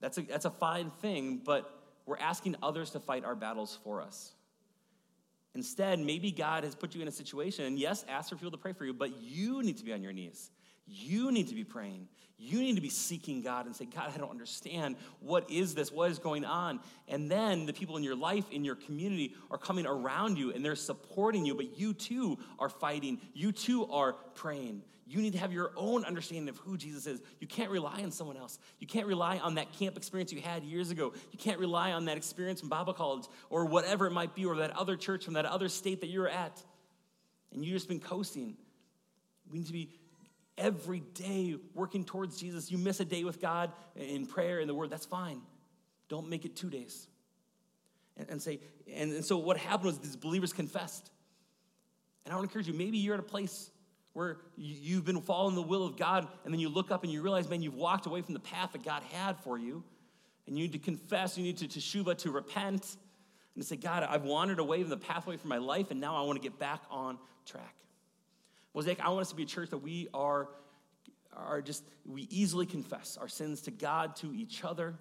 that's 0.00 0.18
a, 0.18 0.22
that's 0.22 0.44
a 0.44 0.50
fine 0.50 0.90
thing, 0.90 1.40
but 1.44 1.82
we're 2.06 2.18
asking 2.18 2.56
others 2.62 2.90
to 2.90 3.00
fight 3.00 3.24
our 3.24 3.34
battles 3.34 3.78
for 3.84 4.00
us. 4.00 4.32
Instead, 5.54 5.98
maybe 5.98 6.32
God 6.32 6.64
has 6.64 6.74
put 6.74 6.94
you 6.94 7.02
in 7.02 7.08
a 7.08 7.12
situation, 7.12 7.64
and 7.66 7.78
yes, 7.78 8.04
ask 8.08 8.30
for 8.30 8.36
people 8.36 8.50
to 8.52 8.56
pray 8.56 8.72
for 8.72 8.84
you, 8.84 8.94
but 8.94 9.20
you 9.20 9.62
need 9.62 9.76
to 9.78 9.84
be 9.84 9.92
on 9.92 10.02
your 10.02 10.12
knees. 10.12 10.50
You 10.86 11.32
need 11.32 11.48
to 11.48 11.54
be 11.54 11.64
praying. 11.64 12.08
You 12.38 12.60
need 12.60 12.74
to 12.74 12.80
be 12.80 12.90
seeking 12.90 13.40
God 13.40 13.66
and 13.66 13.76
say, 13.76 13.84
God, 13.84 14.10
I 14.12 14.18
don't 14.18 14.30
understand. 14.30 14.96
What 15.20 15.48
is 15.48 15.74
this? 15.74 15.92
What 15.92 16.10
is 16.10 16.18
going 16.18 16.44
on? 16.44 16.80
And 17.06 17.30
then 17.30 17.66
the 17.66 17.72
people 17.72 17.96
in 17.96 18.02
your 18.02 18.16
life, 18.16 18.44
in 18.50 18.64
your 18.64 18.74
community, 18.74 19.34
are 19.50 19.58
coming 19.58 19.86
around 19.86 20.38
you 20.38 20.52
and 20.52 20.64
they're 20.64 20.74
supporting 20.74 21.46
you, 21.46 21.54
but 21.54 21.78
you 21.78 21.94
too 21.94 22.38
are 22.58 22.68
fighting. 22.68 23.20
You 23.32 23.52
too 23.52 23.86
are 23.92 24.14
praying. 24.34 24.82
You 25.06 25.20
need 25.20 25.34
to 25.34 25.38
have 25.38 25.52
your 25.52 25.72
own 25.76 26.04
understanding 26.04 26.48
of 26.48 26.56
who 26.56 26.76
Jesus 26.76 27.06
is. 27.06 27.20
You 27.38 27.46
can't 27.46 27.70
rely 27.70 28.02
on 28.02 28.10
someone 28.10 28.36
else. 28.36 28.58
You 28.80 28.86
can't 28.86 29.06
rely 29.06 29.38
on 29.38 29.54
that 29.56 29.72
camp 29.74 29.96
experience 29.96 30.32
you 30.32 30.40
had 30.40 30.64
years 30.64 30.90
ago. 30.90 31.12
You 31.30 31.38
can't 31.38 31.60
rely 31.60 31.92
on 31.92 32.06
that 32.06 32.16
experience 32.16 32.60
from 32.60 32.70
Bible 32.70 32.94
college 32.94 33.26
or 33.50 33.66
whatever 33.66 34.06
it 34.06 34.12
might 34.12 34.34
be, 34.34 34.46
or 34.46 34.56
that 34.56 34.76
other 34.76 34.96
church 34.96 35.24
from 35.24 35.34
that 35.34 35.44
other 35.44 35.68
state 35.68 36.00
that 36.00 36.08
you're 36.08 36.28
at. 36.28 36.60
And 37.52 37.64
you've 37.64 37.74
just 37.74 37.88
been 37.88 38.00
coasting. 38.00 38.56
We 39.50 39.58
need 39.58 39.66
to 39.66 39.72
be 39.72 39.90
every 40.58 41.00
day 41.14 41.56
working 41.74 42.04
towards 42.04 42.36
Jesus. 42.36 42.70
You 42.70 42.78
miss 42.78 43.00
a 43.00 43.04
day 43.04 43.24
with 43.24 43.40
God 43.40 43.72
in 43.96 44.26
prayer 44.26 44.60
and 44.60 44.68
the 44.68 44.74
word, 44.74 44.90
that's 44.90 45.06
fine. 45.06 45.40
Don't 46.08 46.28
make 46.28 46.44
it 46.44 46.56
two 46.56 46.70
days. 46.70 47.06
And, 48.16 48.28
and 48.28 48.42
say, 48.42 48.60
and, 48.92 49.12
and 49.12 49.24
so 49.24 49.38
what 49.38 49.56
happened 49.56 49.86
was 49.86 49.98
these 49.98 50.16
believers 50.16 50.52
confessed. 50.52 51.10
And 52.24 52.32
I 52.32 52.36
want 52.36 52.48
to 52.48 52.50
encourage 52.50 52.68
you, 52.68 52.74
maybe 52.74 52.98
you're 52.98 53.14
at 53.14 53.20
a 53.20 53.24
place 53.24 53.70
where 54.12 54.36
you've 54.56 55.06
been 55.06 55.20
following 55.22 55.54
the 55.54 55.62
will 55.62 55.86
of 55.86 55.96
God, 55.96 56.28
and 56.44 56.52
then 56.52 56.60
you 56.60 56.68
look 56.68 56.90
up 56.90 57.02
and 57.02 57.10
you 57.10 57.22
realize, 57.22 57.48
man, 57.48 57.62
you've 57.62 57.74
walked 57.74 58.04
away 58.04 58.20
from 58.20 58.34
the 58.34 58.40
path 58.40 58.72
that 58.72 58.84
God 58.84 59.02
had 59.10 59.38
for 59.38 59.58
you. 59.58 59.82
And 60.46 60.58
you 60.58 60.64
need 60.64 60.72
to 60.72 60.78
confess, 60.78 61.38
you 61.38 61.44
need 61.44 61.56
to 61.58 61.66
teshuva, 61.66 62.18
to 62.18 62.30
repent, 62.30 62.96
and 63.54 63.62
to 63.62 63.66
say, 63.66 63.76
God, 63.76 64.02
I've 64.02 64.24
wandered 64.24 64.58
away 64.58 64.82
from 64.82 64.90
the 64.90 64.96
pathway 64.96 65.36
for 65.36 65.48
my 65.48 65.58
life, 65.58 65.90
and 65.90 66.00
now 66.00 66.16
I 66.16 66.26
want 66.26 66.40
to 66.40 66.42
get 66.42 66.58
back 66.58 66.82
on 66.90 67.16
track. 67.46 67.74
Mosaic, 68.74 69.00
I 69.00 69.08
want 69.10 69.22
us 69.22 69.30
to 69.30 69.36
be 69.36 69.42
a 69.42 69.46
church 69.46 69.70
that 69.70 69.78
we 69.78 70.08
are, 70.14 70.48
are 71.36 71.60
just, 71.60 71.84
we 72.06 72.22
easily 72.30 72.66
confess 72.66 73.18
our 73.20 73.28
sins 73.28 73.60
to 73.62 73.70
God, 73.70 74.16
to 74.16 74.34
each 74.34 74.64
other. 74.64 74.94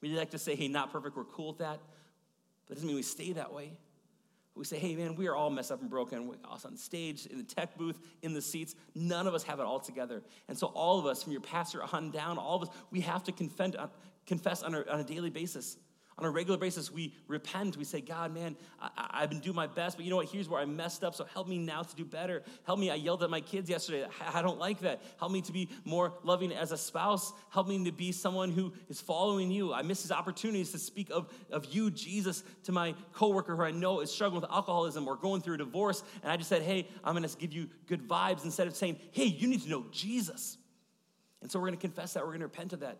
We 0.00 0.08
like 0.10 0.30
to 0.30 0.38
say, 0.38 0.56
hey, 0.56 0.68
not 0.68 0.92
perfect, 0.92 1.16
we're 1.16 1.24
cool 1.24 1.48
with 1.48 1.58
that. 1.58 1.80
But 2.66 2.72
it 2.72 2.74
doesn't 2.74 2.86
mean 2.86 2.96
we 2.96 3.02
stay 3.02 3.32
that 3.32 3.52
way. 3.52 3.72
We 4.54 4.64
say, 4.64 4.78
hey, 4.78 4.94
man, 4.96 5.14
we 5.14 5.28
are 5.28 5.34
all 5.34 5.48
messed 5.48 5.72
up 5.72 5.80
and 5.80 5.88
broken. 5.88 6.26
We're 6.26 6.34
us 6.50 6.66
on 6.66 6.76
stage, 6.76 7.24
in 7.26 7.38
the 7.38 7.44
tech 7.44 7.78
booth, 7.78 7.98
in 8.20 8.34
the 8.34 8.42
seats. 8.42 8.74
None 8.94 9.26
of 9.26 9.34
us 9.34 9.42
have 9.44 9.60
it 9.60 9.62
all 9.62 9.80
together. 9.80 10.22
And 10.48 10.58
so, 10.58 10.66
all 10.66 10.98
of 10.98 11.06
us, 11.06 11.22
from 11.22 11.32
your 11.32 11.40
pastor 11.40 11.82
on 11.92 12.10
down, 12.10 12.36
all 12.36 12.56
of 12.56 12.68
us, 12.68 12.74
we 12.90 13.00
have 13.00 13.24
to 13.24 13.32
confess, 13.32 13.74
uh, 13.78 13.86
confess 14.26 14.62
on 14.62 14.74
a, 14.74 14.84
on 14.90 15.00
a 15.00 15.04
daily 15.04 15.30
basis 15.30 15.78
on 16.18 16.26
a 16.26 16.30
regular 16.30 16.58
basis, 16.58 16.90
we 16.90 17.14
repent. 17.26 17.76
We 17.76 17.84
say, 17.84 18.00
God, 18.00 18.34
man, 18.34 18.54
I, 18.80 19.20
have 19.20 19.30
been 19.30 19.40
doing 19.40 19.56
my 19.56 19.66
best, 19.66 19.96
but 19.96 20.04
you 20.04 20.10
know 20.10 20.16
what? 20.16 20.28
Here's 20.28 20.48
where 20.48 20.60
I 20.60 20.66
messed 20.66 21.02
up. 21.02 21.14
So 21.14 21.24
help 21.24 21.48
me 21.48 21.58
now 21.58 21.82
to 21.82 21.96
do 21.96 22.04
better. 22.04 22.42
Help 22.64 22.78
me. 22.78 22.90
I 22.90 22.96
yelled 22.96 23.22
at 23.22 23.30
my 23.30 23.40
kids 23.40 23.70
yesterday. 23.70 24.06
I, 24.20 24.40
I 24.40 24.42
don't 24.42 24.58
like 24.58 24.80
that. 24.80 25.00
Help 25.18 25.32
me 25.32 25.40
to 25.42 25.52
be 25.52 25.70
more 25.84 26.12
loving 26.22 26.52
as 26.52 26.70
a 26.70 26.76
spouse. 26.76 27.32
Help 27.50 27.66
me 27.68 27.82
to 27.84 27.92
be 27.92 28.12
someone 28.12 28.50
who 28.52 28.72
is 28.88 29.00
following 29.00 29.50
you. 29.50 29.72
I 29.72 29.82
miss 29.82 30.02
these 30.02 30.12
opportunities 30.12 30.70
to 30.72 30.78
speak 30.78 31.08
of, 31.10 31.32
of 31.50 31.64
you, 31.74 31.90
Jesus, 31.90 32.44
to 32.64 32.72
my 32.72 32.94
coworker 33.14 33.56
who 33.56 33.62
I 33.62 33.70
know 33.70 34.00
is 34.00 34.12
struggling 34.12 34.42
with 34.42 34.50
alcoholism 34.50 35.08
or 35.08 35.16
going 35.16 35.40
through 35.40 35.54
a 35.54 35.58
divorce. 35.58 36.02
And 36.22 36.30
I 36.30 36.36
just 36.36 36.50
said, 36.50 36.62
hey, 36.62 36.88
I'm 37.02 37.16
going 37.16 37.28
to 37.28 37.36
give 37.38 37.54
you 37.54 37.68
good 37.86 38.06
vibes 38.06 38.44
instead 38.44 38.66
of 38.66 38.76
saying, 38.76 38.98
hey, 39.12 39.24
you 39.24 39.48
need 39.48 39.62
to 39.62 39.70
know 39.70 39.86
Jesus. 39.90 40.58
And 41.40 41.50
so 41.50 41.58
we're 41.58 41.68
going 41.68 41.78
to 41.78 41.80
confess 41.80 42.12
that. 42.12 42.22
We're 42.22 42.30
going 42.30 42.40
to 42.40 42.46
repent 42.46 42.74
of 42.74 42.80
that. 42.80 42.98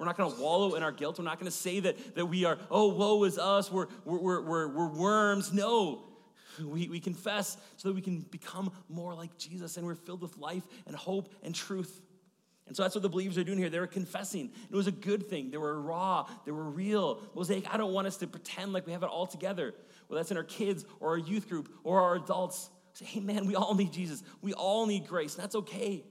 We're 0.00 0.06
not 0.06 0.16
going 0.16 0.32
to 0.34 0.40
wallow 0.40 0.76
in 0.76 0.82
our 0.82 0.92
guilt. 0.92 1.18
We're 1.18 1.26
not 1.26 1.38
going 1.38 1.50
to 1.50 1.56
say 1.56 1.78
that, 1.80 2.14
that 2.14 2.24
we 2.24 2.46
are, 2.46 2.56
oh, 2.70 2.88
woe 2.94 3.22
is 3.24 3.36
us, 3.36 3.70
we're, 3.70 3.86
we're, 4.06 4.40
we're, 4.40 4.68
we're 4.68 4.88
worms. 4.88 5.52
No. 5.52 6.04
We, 6.58 6.88
we 6.88 7.00
confess 7.00 7.58
so 7.76 7.90
that 7.90 7.94
we 7.94 8.00
can 8.00 8.20
become 8.20 8.72
more 8.88 9.12
like 9.12 9.36
Jesus 9.36 9.76
and 9.76 9.84
we're 9.84 9.94
filled 9.94 10.22
with 10.22 10.38
life 10.38 10.62
and 10.86 10.96
hope 10.96 11.34
and 11.42 11.54
truth. 11.54 12.00
And 12.66 12.74
so 12.74 12.82
that's 12.82 12.94
what 12.94 13.02
the 13.02 13.10
believers 13.10 13.36
are 13.36 13.44
doing 13.44 13.58
here. 13.58 13.68
They 13.68 13.78
were 13.78 13.86
confessing. 13.86 14.50
It 14.70 14.74
was 14.74 14.86
a 14.86 14.92
good 14.92 15.28
thing. 15.28 15.50
They 15.50 15.58
were 15.58 15.78
raw. 15.78 16.26
They 16.46 16.52
were 16.52 16.70
real. 16.70 17.20
Mosaic, 17.34 17.72
I 17.72 17.76
don't 17.76 17.92
want 17.92 18.06
us 18.06 18.16
to 18.18 18.26
pretend 18.26 18.72
like 18.72 18.86
we 18.86 18.92
have 18.92 19.02
it 19.02 19.10
all 19.10 19.26
together. 19.26 19.74
Well, 20.08 20.16
that's 20.16 20.30
in 20.30 20.38
our 20.38 20.44
kids 20.44 20.86
or 21.00 21.10
our 21.10 21.18
youth 21.18 21.46
group 21.46 21.70
or 21.84 22.00
our 22.00 22.14
adults. 22.14 22.70
Say, 22.94 23.04
hey, 23.04 23.20
man, 23.20 23.46
we 23.46 23.54
all 23.54 23.74
need 23.74 23.92
Jesus. 23.92 24.22
We 24.40 24.54
all 24.54 24.86
need 24.86 25.06
grace. 25.06 25.34
And 25.34 25.42
that's 25.42 25.56
okay. 25.56 26.04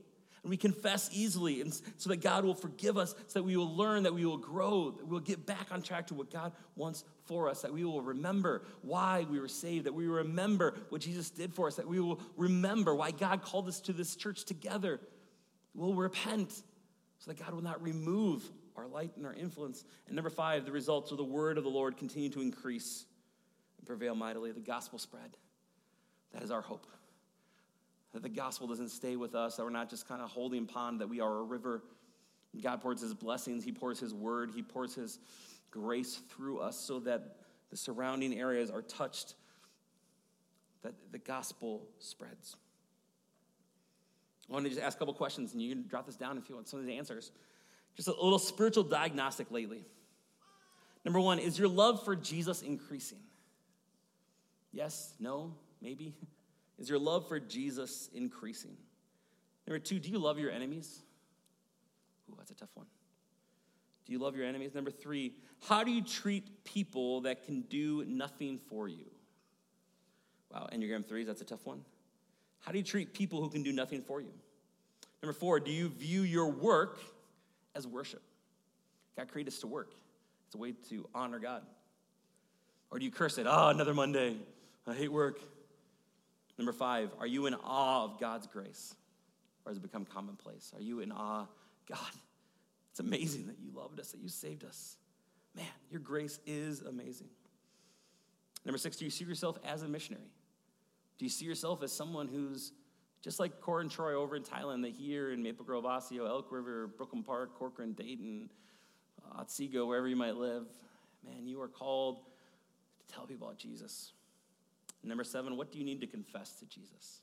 And 0.43 0.49
we 0.49 0.57
confess 0.57 1.09
easily 1.11 1.61
and 1.61 1.73
so 1.97 2.09
that 2.09 2.21
God 2.21 2.45
will 2.45 2.55
forgive 2.55 2.97
us, 2.97 3.13
so 3.27 3.39
that 3.39 3.43
we 3.43 3.57
will 3.57 3.75
learn, 3.75 4.03
that 4.03 4.13
we 4.13 4.25
will 4.25 4.37
grow, 4.37 4.91
that 4.91 5.05
we 5.05 5.11
will 5.11 5.19
get 5.19 5.45
back 5.45 5.67
on 5.71 5.81
track 5.81 6.07
to 6.07 6.13
what 6.13 6.31
God 6.31 6.53
wants 6.75 7.03
for 7.25 7.49
us, 7.49 7.61
that 7.61 7.73
we 7.73 7.83
will 7.83 8.01
remember 8.01 8.63
why 8.81 9.25
we 9.29 9.39
were 9.39 9.47
saved, 9.47 9.85
that 9.85 9.93
we 9.93 10.07
remember 10.07 10.75
what 10.89 11.01
Jesus 11.01 11.29
did 11.29 11.53
for 11.53 11.67
us, 11.67 11.75
that 11.75 11.87
we 11.87 11.99
will 11.99 12.21
remember 12.37 12.95
why 12.95 13.11
God 13.11 13.41
called 13.41 13.67
us 13.67 13.81
to 13.81 13.93
this 13.93 14.15
church 14.15 14.45
together. 14.45 15.01
We'll 15.73 15.93
repent 15.93 16.51
so 16.51 17.31
that 17.31 17.39
God 17.39 17.53
will 17.53 17.63
not 17.63 17.81
remove 17.83 18.49
our 18.77 18.87
light 18.87 19.11
and 19.17 19.25
our 19.25 19.33
influence. 19.33 19.83
And 20.07 20.15
number 20.15 20.29
five, 20.29 20.65
the 20.65 20.71
results 20.71 21.11
of 21.11 21.17
the 21.17 21.23
word 21.23 21.57
of 21.57 21.65
the 21.65 21.69
Lord 21.69 21.97
continue 21.97 22.29
to 22.29 22.41
increase 22.41 23.05
and 23.77 23.85
prevail 23.85 24.15
mightily. 24.15 24.53
The 24.53 24.61
gospel 24.61 24.99
spread. 24.99 25.35
That 26.31 26.43
is 26.43 26.51
our 26.51 26.61
hope 26.61 26.87
that 28.13 28.23
the 28.23 28.29
gospel 28.29 28.67
doesn't 28.67 28.89
stay 28.89 29.15
with 29.15 29.35
us, 29.35 29.57
that 29.57 29.63
we're 29.63 29.69
not 29.69 29.89
just 29.89 30.07
kind 30.07 30.21
of 30.21 30.29
holding 30.29 30.65
pond, 30.65 31.01
that 31.01 31.09
we 31.09 31.19
are 31.19 31.37
a 31.39 31.43
river. 31.43 31.83
God 32.61 32.81
pours 32.81 33.01
his 33.01 33.13
blessings, 33.13 33.63
he 33.63 33.71
pours 33.71 33.99
his 33.99 34.13
word, 34.13 34.51
he 34.53 34.63
pours 34.63 34.95
his 34.95 35.19
grace 35.69 36.21
through 36.29 36.59
us 36.59 36.77
so 36.77 36.99
that 37.01 37.37
the 37.69 37.77
surrounding 37.77 38.33
areas 38.33 38.71
are 38.71 38.81
touched, 38.81 39.35
that 40.81 40.93
the 41.11 41.19
gospel 41.19 41.87
spreads. 41.99 42.55
I 44.49 44.53
want 44.53 44.65
to 44.65 44.69
just 44.69 44.81
ask 44.81 44.97
a 44.97 44.99
couple 44.99 45.13
questions, 45.13 45.53
and 45.53 45.61
you 45.61 45.75
can 45.75 45.87
drop 45.87 46.07
this 46.07 46.15
down 46.15 46.37
if 46.39 46.49
you 46.49 46.55
want 46.55 46.67
some 46.67 46.79
of 46.79 46.87
the 46.87 46.97
answers. 46.97 47.31
Just 47.95 48.07
a 48.07 48.11
little 48.11 48.39
spiritual 48.39 48.83
diagnostic 48.83 49.51
lately. 49.51 49.85
Number 51.05 51.19
one, 51.19 51.37
is 51.37 51.59
your 51.59 51.67
love 51.67 52.03
for 52.03 52.15
Jesus 52.15 52.63
increasing? 52.63 53.19
Yes, 54.71 55.13
no, 55.19 55.53
maybe? 55.81 56.15
Is 56.79 56.89
your 56.89 56.99
love 56.99 57.27
for 57.27 57.39
Jesus 57.39 58.09
increasing? 58.13 58.75
Number 59.67 59.79
two, 59.79 59.99
do 59.99 60.09
you 60.09 60.17
love 60.17 60.39
your 60.39 60.49
enemies? 60.49 61.01
Ooh, 62.29 62.35
that's 62.37 62.51
a 62.51 62.55
tough 62.55 62.69
one. 62.73 62.87
Do 64.05 64.13
you 64.13 64.19
love 64.19 64.35
your 64.35 64.45
enemies? 64.45 64.73
Number 64.73 64.89
three, 64.89 65.33
how 65.67 65.83
do 65.83 65.91
you 65.91 66.01
treat 66.01 66.63
people 66.63 67.21
that 67.21 67.45
can 67.45 67.61
do 67.61 68.03
nothing 68.07 68.59
for 68.69 68.87
you? 68.87 69.05
Wow, 70.51 70.67
Enneagram 70.73 71.05
threes, 71.05 71.27
that's 71.27 71.41
a 71.41 71.45
tough 71.45 71.65
one. 71.65 71.81
How 72.61 72.71
do 72.71 72.77
you 72.77 72.83
treat 72.83 73.13
people 73.13 73.41
who 73.41 73.49
can 73.49 73.61
do 73.61 73.71
nothing 73.71 74.01
for 74.01 74.21
you? 74.21 74.31
Number 75.21 75.33
four, 75.33 75.59
do 75.59 75.71
you 75.71 75.89
view 75.89 76.21
your 76.21 76.47
work 76.47 76.99
as 77.75 77.85
worship? 77.85 78.21
God 79.17 79.27
created 79.27 79.53
us 79.53 79.59
to 79.59 79.67
work. 79.67 79.91
It's 80.47 80.55
a 80.55 80.57
way 80.57 80.73
to 80.89 81.07
honor 81.13 81.39
God. 81.39 81.61
Or 82.89 82.97
do 82.97 83.05
you 83.05 83.11
curse 83.11 83.37
it? 83.37 83.45
Oh, 83.47 83.67
another 83.67 83.93
Monday. 83.93 84.37
I 84.87 84.95
hate 84.95 85.11
work. 85.11 85.39
Number 86.59 86.73
five, 86.73 87.11
are 87.17 87.25
you 87.25 87.45
in 87.45 87.53
awe 87.53 88.03
of 88.03 88.19
God's 88.19 88.45
grace? 88.45 88.93
Or 89.65 89.69
has 89.69 89.77
it 89.77 89.81
become 89.81 90.03
commonplace? 90.03 90.73
Are 90.75 90.81
you 90.81 90.99
in 90.99 91.09
awe? 91.09 91.45
God, 91.87 92.11
it's 92.91 92.99
amazing 92.99 93.47
that 93.47 93.55
you 93.63 93.71
loved 93.73 93.97
us, 93.97 94.11
that 94.11 94.19
you 94.19 94.27
saved 94.27 94.65
us. 94.65 94.97
Man, 95.55 95.65
your 95.89 96.01
grace 96.01 96.37
is 96.45 96.81
amazing. 96.81 97.29
Number 98.65 98.77
six, 98.77 98.97
do 98.97 99.05
you 99.05 99.09
see 99.09 99.23
yourself 99.23 99.57
as 99.65 99.83
a 99.83 99.87
missionary? 99.87 100.33
Do 101.17 101.23
you 101.23 101.29
see 101.29 101.45
yourself 101.45 101.81
as 101.81 101.93
someone 101.93 102.27
who's 102.27 102.73
just 103.21 103.39
like 103.39 103.61
Cor 103.61 103.79
and 103.79 103.89
Troy 103.89 104.15
over 104.15 104.35
in 104.35 104.43
Thailand, 104.43 104.81
that 104.81 104.91
here 104.91 105.31
in 105.31 105.41
Maple 105.41 105.63
Grove, 105.63 105.85
Osseo, 105.85 106.25
Elk 106.25 106.51
River, 106.51 106.87
Brooklyn 106.87 107.23
Park, 107.23 107.57
Corcoran, 107.57 107.93
Dayton, 107.93 108.49
Otsego, 109.33 109.85
wherever 109.85 110.09
you 110.09 110.17
might 110.17 110.35
live, 110.35 110.65
man, 111.25 111.47
you 111.47 111.61
are 111.61 111.69
called 111.69 112.19
to 112.99 113.13
tell 113.13 113.25
people 113.25 113.47
about 113.47 113.57
Jesus. 113.59 114.11
Number 115.03 115.23
seven, 115.23 115.57
what 115.57 115.71
do 115.71 115.79
you 115.79 115.85
need 115.85 116.01
to 116.01 116.07
confess 116.07 116.53
to 116.59 116.65
Jesus? 116.65 117.21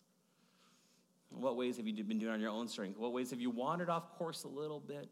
What 1.31 1.57
ways 1.57 1.77
have 1.77 1.87
you 1.87 2.05
been 2.05 2.19
doing 2.19 2.33
on 2.33 2.41
your 2.41 2.51
own 2.51 2.69
strength? 2.69 2.99
What 2.99 3.13
ways 3.13 3.31
have 3.31 3.41
you 3.41 3.51
wandered 3.51 3.91
off 3.91 4.17
course 4.17 4.45
a 4.45 4.49
little 4.49 4.81
bit? 4.81 5.09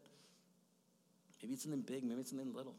Maybe 1.41 1.53
it's 1.53 1.63
something 1.63 1.81
big, 1.81 2.03
maybe 2.03 2.21
it's 2.21 2.31
something 2.31 2.53
little. 2.55 2.75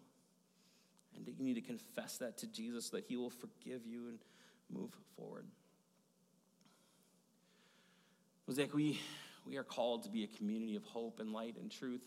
And 1.14 1.26
you 1.26 1.44
need 1.44 1.54
to 1.54 1.60
confess 1.60 2.18
that 2.18 2.36
to 2.38 2.46
Jesus 2.48 2.86
so 2.86 2.96
that 2.96 3.04
he 3.06 3.16
will 3.16 3.30
forgive 3.30 3.86
you 3.86 4.08
and 4.08 4.18
move 4.70 4.90
forward. 5.16 5.46
Mosaic, 8.48 8.74
we, 8.74 9.00
we 9.46 9.56
are 9.56 9.62
called 9.62 10.02
to 10.02 10.10
be 10.10 10.24
a 10.24 10.26
community 10.26 10.74
of 10.74 10.82
hope 10.84 11.20
and 11.20 11.32
light 11.32 11.56
and 11.60 11.70
truth. 11.70 12.06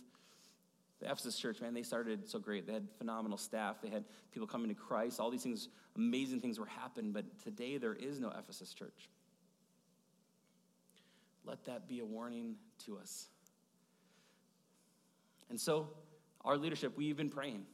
The 1.00 1.06
Ephesus 1.06 1.38
church, 1.38 1.62
man, 1.62 1.74
they 1.74 1.84
started 1.84 2.30
so 2.30 2.40
great. 2.40 2.68
They 2.68 2.74
had 2.74 2.88
phenomenal 2.98 3.38
staff. 3.38 3.82
They 3.82 3.90
had 3.90 4.04
people 4.32 4.48
coming 4.48 4.68
to 4.68 4.76
Christ. 4.76 5.20
All 5.20 5.32
these 5.32 5.44
things, 5.44 5.70
amazing 5.96 6.42
things 6.42 6.60
were 6.60 6.66
happening. 6.66 7.14
But 7.14 7.40
today 7.40 7.78
there 7.78 7.94
is 7.94 8.20
no 8.20 8.30
Ephesus 8.38 8.74
church. 8.74 9.10
Let 11.46 11.64
that 11.66 11.88
be 11.88 12.00
a 12.00 12.06
warning 12.06 12.56
to 12.86 12.98
us. 12.98 13.28
And 15.50 15.60
so, 15.60 15.90
our 16.44 16.58
leadership, 16.58 16.98
we've 16.98 17.18
been 17.18 17.30
praying. 17.30 17.66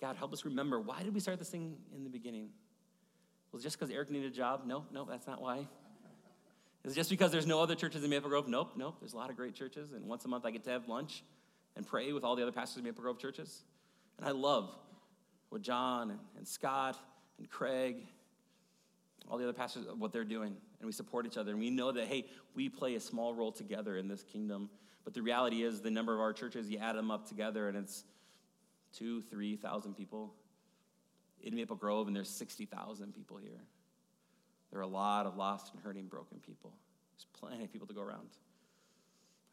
God, 0.00 0.16
help 0.16 0.32
us 0.32 0.44
remember 0.44 0.80
why 0.80 1.02
did 1.02 1.12
we 1.12 1.20
start 1.20 1.38
this 1.38 1.50
thing 1.50 1.76
in 1.94 2.04
the 2.04 2.10
beginning? 2.10 2.50
Was 3.52 3.62
it 3.62 3.64
just 3.64 3.78
because 3.78 3.92
Eric 3.92 4.10
needed 4.10 4.32
a 4.32 4.34
job? 4.34 4.62
No, 4.64 4.84
no, 4.92 5.04
that's 5.04 5.26
not 5.26 5.42
why. 5.42 5.66
Is 6.84 6.92
it 6.92 6.96
just 6.96 7.10
because 7.10 7.32
there's 7.32 7.46
no 7.46 7.60
other 7.60 7.74
churches 7.74 8.04
in 8.04 8.10
Maple 8.10 8.28
Grove? 8.28 8.46
Nope, 8.48 8.72
nope. 8.76 8.96
There's 9.00 9.12
a 9.12 9.16
lot 9.16 9.30
of 9.30 9.36
great 9.36 9.54
churches, 9.54 9.92
and 9.92 10.06
once 10.06 10.24
a 10.24 10.28
month 10.28 10.44
I 10.44 10.50
get 10.50 10.64
to 10.64 10.70
have 10.70 10.88
lunch 10.88 11.24
and 11.76 11.86
pray 11.86 12.12
with 12.12 12.24
all 12.24 12.36
the 12.36 12.42
other 12.42 12.52
pastors 12.52 12.78
of 12.78 12.84
Maple 12.84 13.02
Grove 13.02 13.18
churches. 13.18 13.62
And 14.18 14.26
I 14.26 14.30
love 14.30 14.70
what 15.48 15.62
John 15.62 16.18
and, 16.36 16.46
Scott 16.46 16.98
and 17.38 17.48
Craig, 17.48 18.06
all 19.28 19.38
the 19.38 19.44
other 19.44 19.52
pastors, 19.52 19.86
what 19.96 20.12
they're 20.12 20.24
doing. 20.24 20.56
And 20.80 20.86
we 20.86 20.92
support 20.92 21.26
each 21.26 21.36
other. 21.36 21.52
And 21.52 21.60
we 21.60 21.70
know 21.70 21.92
that, 21.92 22.06
hey, 22.06 22.26
we 22.54 22.68
play 22.68 22.94
a 22.94 23.00
small 23.00 23.34
role 23.34 23.52
together 23.52 23.96
in 23.96 24.08
this 24.08 24.22
kingdom. 24.22 24.68
But 25.04 25.14
the 25.14 25.22
reality 25.22 25.62
is, 25.62 25.80
the 25.80 25.90
number 25.90 26.14
of 26.14 26.20
our 26.20 26.32
churches, 26.32 26.68
you 26.68 26.78
add 26.78 26.96
them 26.96 27.10
up 27.10 27.28
together, 27.28 27.68
and 27.68 27.76
it's 27.76 28.04
two, 28.92 29.20
3,000 29.22 29.94
people 29.94 30.34
in 31.42 31.54
Maple 31.54 31.76
Grove, 31.76 32.06
and 32.06 32.16
there's 32.16 32.30
60,000 32.30 33.14
people 33.14 33.36
here. 33.36 33.60
There 34.70 34.80
are 34.80 34.82
a 34.82 34.86
lot 34.86 35.26
of 35.26 35.36
lost 35.36 35.72
and 35.74 35.82
hurting, 35.82 36.06
broken 36.06 36.38
people. 36.38 36.72
There's 37.12 37.26
plenty 37.38 37.64
of 37.64 37.72
people 37.72 37.86
to 37.86 37.94
go 37.94 38.02
around. 38.02 38.28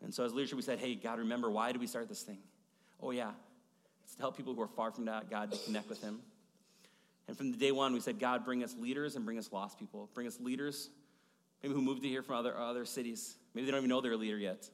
And 0.03 0.13
so 0.13 0.25
as 0.25 0.33
leadership, 0.33 0.55
we 0.55 0.63
said, 0.63 0.79
hey, 0.79 0.95
God, 0.95 1.19
remember, 1.19 1.49
why 1.49 1.71
did 1.71 1.79
we 1.79 1.87
start 1.87 2.09
this 2.09 2.23
thing? 2.23 2.39
Oh, 3.01 3.11
yeah, 3.11 3.31
it's 4.03 4.15
to 4.15 4.21
help 4.21 4.35
people 4.35 4.53
who 4.53 4.61
are 4.61 4.67
far 4.67 4.91
from 4.91 5.05
God 5.05 5.51
to 5.51 5.57
connect 5.65 5.89
with 5.89 6.01
Him. 6.01 6.19
And 7.27 7.37
from 7.37 7.51
the 7.51 7.57
day 7.57 7.71
one, 7.71 7.93
we 7.93 7.99
said, 7.99 8.19
God, 8.19 8.43
bring 8.43 8.63
us 8.63 8.75
leaders 8.77 9.15
and 9.15 9.25
bring 9.25 9.37
us 9.37 9.51
lost 9.51 9.79
people. 9.79 10.09
Bring 10.13 10.27
us 10.27 10.39
leaders, 10.39 10.89
maybe 11.63 11.73
who 11.73 11.81
moved 11.81 12.01
to 12.03 12.07
here 12.09 12.23
from 12.23 12.35
other, 12.35 12.57
other 12.57 12.85
cities. 12.85 13.35
Maybe 13.53 13.65
they 13.65 13.71
don't 13.71 13.79
even 13.79 13.89
know 13.89 14.01
they're 14.01 14.13
a 14.13 14.17
leader 14.17 14.37
yet. 14.37 14.69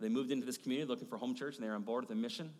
They 0.00 0.08
moved 0.08 0.30
into 0.32 0.44
this 0.44 0.58
community 0.58 0.88
looking 0.88 1.06
for 1.06 1.18
home 1.18 1.34
church 1.34 1.56
and 1.56 1.64
they're 1.64 1.74
on 1.74 1.82
board 1.82 2.04
with 2.04 2.10
a 2.10 2.20
mission. 2.20 2.50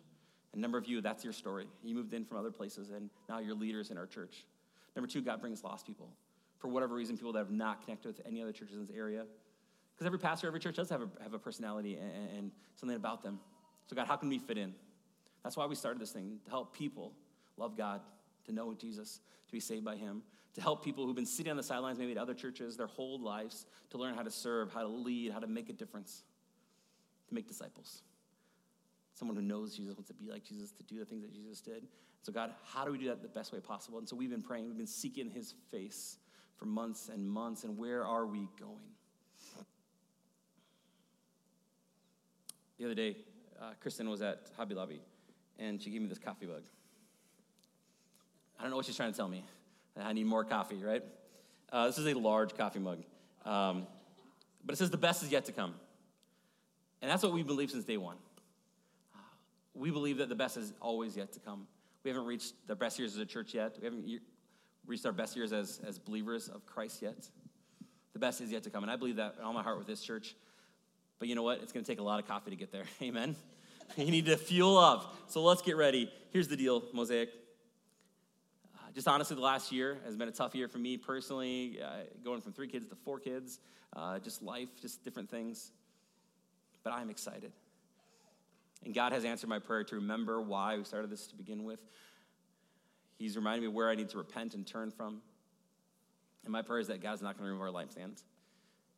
And 0.53 0.61
number 0.61 0.77
of 0.77 0.87
you, 0.87 1.01
that's 1.01 1.23
your 1.23 1.33
story. 1.33 1.67
You 1.83 1.95
moved 1.95 2.13
in 2.13 2.23
from 2.23 2.37
other 2.37 2.51
places 2.51 2.91
and 2.91 3.09
now 3.27 3.39
you're 3.39 3.55
leaders 3.55 3.91
in 3.91 3.97
our 3.97 4.05
church. 4.05 4.45
Number 4.95 5.07
two, 5.07 5.21
God 5.21 5.41
brings 5.41 5.63
lost 5.63 5.85
people. 5.85 6.09
For 6.59 6.69
whatever 6.69 6.95
reason, 6.95 7.17
people 7.17 7.33
that 7.33 7.39
have 7.39 7.51
not 7.51 7.83
connected 7.83 8.07
with 8.07 8.25
any 8.25 8.41
other 8.41 8.53
churches 8.53 8.75
in 8.75 8.85
this 8.85 8.95
area. 8.95 9.25
Because 9.95 10.07
every 10.07 10.19
pastor, 10.19 10.47
every 10.47 10.59
church 10.59 10.75
does 10.75 10.89
have 10.89 11.01
a, 11.01 11.09
have 11.23 11.33
a 11.33 11.39
personality 11.39 11.95
and, 11.95 12.37
and 12.37 12.51
something 12.75 12.97
about 12.97 13.23
them. 13.23 13.39
So, 13.87 13.95
God, 13.95 14.07
how 14.07 14.17
can 14.17 14.27
we 14.27 14.39
fit 14.39 14.57
in? 14.57 14.73
That's 15.43 15.55
why 15.55 15.65
we 15.67 15.75
started 15.75 16.01
this 16.01 16.11
thing, 16.11 16.39
to 16.43 16.49
help 16.49 16.75
people 16.75 17.13
love 17.55 17.77
God, 17.77 18.01
to 18.45 18.51
know 18.51 18.73
Jesus, 18.73 19.19
to 19.47 19.51
be 19.53 19.59
saved 19.59 19.85
by 19.85 19.95
Him, 19.95 20.21
to 20.55 20.61
help 20.61 20.83
people 20.83 21.05
who've 21.05 21.15
been 21.15 21.25
sitting 21.25 21.51
on 21.51 21.57
the 21.57 21.63
sidelines, 21.63 21.97
maybe 21.97 22.11
at 22.11 22.17
other 22.17 22.33
churches, 22.33 22.75
their 22.75 22.87
whole 22.87 23.19
lives, 23.19 23.65
to 23.91 23.97
learn 23.97 24.15
how 24.15 24.23
to 24.23 24.31
serve, 24.31 24.73
how 24.73 24.81
to 24.81 24.87
lead, 24.87 25.31
how 25.31 25.39
to 25.39 25.47
make 25.47 25.69
a 25.69 25.73
difference, 25.73 26.23
to 27.27 27.33
make 27.33 27.47
disciples. 27.47 28.01
Someone 29.13 29.37
who 29.37 29.43
knows 29.43 29.75
Jesus, 29.75 29.95
wants 29.95 30.09
to 30.09 30.13
be 30.13 30.29
like 30.29 30.43
Jesus, 30.43 30.71
to 30.71 30.83
do 30.83 30.99
the 30.99 31.05
things 31.05 31.21
that 31.21 31.33
Jesus 31.33 31.61
did. 31.61 31.87
So, 32.21 32.33
God, 32.33 32.51
how 32.65 32.83
do 32.83 32.91
we 32.91 32.97
do 32.97 33.07
that 33.07 33.21
the 33.21 33.29
best 33.29 33.53
way 33.53 33.59
possible? 33.59 33.99
And 33.99 34.09
so, 34.09 34.15
we've 34.15 34.31
been 34.31 34.41
praying, 34.41 34.65
we've 34.65 34.77
been 34.77 34.87
seeking 34.87 35.29
His 35.29 35.53
face 35.71 36.17
for 36.57 36.65
months 36.65 37.09
and 37.13 37.29
months, 37.29 37.63
and 37.63 37.77
where 37.77 38.03
are 38.05 38.25
we 38.25 38.49
going? 38.59 38.94
The 42.77 42.85
other 42.85 42.95
day, 42.95 43.17
uh, 43.61 43.71
Kristen 43.79 44.09
was 44.09 44.21
at 44.21 44.49
Hobby 44.57 44.75
Lobby, 44.75 45.01
and 45.59 45.81
she 45.81 45.89
gave 45.89 46.01
me 46.01 46.07
this 46.07 46.19
coffee 46.19 46.45
mug. 46.45 46.63
I 48.59 48.63
don't 48.63 48.71
know 48.71 48.77
what 48.77 48.85
she's 48.85 48.97
trying 48.97 49.11
to 49.11 49.17
tell 49.17 49.29
me. 49.29 49.45
I 49.97 50.11
need 50.13 50.25
more 50.25 50.43
coffee, 50.43 50.83
right? 50.83 51.03
Uh, 51.71 51.87
this 51.87 51.97
is 51.97 52.05
a 52.05 52.13
large 52.13 52.55
coffee 52.57 52.79
mug. 52.79 52.99
Um, 53.45 53.87
but 54.65 54.73
it 54.73 54.77
says 54.77 54.89
the 54.89 54.97
best 54.97 55.23
is 55.23 55.31
yet 55.31 55.45
to 55.45 55.51
come. 55.51 55.75
And 57.01 57.09
that's 57.09 57.23
what 57.23 57.33
we 57.33 57.43
believe 57.43 57.71
since 57.71 57.85
day 57.85 57.97
one. 57.97 58.17
Uh, 59.13 59.19
we 59.73 59.91
believe 59.91 60.17
that 60.17 60.27
the 60.27 60.35
best 60.35 60.57
is 60.57 60.73
always 60.81 61.15
yet 61.15 61.31
to 61.33 61.39
come. 61.39 61.67
We 62.03 62.11
haven't 62.11 62.25
reached 62.25 62.53
the 62.67 62.75
best 62.75 62.99
years 62.99 63.13
as 63.13 63.19
a 63.19 63.25
church 63.25 63.53
yet. 63.53 63.77
We 63.79 63.85
haven't 63.85 64.21
reached 64.85 65.05
our 65.05 65.11
best 65.11 65.35
years 65.35 65.53
as, 65.53 65.79
as 65.85 65.97
believers 65.97 66.49
of 66.49 66.65
Christ 66.65 67.01
yet. 67.01 67.29
The 68.13 68.19
best 68.19 68.41
is 68.41 68.51
yet 68.51 68.63
to 68.63 68.69
come. 68.69 68.83
And 68.83 68.91
I 68.91 68.95
believe 68.95 69.15
that 69.17 69.35
in 69.37 69.43
all 69.43 69.53
my 69.53 69.63
heart 69.63 69.77
with 69.77 69.87
this 69.87 70.01
church. 70.01 70.35
But 71.19 71.27
you 71.27 71.35
know 71.35 71.43
what? 71.43 71.59
It's 71.61 71.71
going 71.71 71.83
to 71.83 71.91
take 71.91 71.99
a 71.99 72.03
lot 72.03 72.19
of 72.19 72.27
coffee 72.27 72.51
to 72.51 72.55
get 72.55 72.71
there. 72.71 72.85
Amen. 73.01 73.35
you 73.97 74.11
need 74.11 74.25
to 74.25 74.37
fuel 74.37 74.77
up. 74.77 75.15
So 75.27 75.43
let's 75.43 75.61
get 75.61 75.77
ready. 75.77 76.11
Here's 76.31 76.47
the 76.47 76.57
deal, 76.57 76.83
Mosaic. 76.93 77.29
Uh, 78.75 78.91
just 78.93 79.07
honestly, 79.07 79.35
the 79.35 79.41
last 79.41 79.71
year 79.71 79.97
has 80.05 80.15
been 80.15 80.27
a 80.27 80.33
tough 80.33 80.55
year 80.55 80.67
for 80.67 80.77
me 80.77 80.97
personally, 80.97 81.79
uh, 81.81 82.03
going 82.23 82.41
from 82.41 82.53
three 82.53 82.67
kids 82.67 82.87
to 82.87 82.95
four 82.95 83.19
kids, 83.19 83.59
uh, 83.95 84.19
just 84.19 84.41
life, 84.41 84.69
just 84.81 85.03
different 85.03 85.29
things. 85.29 85.71
But 86.83 86.93
I'm 86.93 87.09
excited. 87.09 87.51
And 88.83 88.93
God 88.93 89.13
has 89.13 89.25
answered 89.25 89.49
my 89.49 89.59
prayer 89.59 89.83
to 89.83 89.95
remember 89.95 90.41
why 90.41 90.77
we 90.77 90.83
started 90.83 91.09
this 91.09 91.27
to 91.27 91.35
begin 91.35 91.63
with. 91.63 91.79
He's 93.17 93.35
reminding 93.35 93.61
me 93.61 93.73
where 93.73 93.89
I 93.89 93.95
need 93.95 94.09
to 94.09 94.17
repent 94.17 94.53
and 94.53 94.67
turn 94.67 94.91
from. 94.91 95.21
And 96.43 96.51
my 96.51 96.61
prayer 96.61 96.79
is 96.79 96.87
that 96.87 97.01
God's 97.01 97.21
not 97.21 97.37
going 97.37 97.47
to 97.47 97.53
remove 97.53 97.61
our 97.61 97.83
lampstands. 97.83 98.23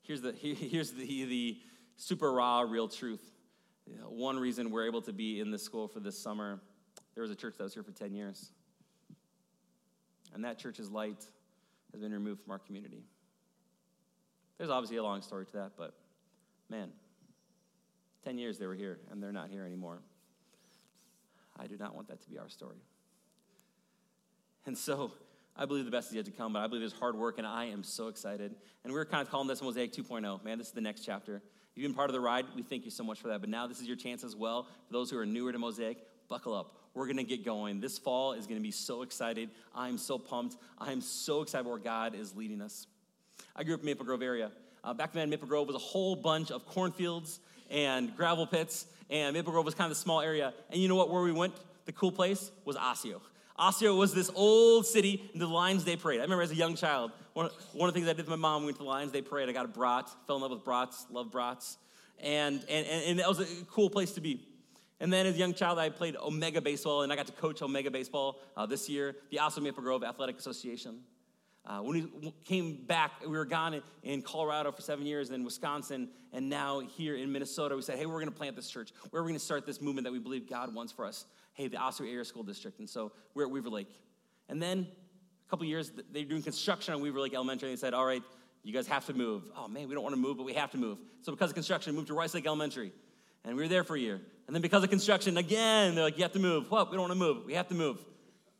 Here's 0.01 0.21
the, 0.21 0.31
here's 0.41 0.91
the, 0.91 1.25
the 1.25 1.57
super 1.97 2.31
raw, 2.31 2.61
real 2.61 2.87
truth. 2.87 3.21
One 4.07 4.37
reason 4.37 4.71
we're 4.71 4.85
able 4.85 5.01
to 5.03 5.13
be 5.13 5.39
in 5.39 5.51
this 5.51 5.63
school 5.63 5.87
for 5.87 5.99
this 5.99 6.17
summer, 6.17 6.61
there 7.13 7.21
was 7.21 7.31
a 7.31 7.35
church 7.35 7.55
that 7.57 7.63
was 7.63 7.73
here 7.73 7.83
for 7.83 7.91
10 7.91 8.13
years. 8.13 8.51
And 10.33 10.43
that 10.43 10.57
church's 10.59 10.89
light 10.89 11.25
has 11.91 12.01
been 12.01 12.11
removed 12.11 12.41
from 12.41 12.51
our 12.51 12.59
community. 12.59 13.03
There's 14.57 14.69
obviously 14.69 14.97
a 14.97 15.03
long 15.03 15.21
story 15.21 15.45
to 15.45 15.51
that, 15.53 15.71
but 15.77 15.93
man, 16.69 16.89
10 18.23 18.37
years 18.37 18.57
they 18.57 18.67
were 18.67 18.75
here 18.75 18.99
and 19.11 19.21
they're 19.21 19.31
not 19.31 19.49
here 19.49 19.65
anymore. 19.65 19.99
I 21.57 21.67
do 21.67 21.77
not 21.77 21.95
want 21.95 22.07
that 22.09 22.21
to 22.21 22.29
be 22.29 22.37
our 22.37 22.49
story. 22.49 22.77
And 24.65 24.77
so 24.77 25.11
I 25.55 25.65
believe 25.65 25.85
the 25.85 25.91
best 25.91 26.09
is 26.09 26.15
yet 26.15 26.25
to 26.25 26.31
come, 26.31 26.53
but 26.53 26.59
I 26.59 26.67
believe 26.67 26.81
there's 26.81 26.93
hard 26.93 27.15
work, 27.15 27.37
and 27.37 27.47
I 27.47 27.65
am 27.65 27.83
so 27.83 28.09
excited. 28.09 28.53
And 28.83 28.93
we're 28.93 29.05
kind 29.05 29.21
of 29.21 29.31
calling 29.31 29.47
this 29.47 29.61
Mosaic 29.61 29.93
2.0. 29.93 30.43
Man, 30.43 30.57
this 30.57 30.67
is 30.67 30.73
the 30.73 30.81
next 30.81 31.05
chapter. 31.05 31.41
You've 31.77 31.83
been 31.83 31.95
part 31.95 32.09
of 32.09 32.15
the 32.15 32.19
ride. 32.19 32.45
We 32.55 32.63
thank 32.63 32.85
you 32.85 32.91
so 32.91 33.03
much 33.03 33.19
for 33.19 33.27
that. 33.27 33.39
But 33.39 33.49
now 33.49 33.67
this 33.67 33.79
is 33.79 33.87
your 33.87 33.95
chance 33.95 34.23
as 34.23 34.35
well. 34.35 34.63
For 34.87 34.93
those 34.93 35.11
who 35.11 35.19
are 35.19 35.27
newer 35.27 35.51
to 35.51 35.59
Mosaic, 35.59 35.99
buckle 36.27 36.55
up. 36.55 36.75
We're 36.95 37.05
going 37.05 37.17
to 37.17 37.23
get 37.23 37.45
going. 37.45 37.79
This 37.79 37.99
fall 37.99 38.33
is 38.33 38.47
going 38.47 38.57
to 38.57 38.63
be 38.63 38.71
so 38.71 39.03
excited. 39.03 39.51
I'm 39.75 39.99
so 39.99 40.17
pumped. 40.17 40.57
I'm 40.79 41.01
so 41.01 41.43
excited 41.43 41.67
where 41.67 41.77
God 41.77 42.15
is 42.15 42.35
leading 42.35 42.63
us. 42.63 42.87
I 43.55 43.63
grew 43.63 43.75
up 43.75 43.81
in 43.81 43.85
Maple 43.85 44.05
Grove 44.05 44.23
area. 44.23 44.51
Uh, 44.83 44.95
back 44.95 45.13
then, 45.13 45.29
Maple 45.29 45.47
Grove 45.47 45.67
was 45.67 45.75
a 45.75 45.79
whole 45.79 46.15
bunch 46.15 46.49
of 46.49 46.65
cornfields 46.65 47.39
and 47.69 48.15
gravel 48.17 48.47
pits, 48.47 48.87
and 49.11 49.35
Maple 49.35 49.51
Grove 49.51 49.65
was 49.65 49.75
kind 49.75 49.91
of 49.91 49.95
a 49.95 49.99
small 49.99 50.21
area. 50.21 50.55
And 50.71 50.81
you 50.81 50.87
know 50.87 50.95
what? 50.95 51.11
Where 51.11 51.21
we 51.21 51.31
went, 51.31 51.53
the 51.85 51.91
cool 51.91 52.11
place 52.11 52.49
was 52.65 52.75
Osseo. 52.75 53.21
Osseo 53.59 53.95
was 53.95 54.13
this 54.13 54.29
old 54.35 54.85
city, 54.85 55.29
and 55.33 55.41
the 55.41 55.47
Lions 55.47 55.83
Day 55.83 55.95
Parade. 55.95 56.19
I 56.19 56.23
remember 56.23 56.43
as 56.43 56.51
a 56.51 56.55
young 56.55 56.75
child, 56.75 57.11
one, 57.33 57.49
one 57.73 57.89
of 57.89 57.93
the 57.93 57.99
things 57.99 58.09
I 58.09 58.13
did 58.13 58.27
with 58.27 58.29
my 58.29 58.35
mom, 58.35 58.61
we 58.61 58.67
went 58.67 58.77
to 58.77 58.83
the 58.83 58.89
Lions 58.89 59.11
Day 59.11 59.21
Parade. 59.21 59.49
I 59.49 59.51
got 59.51 59.65
a 59.65 59.69
brat, 59.69 60.09
fell 60.27 60.35
in 60.35 60.41
love 60.43 60.51
with 60.51 60.63
brats, 60.63 61.05
love 61.09 61.31
brats. 61.31 61.77
And, 62.19 62.63
and, 62.69 62.85
and 62.87 63.19
that 63.19 63.27
was 63.27 63.39
a 63.39 63.45
cool 63.71 63.89
place 63.89 64.11
to 64.13 64.21
be. 64.21 64.45
And 64.99 65.13
then 65.13 65.25
as 65.25 65.35
a 65.35 65.37
young 65.37 65.53
child, 65.53 65.77
I 65.77 65.89
played 65.89 66.15
Omega 66.15 66.61
Baseball, 66.61 67.03
and 67.03 67.11
I 67.11 67.15
got 67.15 67.27
to 67.27 67.33
coach 67.33 67.61
Omega 67.61 67.91
Baseball 67.91 68.39
uh, 68.55 68.65
this 68.65 68.89
year, 68.89 69.15
the 69.31 69.39
Osseo 69.39 69.63
Maple 69.63 69.83
Grove 69.83 70.03
Athletic 70.03 70.37
Association. 70.37 70.99
Uh, 71.65 71.79
when 71.79 72.09
we 72.21 72.33
came 72.45 72.85
back, 72.85 73.11
we 73.21 73.27
were 73.27 73.45
gone 73.45 73.73
in, 73.73 73.81
in 74.03 74.21
Colorado 74.21 74.71
for 74.71 74.81
seven 74.81 75.05
years, 75.05 75.29
then 75.29 75.43
Wisconsin, 75.43 76.07
and 76.31 76.49
now 76.49 76.79
here 76.79 77.15
in 77.15 77.31
Minnesota, 77.31 77.75
we 77.75 77.81
said, 77.81 77.97
hey, 77.97 78.05
we're 78.05 78.13
going 78.13 78.31
to 78.31 78.31
plant 78.31 78.55
this 78.55 78.69
church. 78.69 78.91
Where 79.09 79.21
are 79.21 79.25
we 79.25 79.31
going 79.31 79.39
to 79.39 79.45
start 79.45 79.65
this 79.65 79.81
movement 79.81 80.05
that 80.05 80.13
we 80.13 80.19
believe 80.19 80.49
God 80.49 80.73
wants 80.73 80.93
for 80.93 81.05
us? 81.05 81.25
Hey, 81.57 81.67
the 81.67 81.77
Osseo 81.77 82.05
Area 82.05 82.23
School 82.23 82.43
District. 82.43 82.77
And 82.77 82.87
so 82.87 83.11
we're 83.33 83.45
at 83.45 83.51
Weaver 83.51 83.69
Lake. 83.69 83.89
And 84.47 84.61
then 84.61 84.87
a 85.45 85.49
couple 85.49 85.65
years, 85.65 85.91
they're 86.13 86.23
doing 86.23 86.43
construction 86.43 86.93
on 86.93 87.01
Weaver 87.01 87.19
Lake 87.19 87.33
Elementary. 87.33 87.69
And 87.69 87.77
they 87.77 87.81
said, 87.81 87.95
all 87.95 88.05
right, 88.05 88.21
you 88.63 88.71
guys 88.71 88.87
have 88.87 89.07
to 89.07 89.13
move. 89.13 89.43
Oh, 89.57 89.67
man, 89.67 89.89
we 89.89 89.95
don't 89.95 90.03
want 90.03 90.13
to 90.13 90.21
move, 90.21 90.37
but 90.37 90.45
we 90.45 90.53
have 90.53 90.69
to 90.71 90.77
move. 90.77 90.99
So 91.23 91.31
because 91.31 91.49
of 91.49 91.55
construction, 91.55 91.93
we 91.93 91.97
moved 91.97 92.09
to 92.09 92.13
Rice 92.13 92.35
Lake 92.35 92.45
Elementary. 92.45 92.93
And 93.43 93.55
we 93.55 93.63
were 93.63 93.67
there 93.67 93.83
for 93.83 93.95
a 93.95 93.99
year. 93.99 94.21
And 94.45 94.55
then 94.55 94.61
because 94.61 94.83
of 94.83 94.91
construction, 94.91 95.35
again, 95.35 95.95
they're 95.95 96.03
like, 96.03 96.17
you 96.17 96.23
have 96.23 96.33
to 96.33 96.39
move. 96.39 96.69
What? 96.69 96.91
We 96.91 96.97
don't 96.97 97.09
want 97.09 97.13
to 97.13 97.19
move. 97.19 97.45
We 97.45 97.55
have 97.55 97.67
to 97.69 97.75
move. 97.75 97.97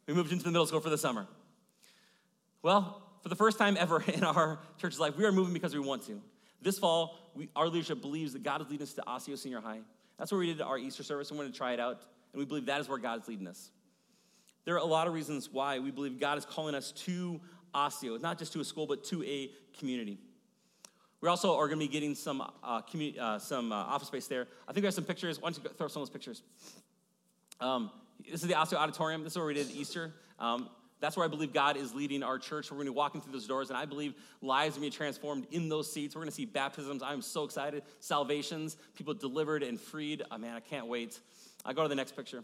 We 0.07 0.15
moved 0.15 0.31
into 0.31 0.43
the 0.43 0.51
middle 0.51 0.65
school 0.65 0.79
for 0.79 0.89
the 0.89 0.97
summer. 0.97 1.27
Well, 2.63 3.03
for 3.21 3.29
the 3.29 3.35
first 3.35 3.59
time 3.59 3.77
ever 3.77 4.01
in 4.07 4.23
our 4.23 4.59
church's 4.79 4.99
life, 4.99 5.15
we 5.15 5.25
are 5.25 5.31
moving 5.31 5.53
because 5.53 5.73
we 5.73 5.79
want 5.79 6.07
to. 6.07 6.19
This 6.63 6.79
fall, 6.79 7.31
we, 7.35 7.49
our 7.55 7.67
leadership 7.67 8.01
believes 8.01 8.33
that 8.33 8.41
God 8.41 8.61
is 8.61 8.69
leading 8.69 8.83
us 8.83 8.93
to 8.93 9.03
Osseo 9.07 9.35
Senior 9.35 9.61
High. 9.61 9.81
That's 10.17 10.31
where 10.31 10.39
we 10.39 10.47
did 10.47 10.61
our 10.61 10.79
Easter 10.79 11.03
service. 11.03 11.29
We 11.31 11.37
wanted 11.37 11.53
to 11.53 11.57
try 11.57 11.73
it 11.73 11.79
out 11.79 12.01
and 12.37 12.45
we 12.45 12.47
believe 12.47 12.67
that 12.67 12.79
is 12.79 12.87
where 12.87 12.99
God 12.99 13.19
is 13.19 13.27
leading 13.27 13.47
us. 13.47 13.71
There 14.63 14.75
are 14.75 14.79
a 14.79 14.85
lot 14.85 15.07
of 15.07 15.15
reasons 15.15 15.49
why 15.51 15.79
we 15.79 15.89
believe 15.89 16.19
God 16.19 16.37
is 16.37 16.45
calling 16.45 16.75
us 16.75 16.91
to 16.91 17.41
Osseo, 17.73 18.17
not 18.17 18.37
just 18.37 18.53
to 18.53 18.59
a 18.59 18.63
school, 18.63 18.85
but 18.85 19.03
to 19.05 19.23
a 19.23 19.49
community. 19.79 20.19
We 21.19 21.29
also 21.29 21.57
are 21.57 21.65
going 21.65 21.79
to 21.79 21.85
be 21.87 21.91
getting 21.91 22.13
some, 22.13 22.41
uh, 22.41 22.81
uh, 23.19 23.39
some 23.39 23.71
uh, 23.71 23.75
office 23.75 24.09
space 24.09 24.27
there. 24.27 24.45
I 24.67 24.73
think 24.73 24.83
we 24.83 24.85
have 24.85 24.93
some 24.93 25.03
pictures. 25.03 25.41
Why 25.41 25.49
don't 25.49 25.63
you 25.63 25.69
throw 25.79 25.87
some 25.87 26.03
of 26.03 26.09
those 26.09 26.13
pictures? 26.13 26.43
Um, 27.59 27.89
this 28.29 28.43
is 28.43 28.47
the 28.47 28.53
Osseo 28.53 28.77
Auditorium. 28.77 29.23
This 29.23 29.33
is 29.33 29.37
where 29.37 29.47
we 29.47 29.55
did 29.55 29.71
Easter. 29.71 30.13
Um, 30.37 30.69
that's 30.99 31.17
where 31.17 31.25
I 31.25 31.29
believe 31.29 31.53
God 31.53 31.75
is 31.75 31.95
leading 31.95 32.21
our 32.21 32.37
church. 32.37 32.69
We're 32.69 32.77
going 32.77 32.85
to 32.85 32.91
be 32.91 32.97
walking 32.97 33.21
through 33.21 33.33
those 33.33 33.47
doors, 33.47 33.69
and 33.69 33.77
I 33.77 33.85
believe 33.85 34.13
lives 34.43 34.77
are 34.77 34.81
going 34.81 34.91
to 34.91 34.95
be 34.95 34.97
transformed 34.97 35.47
in 35.49 35.69
those 35.69 35.91
seats. 35.91 36.15
We're 36.15 36.21
going 36.21 36.29
to 36.29 36.35
see 36.35 36.45
baptisms. 36.45 37.01
I'm 37.01 37.23
so 37.23 37.45
excited. 37.45 37.81
Salvations, 37.99 38.77
people 38.95 39.15
delivered 39.15 39.63
and 39.63 39.79
freed. 39.79 40.21
Oh, 40.29 40.37
man, 40.37 40.55
I 40.55 40.59
can't 40.59 40.87
wait. 40.87 41.19
I 41.67 41.73
go 41.73 41.83
to 41.83 41.89
the 41.89 41.95
next 41.95 42.15
picture. 42.15 42.43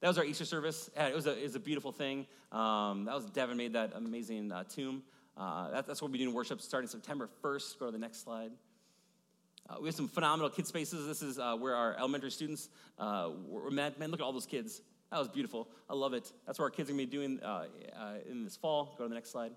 That 0.00 0.08
was 0.08 0.18
our 0.18 0.24
Easter 0.24 0.44
service. 0.44 0.90
It 0.94 1.14
was 1.14 1.26
a, 1.26 1.36
it 1.36 1.44
was 1.44 1.54
a 1.54 1.60
beautiful 1.60 1.92
thing. 1.92 2.26
Um, 2.52 3.06
that 3.06 3.14
was 3.14 3.24
Devin 3.24 3.56
made 3.56 3.72
that 3.72 3.92
amazing 3.94 4.52
uh, 4.52 4.64
tomb. 4.64 5.02
Uh, 5.34 5.70
that, 5.70 5.86
that's 5.86 6.02
what 6.02 6.10
we'll 6.10 6.12
be 6.12 6.18
doing 6.18 6.34
worship 6.34 6.60
starting 6.60 6.88
September 6.88 7.30
1st. 7.42 7.78
Go 7.78 7.86
to 7.86 7.92
the 7.92 7.98
next 7.98 8.22
slide. 8.22 8.52
Uh, 9.68 9.76
we 9.80 9.88
have 9.88 9.94
some 9.94 10.08
phenomenal 10.08 10.50
kid 10.50 10.66
spaces. 10.66 11.06
This 11.06 11.22
is 11.22 11.38
uh, 11.38 11.56
where 11.56 11.74
our 11.74 11.96
elementary 11.96 12.30
students 12.30 12.68
uh, 12.98 13.30
were 13.48 13.70
met. 13.70 13.98
Man, 13.98 14.10
look 14.10 14.20
at 14.20 14.24
all 14.24 14.32
those 14.32 14.46
kids. 14.46 14.82
That 15.10 15.18
was 15.18 15.28
beautiful. 15.28 15.66
I 15.88 15.94
love 15.94 16.12
it. 16.12 16.30
That's 16.46 16.58
what 16.58 16.66
our 16.66 16.70
kids 16.70 16.90
are 16.90 16.92
going 16.92 17.06
to 17.06 17.10
be 17.10 17.16
doing 17.16 17.40
uh, 17.40 17.64
in 18.28 18.44
this 18.44 18.56
fall. 18.56 18.94
Go 18.98 19.04
to 19.04 19.08
the 19.08 19.14
next 19.14 19.30
slide. 19.30 19.52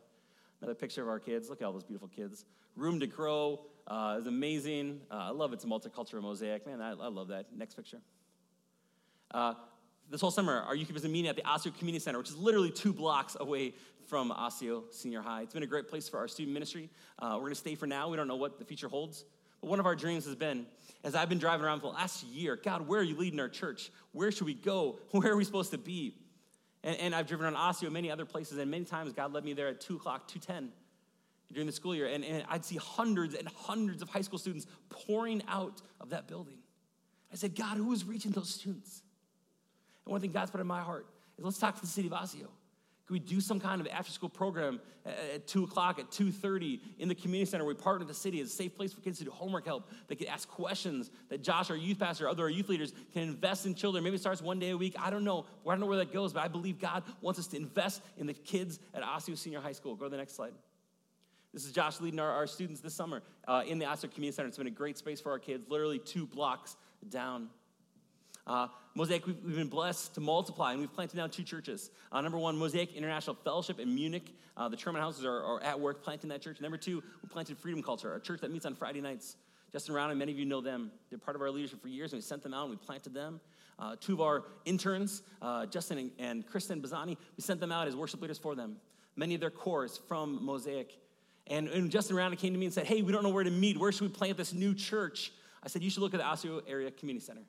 Another 0.61 0.75
picture 0.75 1.01
of 1.01 1.09
our 1.09 1.19
kids. 1.19 1.49
Look 1.49 1.61
at 1.61 1.65
all 1.65 1.73
those 1.73 1.83
beautiful 1.83 2.07
kids. 2.07 2.45
Room 2.77 3.01
to 3.01 3.07
grow 3.07 3.65
uh, 3.87 4.15
is 4.17 4.27
amazing. 4.27 5.01
I 5.11 5.31
love 5.31 5.51
it. 5.51 5.55
It's 5.55 5.65
a 5.65 5.67
multicultural 5.67 6.21
mosaic. 6.21 6.65
Man, 6.65 6.81
I, 6.81 6.91
I 6.91 7.09
love 7.09 7.27
that. 7.27 7.47
Next 7.53 7.75
picture. 7.75 7.99
Uh, 9.33 9.53
this 10.09 10.19
whole 10.19 10.31
summer, 10.31 10.59
our 10.61 10.75
youth 10.75 10.91
has 10.91 11.03
been 11.03 11.11
meeting 11.11 11.29
at 11.29 11.37
the 11.37 11.45
Osseo 11.45 11.71
Community 11.71 12.03
Center, 12.03 12.17
which 12.17 12.29
is 12.29 12.37
literally 12.37 12.69
two 12.69 12.91
blocks 12.91 13.37
away 13.39 13.73
from 14.07 14.31
Osseo 14.31 14.83
Senior 14.91 15.21
High. 15.21 15.43
It's 15.43 15.53
been 15.53 15.63
a 15.63 15.67
great 15.67 15.87
place 15.87 16.09
for 16.09 16.17
our 16.17 16.27
student 16.27 16.53
ministry. 16.53 16.89
Uh, 17.17 17.31
we're 17.35 17.43
going 17.43 17.53
to 17.53 17.59
stay 17.59 17.75
for 17.75 17.87
now. 17.87 18.09
We 18.09 18.17
don't 18.17 18.27
know 18.27 18.35
what 18.35 18.59
the 18.59 18.65
future 18.65 18.89
holds. 18.89 19.23
But 19.61 19.69
one 19.69 19.79
of 19.79 19.85
our 19.85 19.95
dreams 19.95 20.25
has 20.25 20.35
been, 20.35 20.65
as 21.05 21.15
I've 21.15 21.29
been 21.29 21.37
driving 21.37 21.65
around 21.65 21.79
for 21.79 21.87
the 21.87 21.93
last 21.93 22.23
year, 22.25 22.59
God, 22.61 22.87
where 22.87 22.99
are 22.99 23.03
you 23.03 23.15
leading 23.15 23.39
our 23.39 23.47
church? 23.47 23.89
Where 24.11 24.31
should 24.31 24.47
we 24.47 24.53
go? 24.53 24.99
Where 25.11 25.31
are 25.31 25.37
we 25.37 25.45
supposed 25.45 25.71
to 25.71 25.77
be? 25.77 26.15
And, 26.83 26.97
and 26.97 27.15
I've 27.15 27.27
driven 27.27 27.45
around 27.45 27.55
Osseo, 27.55 27.87
and 27.87 27.93
many 27.93 28.11
other 28.11 28.25
places, 28.25 28.57
and 28.57 28.69
many 28.69 28.83
times 28.83 29.13
God 29.13 29.31
led 29.31 29.45
me 29.45 29.53
there 29.53 29.69
at 29.69 29.79
2 29.79 29.95
o'clock, 29.95 30.29
2.10 30.29 30.69
during 31.53 31.67
the 31.67 31.73
school 31.73 31.95
year. 31.95 32.07
And, 32.07 32.25
and 32.25 32.43
I'd 32.49 32.65
see 32.65 32.77
hundreds 32.77 33.35
and 33.35 33.47
hundreds 33.47 34.01
of 34.01 34.09
high 34.09 34.21
school 34.21 34.39
students 34.39 34.65
pouring 34.89 35.41
out 35.47 35.81
of 36.01 36.09
that 36.09 36.27
building. 36.27 36.57
I 37.31 37.35
said, 37.35 37.55
God, 37.55 37.77
who 37.77 37.93
is 37.93 38.03
reaching 38.03 38.31
those 38.31 38.49
students? 38.49 39.03
And 40.05 40.11
one 40.11 40.21
thing 40.21 40.31
God's 40.31 40.51
put 40.51 40.61
in 40.61 40.67
my 40.67 40.81
heart 40.81 41.05
is 41.37 41.45
let's 41.45 41.57
talk 41.57 41.75
to 41.75 41.81
the 41.81 41.87
city 41.87 42.07
of 42.07 42.13
Osseo. 42.13 42.49
Could 43.11 43.13
we 43.13 43.19
do 43.19 43.41
some 43.41 43.59
kind 43.59 43.81
of 43.81 43.87
after-school 43.87 44.29
program 44.29 44.79
at 45.05 45.45
2 45.45 45.65
o'clock, 45.65 45.99
at 45.99 46.09
2.30 46.11 46.79
in 46.99 47.09
the 47.09 47.15
community 47.15 47.49
center? 47.49 47.65
We 47.65 47.73
partner 47.73 47.99
with 47.99 48.07
the 48.07 48.13
city. 48.13 48.39
It's 48.39 48.53
a 48.53 48.55
safe 48.55 48.75
place 48.75 48.93
for 48.93 49.01
kids 49.01 49.17
to 49.17 49.25
do 49.25 49.31
homework 49.31 49.65
help. 49.65 49.89
They 50.07 50.15
can 50.15 50.27
ask 50.27 50.47
questions 50.47 51.11
that 51.29 51.43
Josh, 51.43 51.69
our 51.69 51.75
youth 51.75 51.99
pastor, 51.99 52.29
other 52.29 52.47
youth 52.49 52.69
leaders 52.69 52.93
can 53.11 53.23
invest 53.23 53.65
in 53.65 53.75
children. 53.75 54.03
Maybe 54.03 54.15
it 54.15 54.19
starts 54.19 54.41
one 54.41 54.59
day 54.59 54.69
a 54.69 54.77
week. 54.77 54.95
I 54.97 55.09
don't 55.09 55.25
know. 55.25 55.45
I 55.67 55.71
don't 55.71 55.81
know 55.81 55.87
where 55.87 55.97
that 55.97 56.13
goes, 56.13 56.31
but 56.31 56.41
I 56.41 56.47
believe 56.47 56.79
God 56.79 57.03
wants 57.19 57.37
us 57.37 57.47
to 57.47 57.57
invest 57.57 58.01
in 58.17 58.27
the 58.27 58.33
kids 58.33 58.79
at 58.93 59.03
Osseo 59.03 59.35
Senior 59.35 59.59
High 59.59 59.73
School. 59.73 59.95
Go 59.95 60.05
to 60.05 60.11
the 60.11 60.17
next 60.17 60.35
slide. 60.35 60.53
This 61.53 61.65
is 61.65 61.73
Josh 61.73 61.99
leading 61.99 62.19
our, 62.21 62.31
our 62.31 62.47
students 62.47 62.79
this 62.79 62.93
summer 62.93 63.23
uh, 63.45 63.63
in 63.67 63.77
the 63.77 63.85
Osseo 63.87 64.09
Community 64.09 64.33
Center. 64.33 64.47
It's 64.47 64.57
been 64.57 64.67
a 64.67 64.69
great 64.69 64.97
space 64.97 65.19
for 65.19 65.33
our 65.33 65.39
kids, 65.39 65.65
literally 65.67 65.99
two 65.99 66.25
blocks 66.25 66.77
down. 67.09 67.49
Uh, 68.51 68.67
Mosaic, 68.95 69.25
we've, 69.25 69.37
we've, 69.45 69.55
been 69.55 69.69
blessed 69.69 70.13
to 70.13 70.19
multiply, 70.19 70.71
and 70.71 70.81
we've 70.81 70.93
planted 70.93 71.15
now 71.15 71.25
two 71.25 71.41
churches. 71.43 71.89
Uh, 72.11 72.19
number 72.19 72.37
one, 72.37 72.57
Mosaic 72.57 72.93
International 72.93 73.33
Fellowship 73.33 73.79
in 73.79 73.95
Munich. 73.95 74.35
Uh, 74.57 74.67
the 74.67 74.75
Truman 74.75 75.01
houses 75.01 75.23
are, 75.23 75.41
are, 75.41 75.63
at 75.63 75.79
work 75.79 76.03
planting 76.03 76.29
that 76.31 76.41
church. 76.41 76.59
Number 76.59 76.75
two, 76.75 77.01
we 77.23 77.29
planted 77.29 77.57
Freedom 77.57 77.81
Culture, 77.81 78.13
a 78.13 78.19
church 78.19 78.41
that 78.41 78.51
meets 78.51 78.65
on 78.65 78.75
Friday 78.75 78.99
nights. 78.99 79.37
Justin 79.71 79.95
Round 79.95 80.11
and 80.11 80.19
many 80.19 80.33
of 80.33 80.37
you 80.37 80.43
know 80.43 80.59
them. 80.59 80.91
They're 81.09 81.17
part 81.17 81.37
of 81.37 81.41
our 81.41 81.49
leadership 81.49 81.81
for 81.81 81.87
years, 81.87 82.11
and 82.11 82.17
we 82.17 82.21
sent 82.21 82.43
them 82.43 82.53
out 82.53 82.63
and 82.63 82.71
we 82.71 82.75
planted 82.75 83.13
them. 83.13 83.39
Uh, 83.79 83.95
two 83.97 84.11
of 84.11 84.19
our 84.19 84.43
interns, 84.65 85.21
uh, 85.41 85.65
Justin 85.67 85.97
and, 85.97 86.11
and 86.19 86.45
Kristen 86.45 86.81
Bazzani, 86.81 87.15
we 87.37 87.41
sent 87.41 87.61
them 87.61 87.71
out 87.71 87.87
as 87.87 87.95
worship 87.95 88.21
leaders 88.21 88.37
for 88.37 88.53
them. 88.53 88.75
Many 89.15 89.33
of 89.33 89.39
their 89.39 89.49
cores 89.49 90.01
from 90.09 90.43
Mosaic. 90.43 90.99
And, 91.47 91.69
and 91.69 91.89
Justin 91.89 92.17
Round 92.17 92.37
came 92.37 92.51
to 92.51 92.59
me 92.59 92.65
and 92.65 92.73
said, 92.73 92.85
Hey, 92.85 93.01
we 93.01 93.13
don't 93.13 93.23
know 93.23 93.29
where 93.29 93.45
to 93.45 93.49
meet. 93.49 93.79
Where 93.79 93.93
should 93.93 94.09
we 94.09 94.09
plant 94.09 94.35
this 94.35 94.51
new 94.51 94.75
church? 94.75 95.31
I 95.63 95.69
said, 95.69 95.81
You 95.81 95.89
should 95.89 96.01
look 96.01 96.13
at 96.13 96.19
the 96.19 96.25
Osseo 96.25 96.61
Area 96.67 96.91
Community 96.91 97.25
Center. 97.25 97.43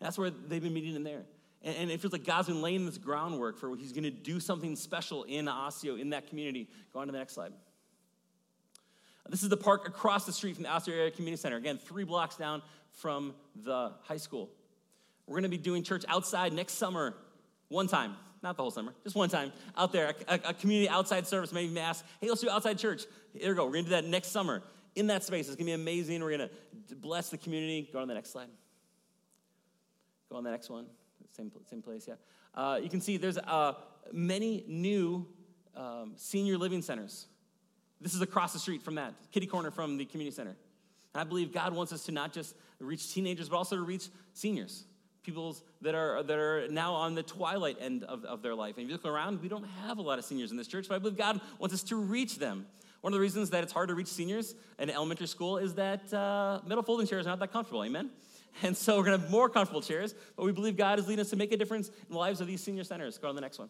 That's 0.00 0.18
where 0.18 0.30
they've 0.30 0.62
been 0.62 0.74
meeting 0.74 0.94
in 0.94 1.04
there. 1.04 1.22
And, 1.62 1.76
and 1.76 1.90
it 1.90 2.00
feels 2.00 2.12
like 2.12 2.24
God's 2.24 2.48
been 2.48 2.62
laying 2.62 2.86
this 2.86 2.98
groundwork 2.98 3.58
for 3.58 3.74
He's 3.76 3.92
going 3.92 4.04
to 4.04 4.10
do 4.10 4.40
something 4.40 4.76
special 4.76 5.24
in 5.24 5.48
Osseo, 5.48 5.96
in 5.96 6.10
that 6.10 6.28
community. 6.28 6.68
Go 6.92 7.00
on 7.00 7.06
to 7.06 7.12
the 7.12 7.18
next 7.18 7.34
slide. 7.34 7.52
This 9.28 9.42
is 9.42 9.50
the 9.50 9.58
park 9.58 9.86
across 9.86 10.24
the 10.24 10.32
street 10.32 10.54
from 10.54 10.62
the 10.62 10.70
Osseo 10.70 10.94
Area 10.94 11.10
Community 11.10 11.38
Center. 11.38 11.56
Again, 11.56 11.76
three 11.76 12.04
blocks 12.04 12.36
down 12.36 12.62
from 12.92 13.34
the 13.64 13.92
high 14.02 14.16
school. 14.16 14.48
We're 15.26 15.34
going 15.34 15.42
to 15.42 15.48
be 15.50 15.58
doing 15.58 15.82
church 15.82 16.04
outside 16.08 16.54
next 16.54 16.74
summer, 16.74 17.14
one 17.68 17.88
time 17.88 18.16
not 18.42 18.56
the 18.56 18.62
whole 18.62 18.70
summer, 18.70 18.94
just 19.02 19.16
one 19.16 19.28
time 19.28 19.52
out 19.76 19.92
there, 19.92 20.14
a, 20.28 20.34
a, 20.44 20.54
community 20.54 20.88
outside 20.88 21.26
service. 21.26 21.52
Maybe 21.52 21.78
ask, 21.78 22.04
hey, 22.20 22.28
let's 22.28 22.40
do 22.40 22.50
outside 22.50 22.78
church. 22.78 23.04
Here 23.32 23.50
we 23.50 23.56
go. 23.56 23.64
We're 23.64 23.72
going 23.72 23.84
to 23.84 23.90
do 23.90 23.96
that 23.96 24.04
next 24.04 24.28
summer 24.28 24.62
in 24.94 25.08
that 25.08 25.24
space. 25.24 25.46
It's 25.46 25.56
going 25.56 25.66
to 25.66 25.76
be 25.76 25.82
amazing. 25.82 26.22
We're 26.22 26.36
going 26.36 26.48
to 26.88 26.96
bless 26.96 27.30
the 27.30 27.38
community. 27.38 27.88
Go 27.92 27.98
on 27.98 28.04
to 28.04 28.08
the 28.08 28.14
next 28.14 28.30
slide. 28.30 28.48
Go 30.30 30.36
on 30.36 30.44
the 30.44 30.50
next 30.50 30.70
one. 30.70 30.86
Same, 31.30 31.50
same 31.68 31.82
place, 31.82 32.06
yeah. 32.08 32.14
Uh, 32.54 32.78
you 32.82 32.88
can 32.88 33.00
see 33.00 33.16
there's 33.16 33.38
uh, 33.38 33.74
many 34.12 34.64
new 34.66 35.26
um, 35.76 36.12
senior 36.16 36.58
living 36.58 36.82
centers. 36.82 37.26
This 38.00 38.14
is 38.14 38.20
across 38.20 38.52
the 38.52 38.58
street 38.58 38.82
from 38.82 38.96
that, 38.96 39.14
kitty 39.32 39.46
corner 39.46 39.70
from 39.70 39.96
the 39.96 40.04
community 40.04 40.34
center. 40.34 40.56
And 41.14 41.20
I 41.20 41.24
believe 41.24 41.52
God 41.52 41.74
wants 41.74 41.92
us 41.92 42.04
to 42.04 42.12
not 42.12 42.32
just 42.32 42.54
reach 42.78 43.12
teenagers, 43.12 43.48
but 43.48 43.56
also 43.56 43.76
to 43.76 43.82
reach 43.82 44.08
seniors 44.34 44.84
people 45.28 45.54
that 45.82 45.94
are, 45.94 46.22
that 46.22 46.38
are 46.38 46.68
now 46.68 46.94
on 46.94 47.14
the 47.14 47.22
twilight 47.22 47.76
end 47.80 48.02
of, 48.04 48.24
of 48.24 48.40
their 48.40 48.54
life. 48.54 48.76
And 48.78 48.84
if 48.84 48.88
you 48.88 48.94
look 48.94 49.04
around, 49.04 49.42
we 49.42 49.48
don't 49.48 49.66
have 49.84 49.98
a 49.98 50.02
lot 50.02 50.18
of 50.18 50.24
seniors 50.24 50.52
in 50.52 50.56
this 50.56 50.66
church, 50.66 50.86
but 50.88 50.94
I 50.94 50.98
believe 50.98 51.18
God 51.18 51.38
wants 51.58 51.74
us 51.74 51.82
to 51.84 51.96
reach 51.96 52.38
them. 52.38 52.66
One 53.02 53.12
of 53.12 53.18
the 53.18 53.20
reasons 53.20 53.50
that 53.50 53.62
it's 53.62 53.72
hard 53.72 53.90
to 53.90 53.94
reach 53.94 54.08
seniors 54.08 54.54
in 54.78 54.88
elementary 54.88 55.26
school 55.26 55.58
is 55.58 55.74
that 55.74 56.12
uh, 56.14 56.60
middle 56.66 56.82
folding 56.82 57.06
chairs 57.06 57.26
are 57.26 57.28
not 57.28 57.40
that 57.40 57.52
comfortable, 57.52 57.84
amen? 57.84 58.08
And 58.62 58.76
so 58.76 58.96
we're 58.96 59.04
going 59.04 59.18
to 59.18 59.22
have 59.22 59.30
more 59.30 59.48
comfortable 59.48 59.80
chairs, 59.80 60.14
but 60.36 60.44
we 60.44 60.52
believe 60.52 60.76
God 60.76 60.98
is 60.98 61.06
leading 61.06 61.20
us 61.20 61.30
to 61.30 61.36
make 61.36 61.52
a 61.52 61.56
difference 61.56 61.88
in 61.88 62.12
the 62.12 62.18
lives 62.18 62.40
of 62.40 62.46
these 62.46 62.60
senior 62.60 62.84
centers. 62.84 63.18
Go 63.18 63.28
on 63.28 63.34
to 63.34 63.36
the 63.36 63.40
next 63.40 63.58
one. 63.58 63.68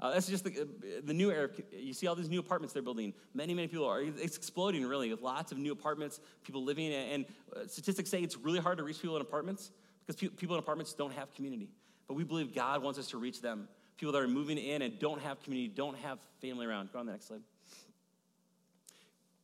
Uh, 0.00 0.12
that's 0.12 0.28
just 0.28 0.44
the, 0.44 0.68
the 1.04 1.12
new 1.12 1.30
era. 1.30 1.48
You 1.72 1.92
see 1.92 2.06
all 2.06 2.14
these 2.14 2.28
new 2.28 2.38
apartments 2.38 2.72
they're 2.72 2.82
building. 2.82 3.12
Many, 3.34 3.52
many 3.52 3.66
people 3.66 3.86
are. 3.86 4.00
It's 4.00 4.36
exploding, 4.36 4.86
really, 4.86 5.10
with 5.10 5.22
lots 5.22 5.50
of 5.50 5.58
new 5.58 5.72
apartments, 5.72 6.20
people 6.44 6.62
living. 6.62 6.92
And 6.92 7.26
uh, 7.54 7.66
statistics 7.66 8.08
say 8.08 8.22
it's 8.22 8.36
really 8.36 8.60
hard 8.60 8.78
to 8.78 8.84
reach 8.84 9.00
people 9.02 9.16
in 9.16 9.22
apartments 9.22 9.72
because 10.06 10.30
people 10.36 10.54
in 10.54 10.60
apartments 10.60 10.94
don't 10.94 11.12
have 11.12 11.34
community. 11.34 11.68
But 12.06 12.14
we 12.14 12.22
believe 12.22 12.54
God 12.54 12.82
wants 12.82 12.98
us 12.98 13.08
to 13.08 13.18
reach 13.18 13.42
them. 13.42 13.68
People 13.96 14.12
that 14.12 14.22
are 14.22 14.28
moving 14.28 14.56
in 14.56 14.82
and 14.82 14.98
don't 15.00 15.20
have 15.20 15.42
community, 15.42 15.72
don't 15.74 15.96
have 15.98 16.18
family 16.40 16.64
around. 16.64 16.92
Go 16.92 17.00
on 17.00 17.06
the 17.06 17.12
next 17.12 17.26
slide. 17.26 17.42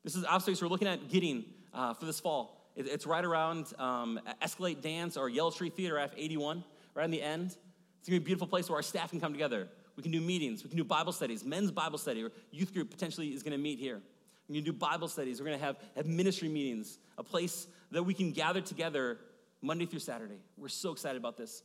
This 0.04 0.14
is 0.14 0.24
obviously 0.24 0.64
we're 0.64 0.70
looking 0.70 0.86
at 0.86 1.08
getting 1.08 1.46
uh, 1.72 1.94
for 1.94 2.06
this 2.06 2.20
fall. 2.20 2.63
It, 2.74 2.86
it's 2.86 3.06
right 3.06 3.24
around 3.24 3.72
um, 3.78 4.20
Escalate 4.42 4.80
Dance 4.80 5.16
or 5.16 5.28
Yellow 5.28 5.50
Tree 5.50 5.70
Theater 5.70 5.98
F 5.98 6.12
81, 6.16 6.64
right 6.94 7.04
on 7.04 7.10
the 7.10 7.22
end. 7.22 7.56
It's 7.98 8.08
gonna 8.08 8.20
be 8.20 8.24
a 8.24 8.26
beautiful 8.26 8.46
place 8.46 8.68
where 8.68 8.76
our 8.76 8.82
staff 8.82 9.10
can 9.10 9.20
come 9.20 9.32
together. 9.32 9.68
We 9.96 10.02
can 10.02 10.12
do 10.12 10.20
meetings, 10.20 10.62
we 10.62 10.68
can 10.68 10.76
do 10.76 10.84
Bible 10.84 11.12
studies, 11.12 11.44
men's 11.44 11.70
Bible 11.70 11.98
study, 11.98 12.22
or 12.22 12.32
youth 12.50 12.74
group 12.74 12.90
potentially 12.90 13.28
is 13.28 13.42
gonna 13.42 13.58
meet 13.58 13.78
here. 13.78 14.02
We're 14.48 14.54
gonna 14.54 14.66
do 14.66 14.72
Bible 14.72 15.08
studies, 15.08 15.40
we're 15.40 15.46
gonna 15.46 15.58
have, 15.58 15.76
have 15.96 16.06
ministry 16.06 16.48
meetings, 16.48 16.98
a 17.16 17.22
place 17.22 17.66
that 17.92 18.02
we 18.02 18.12
can 18.12 18.32
gather 18.32 18.60
together 18.60 19.18
Monday 19.62 19.86
through 19.86 20.00
Saturday. 20.00 20.38
We're 20.58 20.68
so 20.68 20.92
excited 20.92 21.16
about 21.16 21.36
this. 21.36 21.62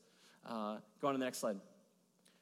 Uh, 0.48 0.78
go 1.02 1.08
on 1.08 1.14
to 1.16 1.20
the 1.20 1.26
next 1.26 1.40
slide. 1.40 1.58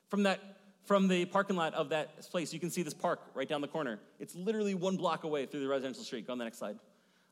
From 0.09 0.24
that, 0.24 0.39
from 0.86 1.07
the 1.07 1.26
parking 1.26 1.55
lot 1.55 1.74
of 1.74 1.89
that 1.89 2.22
place, 2.30 2.53
you 2.53 2.59
can 2.59 2.70
see 2.70 2.84
this 2.84 2.93
park 2.93 3.20
right 3.34 3.47
down 3.47 3.61
the 3.61 3.68
corner. 3.68 3.99
It's 4.20 4.36
literally 4.36 4.76
one 4.76 4.95
block 4.95 5.24
away 5.24 5.45
through 5.45 5.61
the 5.61 5.68
residential 5.68 6.03
street. 6.03 6.28
Go 6.28 6.34
on 6.34 6.38
the 6.38 6.45
next 6.45 6.59
slide. 6.59 6.78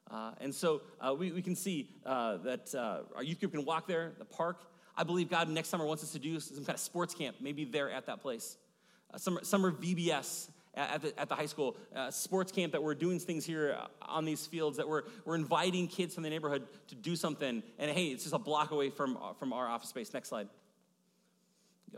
Uh, 0.10 0.32
and 0.40 0.54
so 0.54 0.82
uh, 1.02 1.14
we, 1.14 1.32
we 1.32 1.42
can 1.42 1.56
see 1.56 1.90
uh, 2.06 2.38
that 2.38 2.74
uh, 2.76 3.00
our 3.16 3.24
youth 3.24 3.40
group 3.40 3.54
can 3.54 3.66
walk 3.66 3.88
there, 3.88 4.14
the 4.20 4.26
park. 4.26 4.62
I 4.98 5.04
believe 5.04 5.30
God 5.30 5.50
next 5.50 5.70
summer 5.70 5.86
wants 5.86 6.04
us 6.04 6.12
to 6.12 6.20
do 6.20 6.40
some 6.40 6.64
kind 6.64 6.76
of 6.76 6.80
sports 6.80 7.14
camp, 7.14 7.38
maybe 7.40 7.66
there 7.66 7.92
at 7.92 8.06
that 8.06 8.22
place. 8.22 8.58
Uh, 9.14 9.18
summer, 9.18 9.44
summer 9.44 9.72
VBS 9.72 10.50
at 10.76 11.02
the, 11.02 11.20
at 11.20 11.30
the 11.30 11.36
high 11.36 11.46
school. 11.46 11.76
Uh, 11.96 12.12
sports 12.12 12.52
camp 12.52 12.72
that 12.74 12.84
we're 12.84 12.96
doing 12.96 13.20
things 13.20 13.46
here 13.46 13.78
on 14.02 14.26
these 14.26 14.46
fields 14.46 14.78
that 14.78 14.88
we're, 14.88 15.04
we're 15.26 15.36
inviting 15.36 15.88
kids 15.88 16.14
from 16.14 16.24
the 16.24 16.30
neighborhood 16.30 16.68
to 16.88 16.96
do 16.96 17.16
something. 17.16 17.64
And 17.80 17.92
hey 17.92 18.08
it's 18.08 18.24
just 18.24 18.36
a 18.36 18.40
block 18.40 18.72
away 18.72 18.90
from, 18.90 19.18
from 19.40 19.54
our 19.54 19.68
office 19.68 19.90
space. 19.90 20.14
Next 20.14 20.30
slide. 20.30 20.50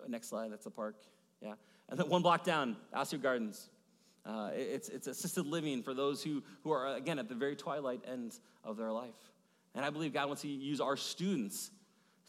Next 0.08 0.30
slide 0.30 0.51
that's 0.51 0.64
the 0.64 0.72
park. 0.72 0.95
Yeah. 1.41 1.53
And 1.89 1.99
then 1.99 2.10
one 2.10 2.22
block 2.22 2.43
down 2.43 2.78
Osseo 2.93 3.20
Gardens 3.20 3.70
uh, 4.28 4.51
it's, 4.53 4.89
it's 4.89 5.07
assisted 5.07 5.47
living 5.47 5.82
for 5.82 5.93
those 5.93 6.21
who, 6.21 6.43
who 6.63 6.71
are 6.71 6.95
again 6.95 7.17
at 7.17 7.30
the 7.30 7.36
very 7.36 7.55
twilight 7.55 8.01
end 8.05 8.38
of 8.63 8.78
their 8.78 8.91
life 8.91 9.15
and 9.73 9.86
i 9.86 9.89
believe 9.89 10.13
god 10.13 10.28
wants 10.28 10.41
to 10.41 10.47
use 10.47 10.82
our 10.82 10.97
students 10.97 11.71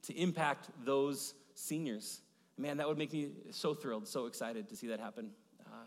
to 0.02 0.16
impact 0.16 0.70
those 0.84 1.34
seniors 1.54 2.20
man 2.56 2.76
that 2.76 2.86
would 2.88 2.98
make 2.98 3.12
me 3.12 3.30
so 3.50 3.74
thrilled 3.74 4.06
so 4.06 4.26
excited 4.26 4.68
to 4.68 4.76
see 4.76 4.86
that 4.86 5.00
happen 5.00 5.30
Uh, 5.66 5.86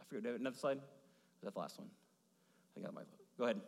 I 0.00 0.04
forget, 0.14 0.38
another 0.38 0.56
slide? 0.56 0.78
Is 0.78 1.44
that 1.44 1.54
the 1.54 1.60
last 1.60 1.78
one? 1.78 1.88
I 2.76 2.80
got 2.80 2.94
my, 2.94 3.02
go 3.38 3.44
ahead. 3.44 3.60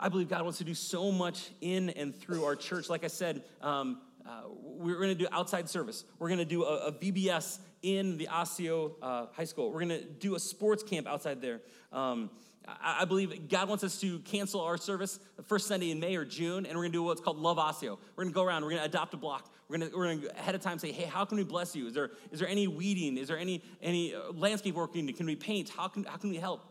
I 0.00 0.08
believe 0.08 0.28
God 0.28 0.42
wants 0.42 0.58
to 0.58 0.64
do 0.64 0.74
so 0.74 1.12
much 1.12 1.50
in 1.60 1.90
and 1.90 2.14
through 2.14 2.44
our 2.44 2.56
church. 2.56 2.88
Like 2.88 3.04
I 3.04 3.08
said, 3.08 3.42
um, 3.60 4.00
uh, 4.26 4.42
we're 4.62 4.96
going 4.96 5.08
to 5.08 5.14
do 5.14 5.26
outside 5.32 5.68
service. 5.68 6.04
We're 6.18 6.28
going 6.28 6.38
to 6.38 6.44
do 6.44 6.64
a, 6.64 6.86
a, 6.86 6.92
VBS 6.92 7.58
in 7.82 8.18
the 8.18 8.28
Osseo 8.28 8.92
uh, 9.02 9.26
High 9.32 9.44
School. 9.44 9.72
We're 9.72 9.84
going 9.84 10.00
to 10.00 10.04
do 10.04 10.34
a 10.34 10.40
sports 10.40 10.82
camp 10.82 11.06
outside 11.06 11.40
there. 11.40 11.60
Um, 11.92 12.30
I, 12.66 12.98
I, 13.00 13.04
believe 13.04 13.48
God 13.48 13.68
wants 13.68 13.82
us 13.82 13.98
to 14.00 14.20
cancel 14.20 14.60
our 14.60 14.76
service 14.76 15.18
the 15.36 15.42
first 15.42 15.66
Sunday 15.66 15.90
in 15.90 15.98
May 15.98 16.14
or 16.14 16.24
June, 16.24 16.66
and 16.66 16.76
we're 16.76 16.84
going 16.84 16.92
to 16.92 16.98
do 16.98 17.02
what's 17.02 17.20
called 17.20 17.38
Love 17.38 17.58
Osseo. 17.58 17.98
We're 18.14 18.24
going 18.24 18.32
to 18.32 18.34
go 18.34 18.44
around. 18.44 18.62
We're 18.62 18.70
going 18.70 18.82
to 18.82 18.88
adopt 18.88 19.14
a 19.14 19.16
block. 19.16 19.52
We're 19.68 19.78
going 19.78 19.90
to, 19.90 19.96
we're 19.96 20.14
to 20.14 20.38
ahead 20.38 20.54
of 20.54 20.60
time 20.60 20.78
say, 20.78 20.92
hey, 20.92 21.04
how 21.04 21.24
can 21.24 21.38
we 21.38 21.44
bless 21.44 21.74
you? 21.74 21.86
Is 21.86 21.94
there, 21.94 22.10
is 22.30 22.38
there 22.38 22.48
any 22.48 22.68
weeding? 22.68 23.16
Is 23.16 23.28
there 23.28 23.38
any, 23.38 23.62
any 23.80 24.14
uh, 24.14 24.32
landscape 24.32 24.74
working? 24.74 25.12
Can 25.12 25.26
we 25.26 25.34
paint? 25.34 25.70
How 25.70 25.88
can, 25.88 26.04
how 26.04 26.16
can 26.16 26.30
we 26.30 26.36
help? 26.36 26.64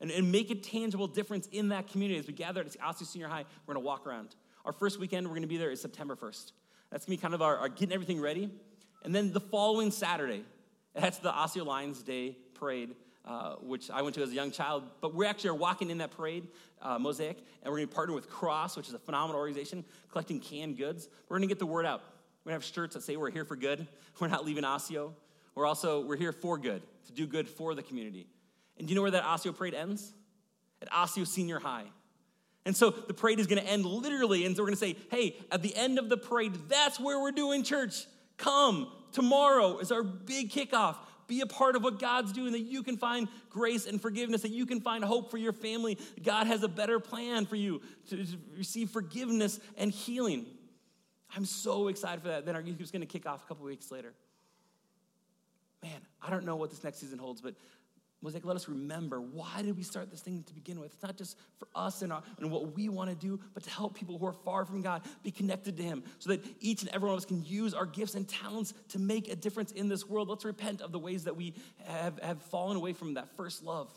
And, 0.00 0.10
and 0.10 0.30
make 0.30 0.50
a 0.50 0.54
tangible 0.54 1.06
difference 1.06 1.48
in 1.52 1.68
that 1.68 1.88
community. 1.88 2.18
As 2.18 2.26
we 2.26 2.32
gather 2.32 2.60
at 2.60 2.76
Osseo 2.82 3.06
Senior 3.06 3.28
High, 3.28 3.44
we're 3.66 3.74
going 3.74 3.82
to 3.82 3.86
walk 3.86 4.06
around. 4.06 4.34
Our 4.64 4.72
first 4.72 4.98
weekend 4.98 5.26
we're 5.26 5.32
going 5.32 5.42
to 5.42 5.48
be 5.48 5.58
there 5.58 5.70
is 5.70 5.80
September 5.80 6.16
1st. 6.16 6.52
That's 6.90 7.06
going 7.06 7.16
to 7.16 7.20
be 7.20 7.22
kind 7.22 7.34
of 7.34 7.42
our, 7.42 7.56
our 7.58 7.68
getting 7.68 7.92
everything 7.92 8.20
ready. 8.20 8.50
And 9.04 9.14
then 9.14 9.32
the 9.32 9.40
following 9.40 9.90
Saturday, 9.90 10.44
that's 10.94 11.18
the 11.18 11.32
Osseo 11.32 11.64
Lions 11.64 12.02
Day 12.02 12.36
parade. 12.54 12.94
Uh, 13.26 13.54
which 13.62 13.90
I 13.90 14.02
went 14.02 14.14
to 14.16 14.22
as 14.22 14.32
a 14.32 14.34
young 14.34 14.50
child. 14.50 14.82
But 15.00 15.14
we 15.14 15.24
actually 15.24 15.48
are 15.48 15.54
walking 15.54 15.88
in 15.88 15.96
that 15.96 16.10
parade, 16.10 16.46
uh, 16.82 16.98
Mosaic, 16.98 17.38
and 17.62 17.72
we're 17.72 17.78
going 17.78 17.88
to 17.88 17.94
partner 17.94 18.14
with 18.14 18.28
Cross, 18.28 18.76
which 18.76 18.86
is 18.86 18.92
a 18.92 18.98
phenomenal 18.98 19.40
organization, 19.40 19.82
collecting 20.10 20.40
canned 20.40 20.76
goods. 20.76 21.08
We're 21.26 21.38
going 21.38 21.48
to 21.48 21.50
get 21.50 21.58
the 21.58 21.64
word 21.64 21.86
out. 21.86 22.02
We're 22.44 22.50
gonna 22.50 22.56
have 22.56 22.64
shirts 22.64 22.94
that 22.94 23.02
say 23.02 23.16
we're 23.16 23.30
here 23.30 23.46
for 23.46 23.56
good. 23.56 23.86
We're 24.20 24.28
not 24.28 24.44
leaving 24.44 24.64
Osseo. 24.64 25.14
We're 25.54 25.66
also, 25.66 26.04
we're 26.04 26.16
here 26.16 26.32
for 26.32 26.58
good, 26.58 26.82
to 27.06 27.12
do 27.12 27.26
good 27.26 27.48
for 27.48 27.74
the 27.74 27.82
community. 27.82 28.26
And 28.76 28.86
do 28.86 28.92
you 28.92 28.96
know 28.96 29.02
where 29.02 29.10
that 29.12 29.24
Osseo 29.24 29.52
parade 29.52 29.74
ends? 29.74 30.12
At 30.82 30.92
Osseo 30.92 31.24
Senior 31.24 31.58
High. 31.58 31.84
And 32.66 32.76
so 32.76 32.90
the 32.90 33.14
parade 33.14 33.40
is 33.40 33.46
gonna 33.46 33.60
end 33.60 33.84
literally, 33.84 34.46
and 34.46 34.56
so 34.56 34.62
we're 34.62 34.68
gonna 34.68 34.76
say, 34.76 34.96
hey, 35.10 35.36
at 35.52 35.62
the 35.62 35.74
end 35.76 35.98
of 35.98 36.08
the 36.08 36.16
parade, 36.16 36.54
that's 36.68 36.98
where 36.98 37.20
we're 37.20 37.32
doing 37.32 37.62
church. 37.62 38.06
Come, 38.36 38.90
tomorrow 39.12 39.78
is 39.78 39.92
our 39.92 40.02
big 40.02 40.50
kickoff. 40.50 40.96
Be 41.26 41.40
a 41.40 41.46
part 41.46 41.74
of 41.74 41.82
what 41.82 41.98
God's 41.98 42.32
doing, 42.32 42.52
that 42.52 42.60
you 42.60 42.82
can 42.82 42.98
find 42.98 43.28
grace 43.48 43.86
and 43.86 44.00
forgiveness, 44.00 44.42
that 44.42 44.50
you 44.50 44.66
can 44.66 44.80
find 44.80 45.02
hope 45.02 45.30
for 45.30 45.38
your 45.38 45.54
family. 45.54 45.98
God 46.22 46.46
has 46.46 46.62
a 46.62 46.68
better 46.68 47.00
plan 47.00 47.46
for 47.46 47.56
you 47.56 47.80
to 48.10 48.26
receive 48.56 48.90
forgiveness 48.90 49.58
and 49.78 49.90
healing. 49.90 50.44
I'm 51.34 51.46
so 51.46 51.88
excited 51.88 52.20
for 52.22 52.28
that. 52.28 52.44
Then 52.44 52.54
our 52.54 52.60
youth 52.60 52.76
group's 52.76 52.92
going 52.92 53.00
to 53.00 53.06
kick 53.06 53.26
off 53.26 53.42
a 53.42 53.46
couple 53.46 53.64
weeks 53.64 53.90
later. 53.90 54.12
Man, 55.82 56.00
I 56.22 56.30
don't 56.30 56.44
know 56.44 56.56
what 56.56 56.70
this 56.70 56.84
next 56.84 56.98
season 56.98 57.18
holds, 57.18 57.40
but 57.40 57.54
Mosaic, 58.24 58.46
let 58.46 58.56
us 58.56 58.70
remember 58.70 59.20
why 59.20 59.60
did 59.60 59.76
we 59.76 59.82
start 59.82 60.10
this 60.10 60.22
thing 60.22 60.42
to 60.44 60.54
begin 60.54 60.80
with? 60.80 60.94
It's 60.94 61.02
not 61.02 61.18
just 61.18 61.36
for 61.58 61.68
us 61.74 62.00
and, 62.00 62.10
our, 62.10 62.22
and 62.38 62.50
what 62.50 62.74
we 62.74 62.88
want 62.88 63.10
to 63.10 63.14
do, 63.14 63.38
but 63.52 63.62
to 63.64 63.70
help 63.70 63.94
people 63.94 64.16
who 64.16 64.24
are 64.24 64.32
far 64.32 64.64
from 64.64 64.80
God 64.80 65.02
be 65.22 65.30
connected 65.30 65.76
to 65.76 65.82
Him 65.82 66.02
so 66.20 66.30
that 66.30 66.42
each 66.58 66.80
and 66.80 66.90
every 66.90 67.06
one 67.06 67.14
of 67.14 67.18
us 67.18 67.26
can 67.26 67.44
use 67.44 67.74
our 67.74 67.84
gifts 67.84 68.14
and 68.14 68.26
talents 68.26 68.72
to 68.88 68.98
make 68.98 69.30
a 69.30 69.36
difference 69.36 69.72
in 69.72 69.88
this 69.88 70.08
world. 70.08 70.30
Let's 70.30 70.46
repent 70.46 70.80
of 70.80 70.90
the 70.90 70.98
ways 70.98 71.24
that 71.24 71.36
we 71.36 71.52
have, 71.84 72.18
have 72.22 72.40
fallen 72.40 72.78
away 72.78 72.94
from 72.94 73.12
that 73.14 73.28
first 73.36 73.62
love. 73.62 73.92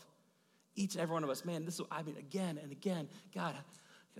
Each 0.76 0.92
and 0.92 1.00
every 1.00 1.14
one 1.14 1.24
of 1.24 1.30
us, 1.30 1.46
man, 1.46 1.64
this 1.64 1.80
is, 1.80 1.86
I 1.90 2.02
mean, 2.02 2.18
again 2.18 2.58
and 2.62 2.70
again, 2.70 3.08
God, 3.34 3.54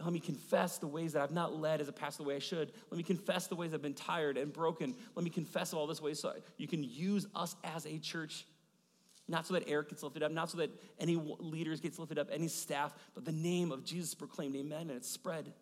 let 0.03 0.13
me 0.13 0.21
confess 0.21 0.79
the 0.79 0.87
ways 0.87 1.13
that 1.13 1.23
I've 1.23 1.33
not 1.33 1.55
led 1.55 1.83
as 1.83 1.89
a 1.89 1.93
pastor 1.93 2.23
the 2.23 2.31
way 2.31 2.37
I 2.37 2.41
should. 2.41 2.73
Let 2.91 2.97
me 2.97 3.03
confess 3.03 3.47
the 3.47 3.57
ways 3.57 3.75
I've 3.75 3.83
been 3.83 3.93
tired 3.93 4.39
and 4.39 4.55
broken. 4.55 4.95
Let 5.15 5.23
me 5.23 5.31
confess 5.31 5.75
all 5.75 5.87
this 5.87 6.01
ways 6.01 6.19
so 6.19 6.33
you 6.57 6.67
can 6.67 6.83
use 6.83 7.27
us 7.35 7.57
as 7.63 7.85
a 7.85 7.99
church 7.99 8.47
not 9.29 9.47
so 9.47 9.55
that 9.55 9.65
Eric 9.69 9.91
gets 9.91 10.03
lifted 10.03 10.23
up, 10.23 10.33
not 10.33 10.51
so 10.51 10.59
that 10.59 10.71
any 10.99 11.17
leaders 11.17 11.81
gets 11.81 11.99
lifted 11.99 12.19
up, 12.19 12.29
any 12.33 12.49
staff, 12.49 12.95
but 13.15 13.25
the 13.25 13.33
name 13.33 13.71
of 13.71 13.85
Jesus 13.85 14.15
proclaimed, 14.15 14.57
amen, 14.57 14.83
and 14.83 14.93
it's 14.93 15.09
spread. 15.09 15.53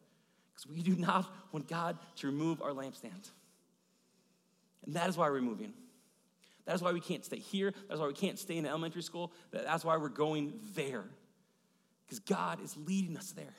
Because 0.54 0.66
we 0.68 0.82
do 0.82 0.94
not 0.94 1.26
want 1.52 1.68
God 1.68 1.98
to 2.16 2.26
remove 2.28 2.62
our 2.62 2.70
lampstand. 2.70 3.30
And 4.86 4.94
that 4.94 5.08
is 5.08 5.16
why 5.16 5.28
we're 5.28 5.42
moving. 5.42 5.72
That 6.64 6.74
is 6.76 6.82
why 6.82 6.92
we 6.92 7.00
can't 7.00 7.24
stay 7.24 7.38
here. 7.38 7.74
That's 7.88 8.00
why 8.00 8.06
we 8.06 8.14
can't 8.14 8.38
stay 8.38 8.56
in 8.56 8.66
elementary 8.66 9.02
school. 9.02 9.32
That's 9.50 9.84
why 9.84 9.96
we're 9.96 10.08
going 10.08 10.54
there. 10.74 11.04
Because 12.06 12.20
God 12.20 12.62
is 12.62 12.76
leading 12.76 13.16
us 13.16 13.32
there. 13.32 13.54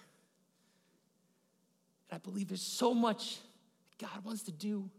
And 2.10 2.14
I 2.14 2.18
believe 2.18 2.47
there's 2.47 2.62
so 2.62 2.93
much 2.93 3.38
God 3.99 4.24
wants 4.24 4.43
to 4.43 4.51
do. 4.51 4.89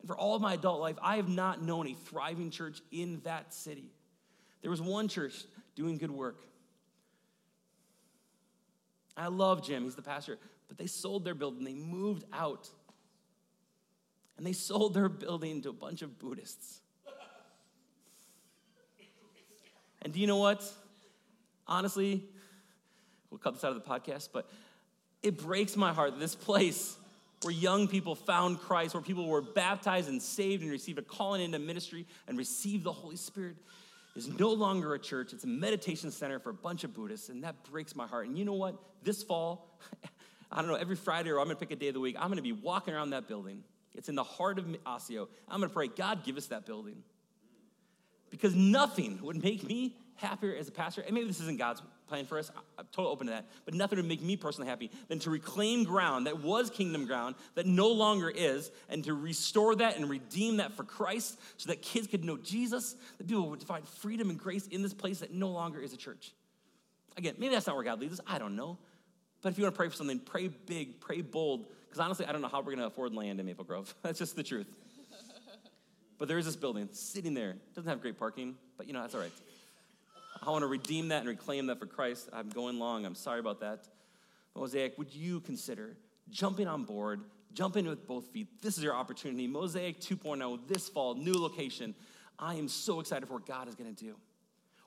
And 0.00 0.08
for 0.08 0.16
all 0.16 0.34
of 0.34 0.42
my 0.42 0.54
adult 0.54 0.80
life, 0.80 0.96
I 1.02 1.16
have 1.16 1.28
not 1.28 1.62
known 1.62 1.86
a 1.86 1.94
thriving 1.94 2.50
church 2.50 2.80
in 2.90 3.20
that 3.24 3.52
city. 3.52 3.92
There 4.62 4.70
was 4.70 4.80
one 4.80 5.08
church 5.08 5.44
doing 5.74 5.98
good 5.98 6.10
work. 6.10 6.42
I 9.16 9.28
love 9.28 9.64
Jim, 9.64 9.84
he's 9.84 9.94
the 9.94 10.02
pastor, 10.02 10.38
but 10.68 10.78
they 10.78 10.86
sold 10.86 11.24
their 11.24 11.34
building, 11.34 11.64
they 11.64 11.74
moved 11.74 12.24
out. 12.32 12.68
And 14.38 14.46
they 14.46 14.54
sold 14.54 14.94
their 14.94 15.10
building 15.10 15.60
to 15.62 15.68
a 15.68 15.74
bunch 15.74 16.00
of 16.00 16.18
Buddhists. 16.18 16.80
And 20.00 20.14
do 20.14 20.20
you 20.20 20.26
know 20.26 20.38
what? 20.38 20.64
Honestly, 21.66 22.24
we'll 23.30 23.38
cut 23.38 23.52
this 23.52 23.64
out 23.64 23.76
of 23.76 23.84
the 23.84 23.88
podcast, 23.88 24.30
but 24.32 24.48
it 25.22 25.36
breaks 25.36 25.76
my 25.76 25.92
heart 25.92 26.12
that 26.12 26.20
this 26.20 26.34
place 26.34 26.96
where 27.42 27.54
young 27.54 27.88
people 27.88 28.14
found 28.14 28.60
Christ, 28.60 28.94
where 28.94 29.02
people 29.02 29.26
were 29.26 29.40
baptized 29.40 30.08
and 30.08 30.20
saved 30.20 30.62
and 30.62 30.70
received 30.70 30.98
a 30.98 31.02
calling 31.02 31.40
into 31.40 31.58
ministry 31.58 32.06
and 32.28 32.36
received 32.36 32.84
the 32.84 32.92
Holy 32.92 33.16
Spirit, 33.16 33.56
is 34.14 34.28
no 34.28 34.50
longer 34.50 34.94
a 34.94 34.98
church. 34.98 35.32
It's 35.32 35.44
a 35.44 35.48
meditation 35.48 36.10
center 36.10 36.38
for 36.38 36.50
a 36.50 36.54
bunch 36.54 36.84
of 36.84 36.94
Buddhists, 36.94 37.28
and 37.28 37.44
that 37.44 37.62
breaks 37.64 37.96
my 37.96 38.06
heart. 38.06 38.26
And 38.26 38.36
you 38.36 38.44
know 38.44 38.54
what? 38.54 38.76
This 39.02 39.22
fall, 39.22 39.78
I 40.52 40.60
don't 40.60 40.70
know, 40.70 40.76
every 40.76 40.96
Friday 40.96 41.30
or 41.30 41.38
I'm 41.38 41.46
gonna 41.46 41.56
pick 41.56 41.70
a 41.70 41.76
day 41.76 41.88
of 41.88 41.94
the 41.94 42.00
week, 42.00 42.16
I'm 42.18 42.28
gonna 42.28 42.42
be 42.42 42.52
walking 42.52 42.92
around 42.92 43.10
that 43.10 43.26
building. 43.26 43.62
It's 43.94 44.08
in 44.08 44.14
the 44.14 44.24
heart 44.24 44.58
of 44.58 44.66
Osseo. 44.84 45.28
I'm 45.48 45.60
gonna 45.60 45.72
pray, 45.72 45.88
God, 45.88 46.24
give 46.24 46.36
us 46.36 46.46
that 46.46 46.66
building. 46.66 47.02
Because 48.30 48.54
nothing 48.54 49.18
would 49.22 49.42
make 49.42 49.64
me 49.64 49.96
happier 50.16 50.54
as 50.54 50.68
a 50.68 50.72
pastor, 50.72 51.00
and 51.00 51.14
maybe 51.14 51.26
this 51.26 51.40
isn't 51.40 51.58
God's 51.58 51.82
plan 52.10 52.26
for 52.26 52.38
us, 52.38 52.50
I'm 52.78 52.86
totally 52.92 53.12
open 53.12 53.26
to 53.28 53.32
that, 53.32 53.46
but 53.64 53.72
nothing 53.72 53.96
would 53.96 54.06
make 54.06 54.20
me 54.20 54.36
personally 54.36 54.68
happy 54.68 54.90
than 55.08 55.18
to 55.20 55.30
reclaim 55.30 55.84
ground 55.84 56.26
that 56.26 56.42
was 56.42 56.68
kingdom 56.68 57.06
ground 57.06 57.36
that 57.54 57.66
no 57.66 57.88
longer 57.88 58.28
is, 58.28 58.70
and 58.88 59.02
to 59.04 59.14
restore 59.14 59.74
that 59.76 59.96
and 59.96 60.10
redeem 60.10 60.58
that 60.58 60.72
for 60.72 60.84
Christ 60.84 61.38
so 61.56 61.68
that 61.68 61.80
kids 61.80 62.06
could 62.06 62.24
know 62.24 62.36
Jesus, 62.36 62.96
that 63.18 63.26
people 63.26 63.48
would 63.48 63.62
find 63.62 63.86
freedom 63.88 64.28
and 64.28 64.38
grace 64.38 64.66
in 64.66 64.82
this 64.82 64.92
place 64.92 65.20
that 65.20 65.32
no 65.32 65.48
longer 65.48 65.80
is 65.80 65.92
a 65.92 65.96
church. 65.96 66.34
Again, 67.16 67.34
maybe 67.38 67.54
that's 67.54 67.66
not 67.66 67.76
where 67.76 67.84
God 67.84 68.00
leads 68.00 68.18
us, 68.18 68.26
I 68.26 68.38
don't 68.38 68.56
know. 68.56 68.76
But 69.42 69.52
if 69.52 69.58
you 69.58 69.64
want 69.64 69.74
to 69.74 69.78
pray 69.78 69.88
for 69.88 69.94
something, 69.94 70.18
pray 70.18 70.48
big, 70.48 71.00
pray 71.00 71.22
bold, 71.22 71.66
because 71.86 72.00
honestly, 72.00 72.26
I 72.26 72.32
don't 72.32 72.42
know 72.42 72.48
how 72.48 72.58
we're 72.58 72.76
going 72.76 72.78
to 72.78 72.86
afford 72.86 73.14
land 73.14 73.40
in 73.40 73.46
Maple 73.46 73.64
Grove. 73.64 73.94
that's 74.02 74.18
just 74.18 74.36
the 74.36 74.42
truth. 74.42 74.66
But 76.18 76.28
there 76.28 76.36
is 76.36 76.44
this 76.44 76.54
building 76.56 76.90
sitting 76.92 77.32
there. 77.32 77.56
Doesn't 77.74 77.88
have 77.88 78.02
great 78.02 78.18
parking, 78.18 78.56
but 78.76 78.86
you 78.86 78.92
know, 78.92 79.00
that's 79.00 79.14
all 79.14 79.22
right. 79.22 79.32
I 80.42 80.50
want 80.50 80.62
to 80.62 80.66
redeem 80.66 81.08
that 81.08 81.20
and 81.20 81.28
reclaim 81.28 81.66
that 81.66 81.78
for 81.78 81.86
Christ. 81.86 82.28
I'm 82.32 82.48
going 82.48 82.78
long. 82.78 83.04
I'm 83.04 83.14
sorry 83.14 83.40
about 83.40 83.60
that. 83.60 83.88
Mosaic, 84.56 84.96
would 84.98 85.14
you 85.14 85.40
consider 85.40 85.96
jumping 86.30 86.66
on 86.66 86.84
board, 86.84 87.20
jumping 87.52 87.86
with 87.86 88.06
both 88.06 88.26
feet? 88.28 88.48
This 88.62 88.78
is 88.78 88.84
your 88.84 88.94
opportunity. 88.94 89.46
Mosaic 89.46 90.00
2.0, 90.00 90.60
this 90.66 90.88
fall, 90.88 91.14
new 91.14 91.34
location. 91.34 91.94
I 92.38 92.54
am 92.54 92.68
so 92.68 93.00
excited 93.00 93.26
for 93.26 93.34
what 93.34 93.46
God 93.46 93.68
is 93.68 93.74
going 93.74 93.94
to 93.94 94.04
do. 94.04 94.16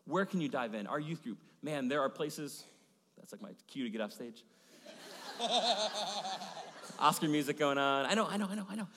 Where 0.05 0.25
can 0.25 0.41
you 0.41 0.49
dive 0.49 0.73
in? 0.73 0.87
Our 0.87 0.99
youth 0.99 1.23
group, 1.23 1.37
man, 1.61 1.87
there 1.87 2.01
are 2.01 2.09
places. 2.09 2.63
That's 3.17 3.31
like 3.31 3.41
my 3.41 3.51
cue 3.67 3.83
to 3.83 3.89
get 3.89 4.01
off 4.01 4.11
stage. 4.11 4.43
Oscar 6.99 7.27
music 7.27 7.59
going 7.59 7.77
on. 7.77 8.05
I 8.05 8.15
know, 8.15 8.27
I 8.27 8.37
know, 8.37 8.47
I 8.49 8.55
know, 8.55 8.65
I 8.69 8.75
know. 8.75 8.87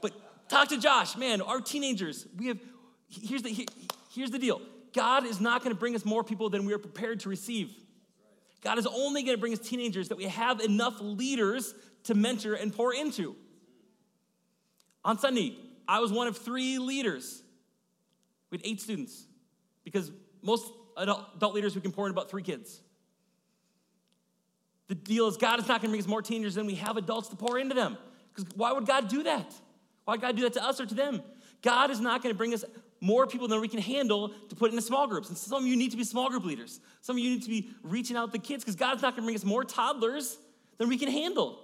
But 0.00 0.12
talk 0.48 0.68
to 0.68 0.78
Josh, 0.78 1.16
man. 1.16 1.40
Our 1.42 1.60
teenagers, 1.60 2.26
we 2.36 2.48
have. 2.48 2.58
Here's 3.08 3.42
the 3.42 3.50
here, 3.50 3.66
here's 4.10 4.30
the 4.30 4.38
deal. 4.38 4.62
God 4.92 5.24
is 5.26 5.40
not 5.40 5.62
going 5.62 5.74
to 5.74 5.78
bring 5.78 5.94
us 5.94 6.04
more 6.04 6.22
people 6.22 6.50
than 6.50 6.64
we 6.64 6.72
are 6.72 6.78
prepared 6.78 7.20
to 7.20 7.28
receive. 7.28 7.70
God 8.62 8.78
is 8.78 8.86
only 8.86 9.22
going 9.22 9.36
to 9.36 9.40
bring 9.40 9.52
us 9.52 9.58
teenagers 9.58 10.08
that 10.08 10.16
we 10.16 10.24
have 10.24 10.60
enough 10.60 11.00
leaders 11.00 11.74
to 12.04 12.14
mentor 12.14 12.54
and 12.54 12.72
pour 12.72 12.94
into. 12.94 13.34
On 15.04 15.18
Sunday, 15.18 15.56
I 15.88 16.00
was 16.00 16.12
one 16.12 16.28
of 16.28 16.36
three 16.36 16.78
leaders. 16.78 17.42
We 18.50 18.58
had 18.58 18.66
eight 18.66 18.80
students 18.80 19.24
because 19.84 20.12
most 20.42 20.70
adult, 20.96 21.54
leaders 21.54 21.74
we 21.74 21.80
can 21.80 21.92
pour 21.92 22.06
in 22.06 22.12
about 22.12 22.30
three 22.30 22.42
kids. 22.42 22.80
The 24.88 24.94
deal 24.94 25.26
is 25.26 25.36
God 25.36 25.58
is 25.58 25.66
not 25.66 25.80
going 25.80 25.88
to 25.88 25.88
bring 25.88 26.00
us 26.00 26.06
more 26.06 26.22
teenagers 26.22 26.54
than 26.54 26.66
we 26.66 26.74
have 26.76 26.96
adults 26.96 27.28
to 27.28 27.36
pour 27.36 27.58
into 27.58 27.74
them. 27.74 27.96
Because 28.34 28.52
why 28.54 28.72
would 28.72 28.86
God 28.86 29.08
do 29.08 29.22
that? 29.22 29.52
Why 30.04 30.14
would 30.14 30.20
God 30.20 30.36
do 30.36 30.42
that 30.42 30.52
to 30.54 30.64
us 30.64 30.80
or 30.80 30.86
to 30.86 30.94
them? 30.94 31.22
God 31.62 31.90
is 31.90 32.00
not 32.00 32.22
going 32.22 32.34
to 32.34 32.38
bring 32.38 32.52
us 32.54 32.64
more 33.02 33.26
people 33.26 33.48
than 33.48 33.60
we 33.60 33.66
can 33.66 33.80
handle 33.80 34.30
to 34.48 34.54
put 34.54 34.70
into 34.70 34.80
small 34.80 35.08
groups. 35.08 35.28
And 35.28 35.36
some 35.36 35.64
of 35.64 35.68
you 35.68 35.74
need 35.74 35.90
to 35.90 35.96
be 35.96 36.04
small 36.04 36.30
group 36.30 36.44
leaders. 36.44 36.78
Some 37.00 37.16
of 37.16 37.20
you 37.20 37.30
need 37.30 37.42
to 37.42 37.48
be 37.48 37.68
reaching 37.82 38.16
out 38.16 38.32
to 38.32 38.38
kids 38.38 38.62
because 38.62 38.76
God's 38.76 39.02
not 39.02 39.16
going 39.16 39.22
to 39.22 39.26
bring 39.26 39.34
us 39.34 39.44
more 39.44 39.64
toddlers 39.64 40.38
than 40.78 40.88
we 40.88 40.96
can 40.96 41.10
handle. 41.10 41.58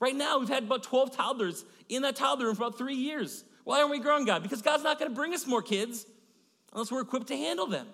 Right 0.00 0.14
now, 0.14 0.38
we've 0.38 0.50
had 0.50 0.64
about 0.64 0.82
12 0.82 1.16
toddlers 1.16 1.64
in 1.88 2.02
that 2.02 2.14
toddler 2.14 2.44
room 2.44 2.56
for 2.56 2.64
about 2.64 2.76
three 2.76 2.94
years. 2.94 3.42
Why 3.64 3.78
aren't 3.78 3.90
we 3.90 4.00
growing, 4.00 4.26
God? 4.26 4.42
Because 4.42 4.60
God's 4.60 4.82
not 4.82 4.98
going 4.98 5.10
to 5.10 5.14
bring 5.14 5.32
us 5.32 5.46
more 5.46 5.62
kids 5.62 6.04
unless 6.74 6.92
we're 6.92 7.00
equipped 7.00 7.28
to 7.28 7.36
handle 7.36 7.66
them. 7.66 7.86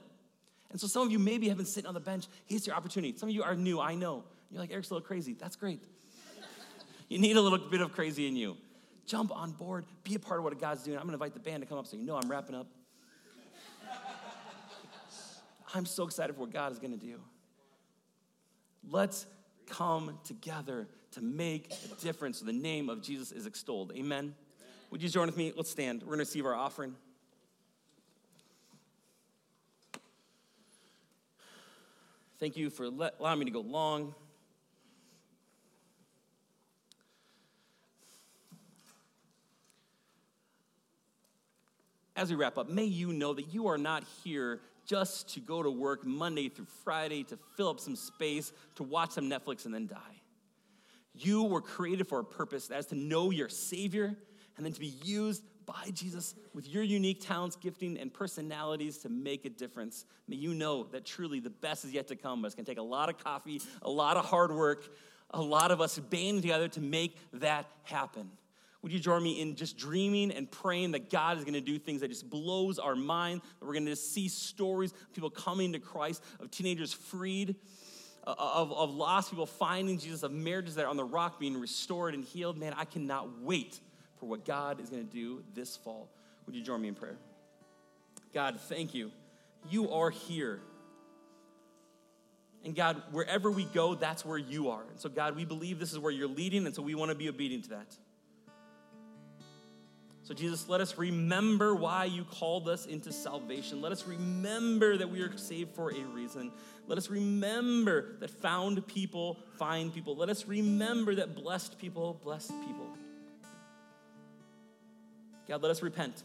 And 0.72 0.80
so 0.80 0.88
some 0.88 1.02
of 1.02 1.12
you 1.12 1.20
maybe 1.20 1.48
have 1.48 1.56
been 1.56 1.66
sitting 1.66 1.86
on 1.86 1.94
the 1.94 2.00
bench. 2.00 2.26
Here's 2.46 2.66
your 2.66 2.74
opportunity. 2.74 3.16
Some 3.16 3.28
of 3.28 3.34
you 3.34 3.44
are 3.44 3.54
new, 3.54 3.80
I 3.80 3.94
know. 3.94 4.24
You're 4.50 4.60
like, 4.60 4.72
Eric's 4.72 4.90
a 4.90 4.94
little 4.94 5.06
crazy. 5.06 5.34
That's 5.34 5.54
great. 5.54 5.84
you 7.08 7.18
need 7.18 7.36
a 7.36 7.40
little 7.40 7.58
bit 7.58 7.80
of 7.80 7.92
crazy 7.92 8.26
in 8.26 8.34
you. 8.34 8.56
Jump 9.06 9.30
on 9.34 9.52
board, 9.52 9.84
be 10.02 10.16
a 10.16 10.18
part 10.18 10.40
of 10.40 10.44
what 10.44 10.58
God's 10.60 10.82
doing. 10.82 10.98
I'm 10.98 11.04
going 11.04 11.16
to 11.16 11.24
invite 11.24 11.34
the 11.34 11.40
band 11.40 11.62
to 11.62 11.68
come 11.68 11.78
up 11.78 11.86
so 11.86 11.96
you 11.96 12.04
know 12.04 12.16
I'm 12.16 12.28
wrapping 12.28 12.56
up. 12.56 12.66
I'm 15.74 15.86
so 15.86 16.04
excited 16.04 16.34
for 16.34 16.42
what 16.42 16.52
God 16.52 16.72
is 16.72 16.78
going 16.78 16.98
to 16.98 17.06
do. 17.06 17.20
Let's 18.88 19.26
come 19.66 20.18
together 20.24 20.88
to 21.12 21.20
make 21.22 21.72
a 21.72 22.00
difference 22.02 22.40
the 22.40 22.52
name 22.52 22.88
of 22.88 23.02
Jesus 23.02 23.32
is 23.32 23.46
extolled. 23.46 23.92
Amen. 23.94 24.34
Would 24.90 25.02
you 25.02 25.08
join 25.08 25.26
with 25.26 25.36
me? 25.36 25.52
Let's 25.54 25.70
stand. 25.70 26.00
We're 26.00 26.06
going 26.06 26.18
to 26.18 26.22
receive 26.22 26.46
our 26.46 26.54
offering. 26.54 26.94
Thank 32.40 32.56
you 32.56 32.70
for 32.70 32.84
allowing 32.84 33.40
me 33.40 33.44
to 33.46 33.50
go 33.50 33.60
long. 33.60 34.14
As 42.16 42.30
we 42.30 42.36
wrap 42.36 42.58
up, 42.58 42.68
may 42.68 42.84
you 42.84 43.12
know 43.12 43.34
that 43.34 43.52
you 43.52 43.68
are 43.68 43.78
not 43.78 44.04
here 44.24 44.60
just 44.88 45.34
to 45.34 45.40
go 45.40 45.62
to 45.62 45.70
work 45.70 46.04
Monday 46.06 46.48
through 46.48 46.66
Friday 46.82 47.22
to 47.24 47.38
fill 47.56 47.68
up 47.68 47.78
some 47.78 47.94
space, 47.94 48.52
to 48.76 48.82
watch 48.82 49.12
some 49.12 49.28
Netflix, 49.28 49.66
and 49.66 49.74
then 49.74 49.86
die. 49.86 50.22
You 51.14 51.44
were 51.44 51.60
created 51.60 52.08
for 52.08 52.20
a 52.20 52.24
purpose 52.24 52.68
that 52.68 52.78
is 52.78 52.86
to 52.86 52.94
know 52.94 53.30
your 53.30 53.48
Savior 53.48 54.16
and 54.56 54.64
then 54.64 54.72
to 54.72 54.80
be 54.80 54.94
used 55.04 55.42
by 55.66 55.90
Jesus 55.92 56.34
with 56.54 56.66
your 56.66 56.82
unique 56.82 57.20
talents, 57.20 57.54
gifting, 57.54 57.98
and 57.98 58.12
personalities 58.12 58.96
to 58.98 59.10
make 59.10 59.44
a 59.44 59.50
difference. 59.50 60.06
May 60.26 60.36
you 60.36 60.54
know 60.54 60.84
that 60.92 61.04
truly 61.04 61.40
the 61.40 61.50
best 61.50 61.84
is 61.84 61.92
yet 61.92 62.08
to 62.08 62.16
come, 62.16 62.40
but 62.40 62.46
it's 62.46 62.54
gonna 62.54 62.64
take 62.64 62.78
a 62.78 62.82
lot 62.82 63.10
of 63.10 63.22
coffee, 63.22 63.60
a 63.82 63.90
lot 63.90 64.16
of 64.16 64.24
hard 64.24 64.50
work, 64.50 64.88
a 65.30 65.42
lot 65.42 65.70
of 65.70 65.82
us 65.82 65.98
banding 65.98 66.40
together 66.40 66.68
to 66.68 66.80
make 66.80 67.18
that 67.34 67.66
happen. 67.82 68.30
Would 68.82 68.92
you 68.92 69.00
join 69.00 69.22
me 69.22 69.40
in 69.40 69.56
just 69.56 69.76
dreaming 69.76 70.30
and 70.30 70.48
praying 70.48 70.92
that 70.92 71.10
God 71.10 71.36
is 71.36 71.44
going 71.44 71.54
to 71.54 71.60
do 71.60 71.78
things 71.78 72.00
that 72.00 72.08
just 72.08 72.30
blows 72.30 72.78
our 72.78 72.94
mind, 72.94 73.40
that 73.58 73.66
we're 73.66 73.72
going 73.72 73.86
to 73.86 73.96
see 73.96 74.28
stories 74.28 74.92
of 74.92 75.12
people 75.12 75.30
coming 75.30 75.72
to 75.72 75.80
Christ, 75.80 76.22
of 76.38 76.50
teenagers 76.50 76.92
freed, 76.92 77.56
uh, 78.24 78.34
of, 78.38 78.72
of 78.72 78.94
lost 78.94 79.30
people 79.30 79.46
finding 79.46 79.98
Jesus, 79.98 80.22
of 80.22 80.30
marriages 80.30 80.76
that 80.76 80.84
are 80.84 80.88
on 80.88 80.96
the 80.96 81.04
rock 81.04 81.40
being 81.40 81.58
restored 81.58 82.14
and 82.14 82.22
healed. 82.24 82.56
Man, 82.56 82.72
I 82.76 82.84
cannot 82.84 83.40
wait 83.40 83.80
for 84.20 84.26
what 84.26 84.44
God 84.44 84.80
is 84.80 84.90
going 84.90 85.04
to 85.04 85.12
do 85.12 85.42
this 85.54 85.76
fall. 85.76 86.08
Would 86.46 86.54
you 86.54 86.62
join 86.62 86.80
me 86.80 86.88
in 86.88 86.94
prayer? 86.94 87.16
God, 88.32 88.60
thank 88.60 88.94
you. 88.94 89.10
You 89.68 89.90
are 89.90 90.10
here. 90.10 90.60
And 92.64 92.76
God, 92.76 93.02
wherever 93.10 93.50
we 93.50 93.64
go, 93.64 93.94
that's 93.94 94.24
where 94.24 94.38
you 94.38 94.70
are. 94.70 94.82
And 94.90 95.00
so, 95.00 95.08
God, 95.08 95.34
we 95.34 95.44
believe 95.44 95.78
this 95.80 95.92
is 95.92 95.98
where 95.98 96.12
you're 96.12 96.28
leading, 96.28 96.66
and 96.66 96.74
so 96.74 96.82
we 96.82 96.94
want 96.94 97.10
to 97.10 97.14
be 97.14 97.28
obedient 97.28 97.64
to 97.64 97.70
that. 97.70 97.96
So, 100.28 100.34
Jesus, 100.34 100.68
let 100.68 100.82
us 100.82 100.98
remember 100.98 101.74
why 101.74 102.04
you 102.04 102.22
called 102.22 102.68
us 102.68 102.84
into 102.84 103.14
salvation. 103.14 103.80
Let 103.80 103.92
us 103.92 104.06
remember 104.06 104.98
that 104.98 105.08
we 105.08 105.22
are 105.22 105.34
saved 105.38 105.74
for 105.74 105.90
a 105.90 106.04
reason. 106.14 106.52
Let 106.86 106.98
us 106.98 107.08
remember 107.08 108.18
that 108.20 108.28
found 108.28 108.86
people 108.86 109.38
find 109.56 109.90
people. 109.90 110.14
Let 110.16 110.28
us 110.28 110.46
remember 110.46 111.14
that 111.14 111.34
blessed 111.34 111.78
people 111.78 112.20
bless 112.22 112.48
people. 112.48 112.90
God, 115.48 115.62
let 115.62 115.70
us 115.70 115.82
repent. 115.82 116.22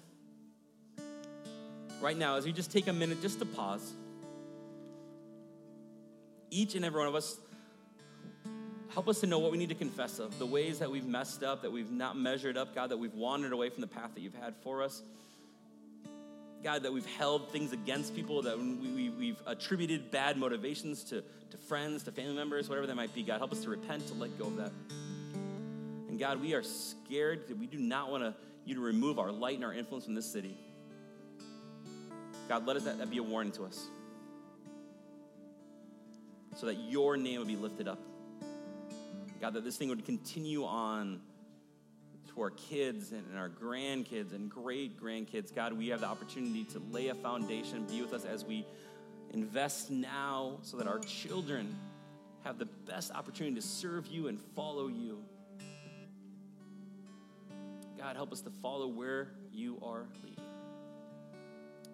Right 2.01 2.17
now, 2.17 2.35
as 2.35 2.43
we 2.43 2.51
just 2.51 2.73
take 2.73 2.87
a 2.87 2.93
minute 2.93 3.21
just 3.21 3.39
to 3.39 3.45
pause, 3.45 3.93
each 6.49 6.75
and 6.75 6.83
every 6.83 6.99
one 6.99 7.07
of 7.07 7.15
us, 7.15 7.37
help 8.93 9.07
us 9.07 9.19
to 9.21 9.27
know 9.27 9.39
what 9.39 9.51
we 9.51 9.57
need 9.57 9.69
to 9.69 9.75
confess 9.75 10.19
of, 10.19 10.37
the 10.37 10.45
ways 10.45 10.79
that 10.79 10.89
we've 10.89 11.05
messed 11.05 11.43
up, 11.43 11.63
that 11.63 11.71
we've 11.71 11.91
not 11.91 12.15
measured 12.15 12.57
up, 12.57 12.75
God, 12.75 12.89
that 12.89 12.97
we've 12.97 13.13
wandered 13.13 13.51
away 13.51 13.69
from 13.69 13.81
the 13.81 13.87
path 13.87 14.11
that 14.13 14.21
you've 14.21 14.35
had 14.35 14.53
for 14.63 14.83
us. 14.83 15.01
God, 16.63 16.83
that 16.83 16.93
we've 16.93 17.05
held 17.05 17.51
things 17.51 17.73
against 17.73 18.15
people, 18.15 18.43
that 18.43 18.57
we, 18.57 19.09
we, 19.09 19.27
have 19.29 19.41
attributed 19.47 20.11
bad 20.11 20.37
motivations 20.37 21.03
to, 21.05 21.23
to 21.49 21.57
friends, 21.57 22.03
to 22.03 22.11
family 22.11 22.35
members, 22.35 22.69
whatever 22.69 22.87
that 22.87 22.95
might 22.95 23.13
be. 23.13 23.23
God, 23.23 23.39
help 23.39 23.51
us 23.51 23.63
to 23.63 23.69
repent, 23.69 24.07
to 24.07 24.13
let 24.13 24.37
go 24.39 24.45
of 24.45 24.55
that. 24.57 24.71
And 26.07 26.17
God, 26.17 26.39
we 26.39 26.53
are 26.53 26.63
scared 26.63 27.47
that 27.49 27.57
we 27.57 27.65
do 27.65 27.79
not 27.79 28.11
want 28.11 28.23
to, 28.23 28.33
you 28.63 28.75
to 28.75 28.81
remove 28.81 29.19
our 29.19 29.31
light 29.31 29.55
and 29.55 29.65
our 29.65 29.73
influence 29.73 30.05
from 30.05 30.15
this 30.15 30.31
city. 30.31 30.55
God, 32.47 32.65
let 32.65 32.77
us, 32.77 32.83
that, 32.83 32.99
that 32.99 33.09
be 33.09 33.17
a 33.17 33.23
warning 33.23 33.51
to 33.53 33.65
us 33.65 33.87
so 36.55 36.67
that 36.67 36.75
your 36.75 37.17
name 37.17 37.39
would 37.39 37.47
be 37.47 37.55
lifted 37.55 37.87
up. 37.87 37.99
God, 39.43 39.55
that 39.55 39.65
this 39.65 39.75
thing 39.75 39.89
would 39.89 40.05
continue 40.05 40.63
on 40.63 41.19
to 42.29 42.41
our 42.41 42.51
kids 42.51 43.11
and 43.11 43.37
our 43.37 43.49
grandkids 43.49 44.33
and 44.33 44.49
great 44.49 44.97
grandkids. 44.97 45.53
God, 45.53 45.73
we 45.73 45.89
have 45.89 45.99
the 45.99 46.07
opportunity 46.07 46.63
to 46.63 46.81
lay 46.91 47.09
a 47.09 47.13
foundation, 47.13 47.83
be 47.83 48.01
with 48.01 48.13
us 48.13 48.23
as 48.23 48.45
we 48.45 48.65
invest 49.33 49.91
now 49.91 50.59
so 50.61 50.77
that 50.77 50.87
our 50.87 50.99
children 50.99 51.75
have 52.45 52.57
the 52.57 52.67
best 52.87 53.11
opportunity 53.11 53.53
to 53.57 53.61
serve 53.61 54.07
you 54.07 54.29
and 54.29 54.39
follow 54.55 54.87
you. 54.87 55.21
God, 57.97 58.15
help 58.15 58.31
us 58.31 58.39
to 58.43 58.49
follow 58.49 58.87
where 58.87 59.33
you 59.51 59.77
are 59.83 60.05
leading. 60.23 60.39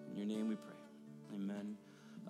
In 0.08 0.16
your 0.16 0.26
name 0.26 0.48
we 0.48 0.54
pray. 0.54 1.34
Amen. 1.34 1.76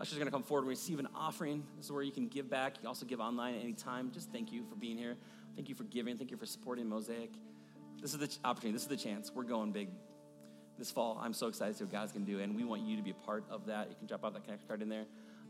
Usher's 0.00 0.16
going 0.16 0.26
to 0.26 0.32
come 0.32 0.42
forward 0.42 0.62
and 0.62 0.70
receive 0.70 0.98
an 0.98 1.08
offering. 1.14 1.62
This 1.76 1.86
is 1.86 1.92
where 1.92 2.02
you 2.02 2.10
can 2.10 2.26
give 2.28 2.48
back. 2.48 2.76
You 2.82 2.88
also 2.88 3.04
give 3.04 3.20
online 3.20 3.54
at 3.54 3.62
any 3.62 3.74
time. 3.74 4.10
Just 4.12 4.32
thank 4.32 4.50
you 4.50 4.64
for 4.64 4.74
being 4.74 4.96
here. 4.96 5.16
Thank 5.56 5.68
you 5.68 5.74
for 5.74 5.84
giving. 5.84 6.16
Thank 6.16 6.30
you 6.30 6.38
for 6.38 6.46
supporting 6.46 6.88
Mosaic. 6.88 7.30
This 8.00 8.14
is 8.14 8.18
the 8.18 8.30
opportunity. 8.42 8.72
This 8.72 8.82
is 8.82 8.88
the 8.88 8.96
chance. 8.96 9.30
We're 9.34 9.42
going 9.42 9.72
big 9.72 9.90
this 10.78 10.90
fall. 10.90 11.20
I'm 11.22 11.34
so 11.34 11.48
excited 11.48 11.72
to 11.72 11.78
see 11.78 11.84
what 11.84 11.92
God's 11.92 12.12
going 12.12 12.24
to 12.24 12.32
do, 12.32 12.40
and 12.40 12.56
we 12.56 12.64
want 12.64 12.80
you 12.80 12.96
to 12.96 13.02
be 13.02 13.10
a 13.10 13.26
part 13.26 13.44
of 13.50 13.66
that. 13.66 13.90
You 13.90 13.96
can 13.96 14.06
drop 14.06 14.24
out 14.24 14.32
that 14.32 14.44
connect 14.44 14.66
card 14.66 14.80
in 14.80 14.88
there. 14.88 15.04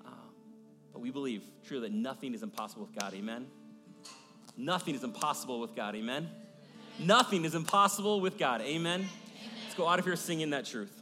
Uh, 0.05 0.11
but 0.93 1.01
we 1.01 1.13
believe 1.13 1.45
truly 1.65 1.89
that 1.89 1.95
nothing 1.95 2.35
is 2.35 2.43
impossible 2.43 2.85
with 2.85 2.99
God. 2.99 3.15
Amen. 3.15 3.47
Nothing 4.57 4.97
is 4.97 5.05
impossible 5.05 5.61
with 5.61 5.77
God. 5.77 5.95
Amen. 5.95 6.29
Nothing 6.99 7.45
is 7.45 7.55
impossible 7.55 8.21
with 8.21 8.37
God. 8.37 8.61
Amen. 8.63 9.01
Amen. 9.01 9.09
Let's 9.63 9.77
go 9.77 9.87
out 9.87 10.01
of 10.01 10.05
here 10.05 10.17
singing 10.17 10.51
that 10.51 10.67
truth. 10.67 11.00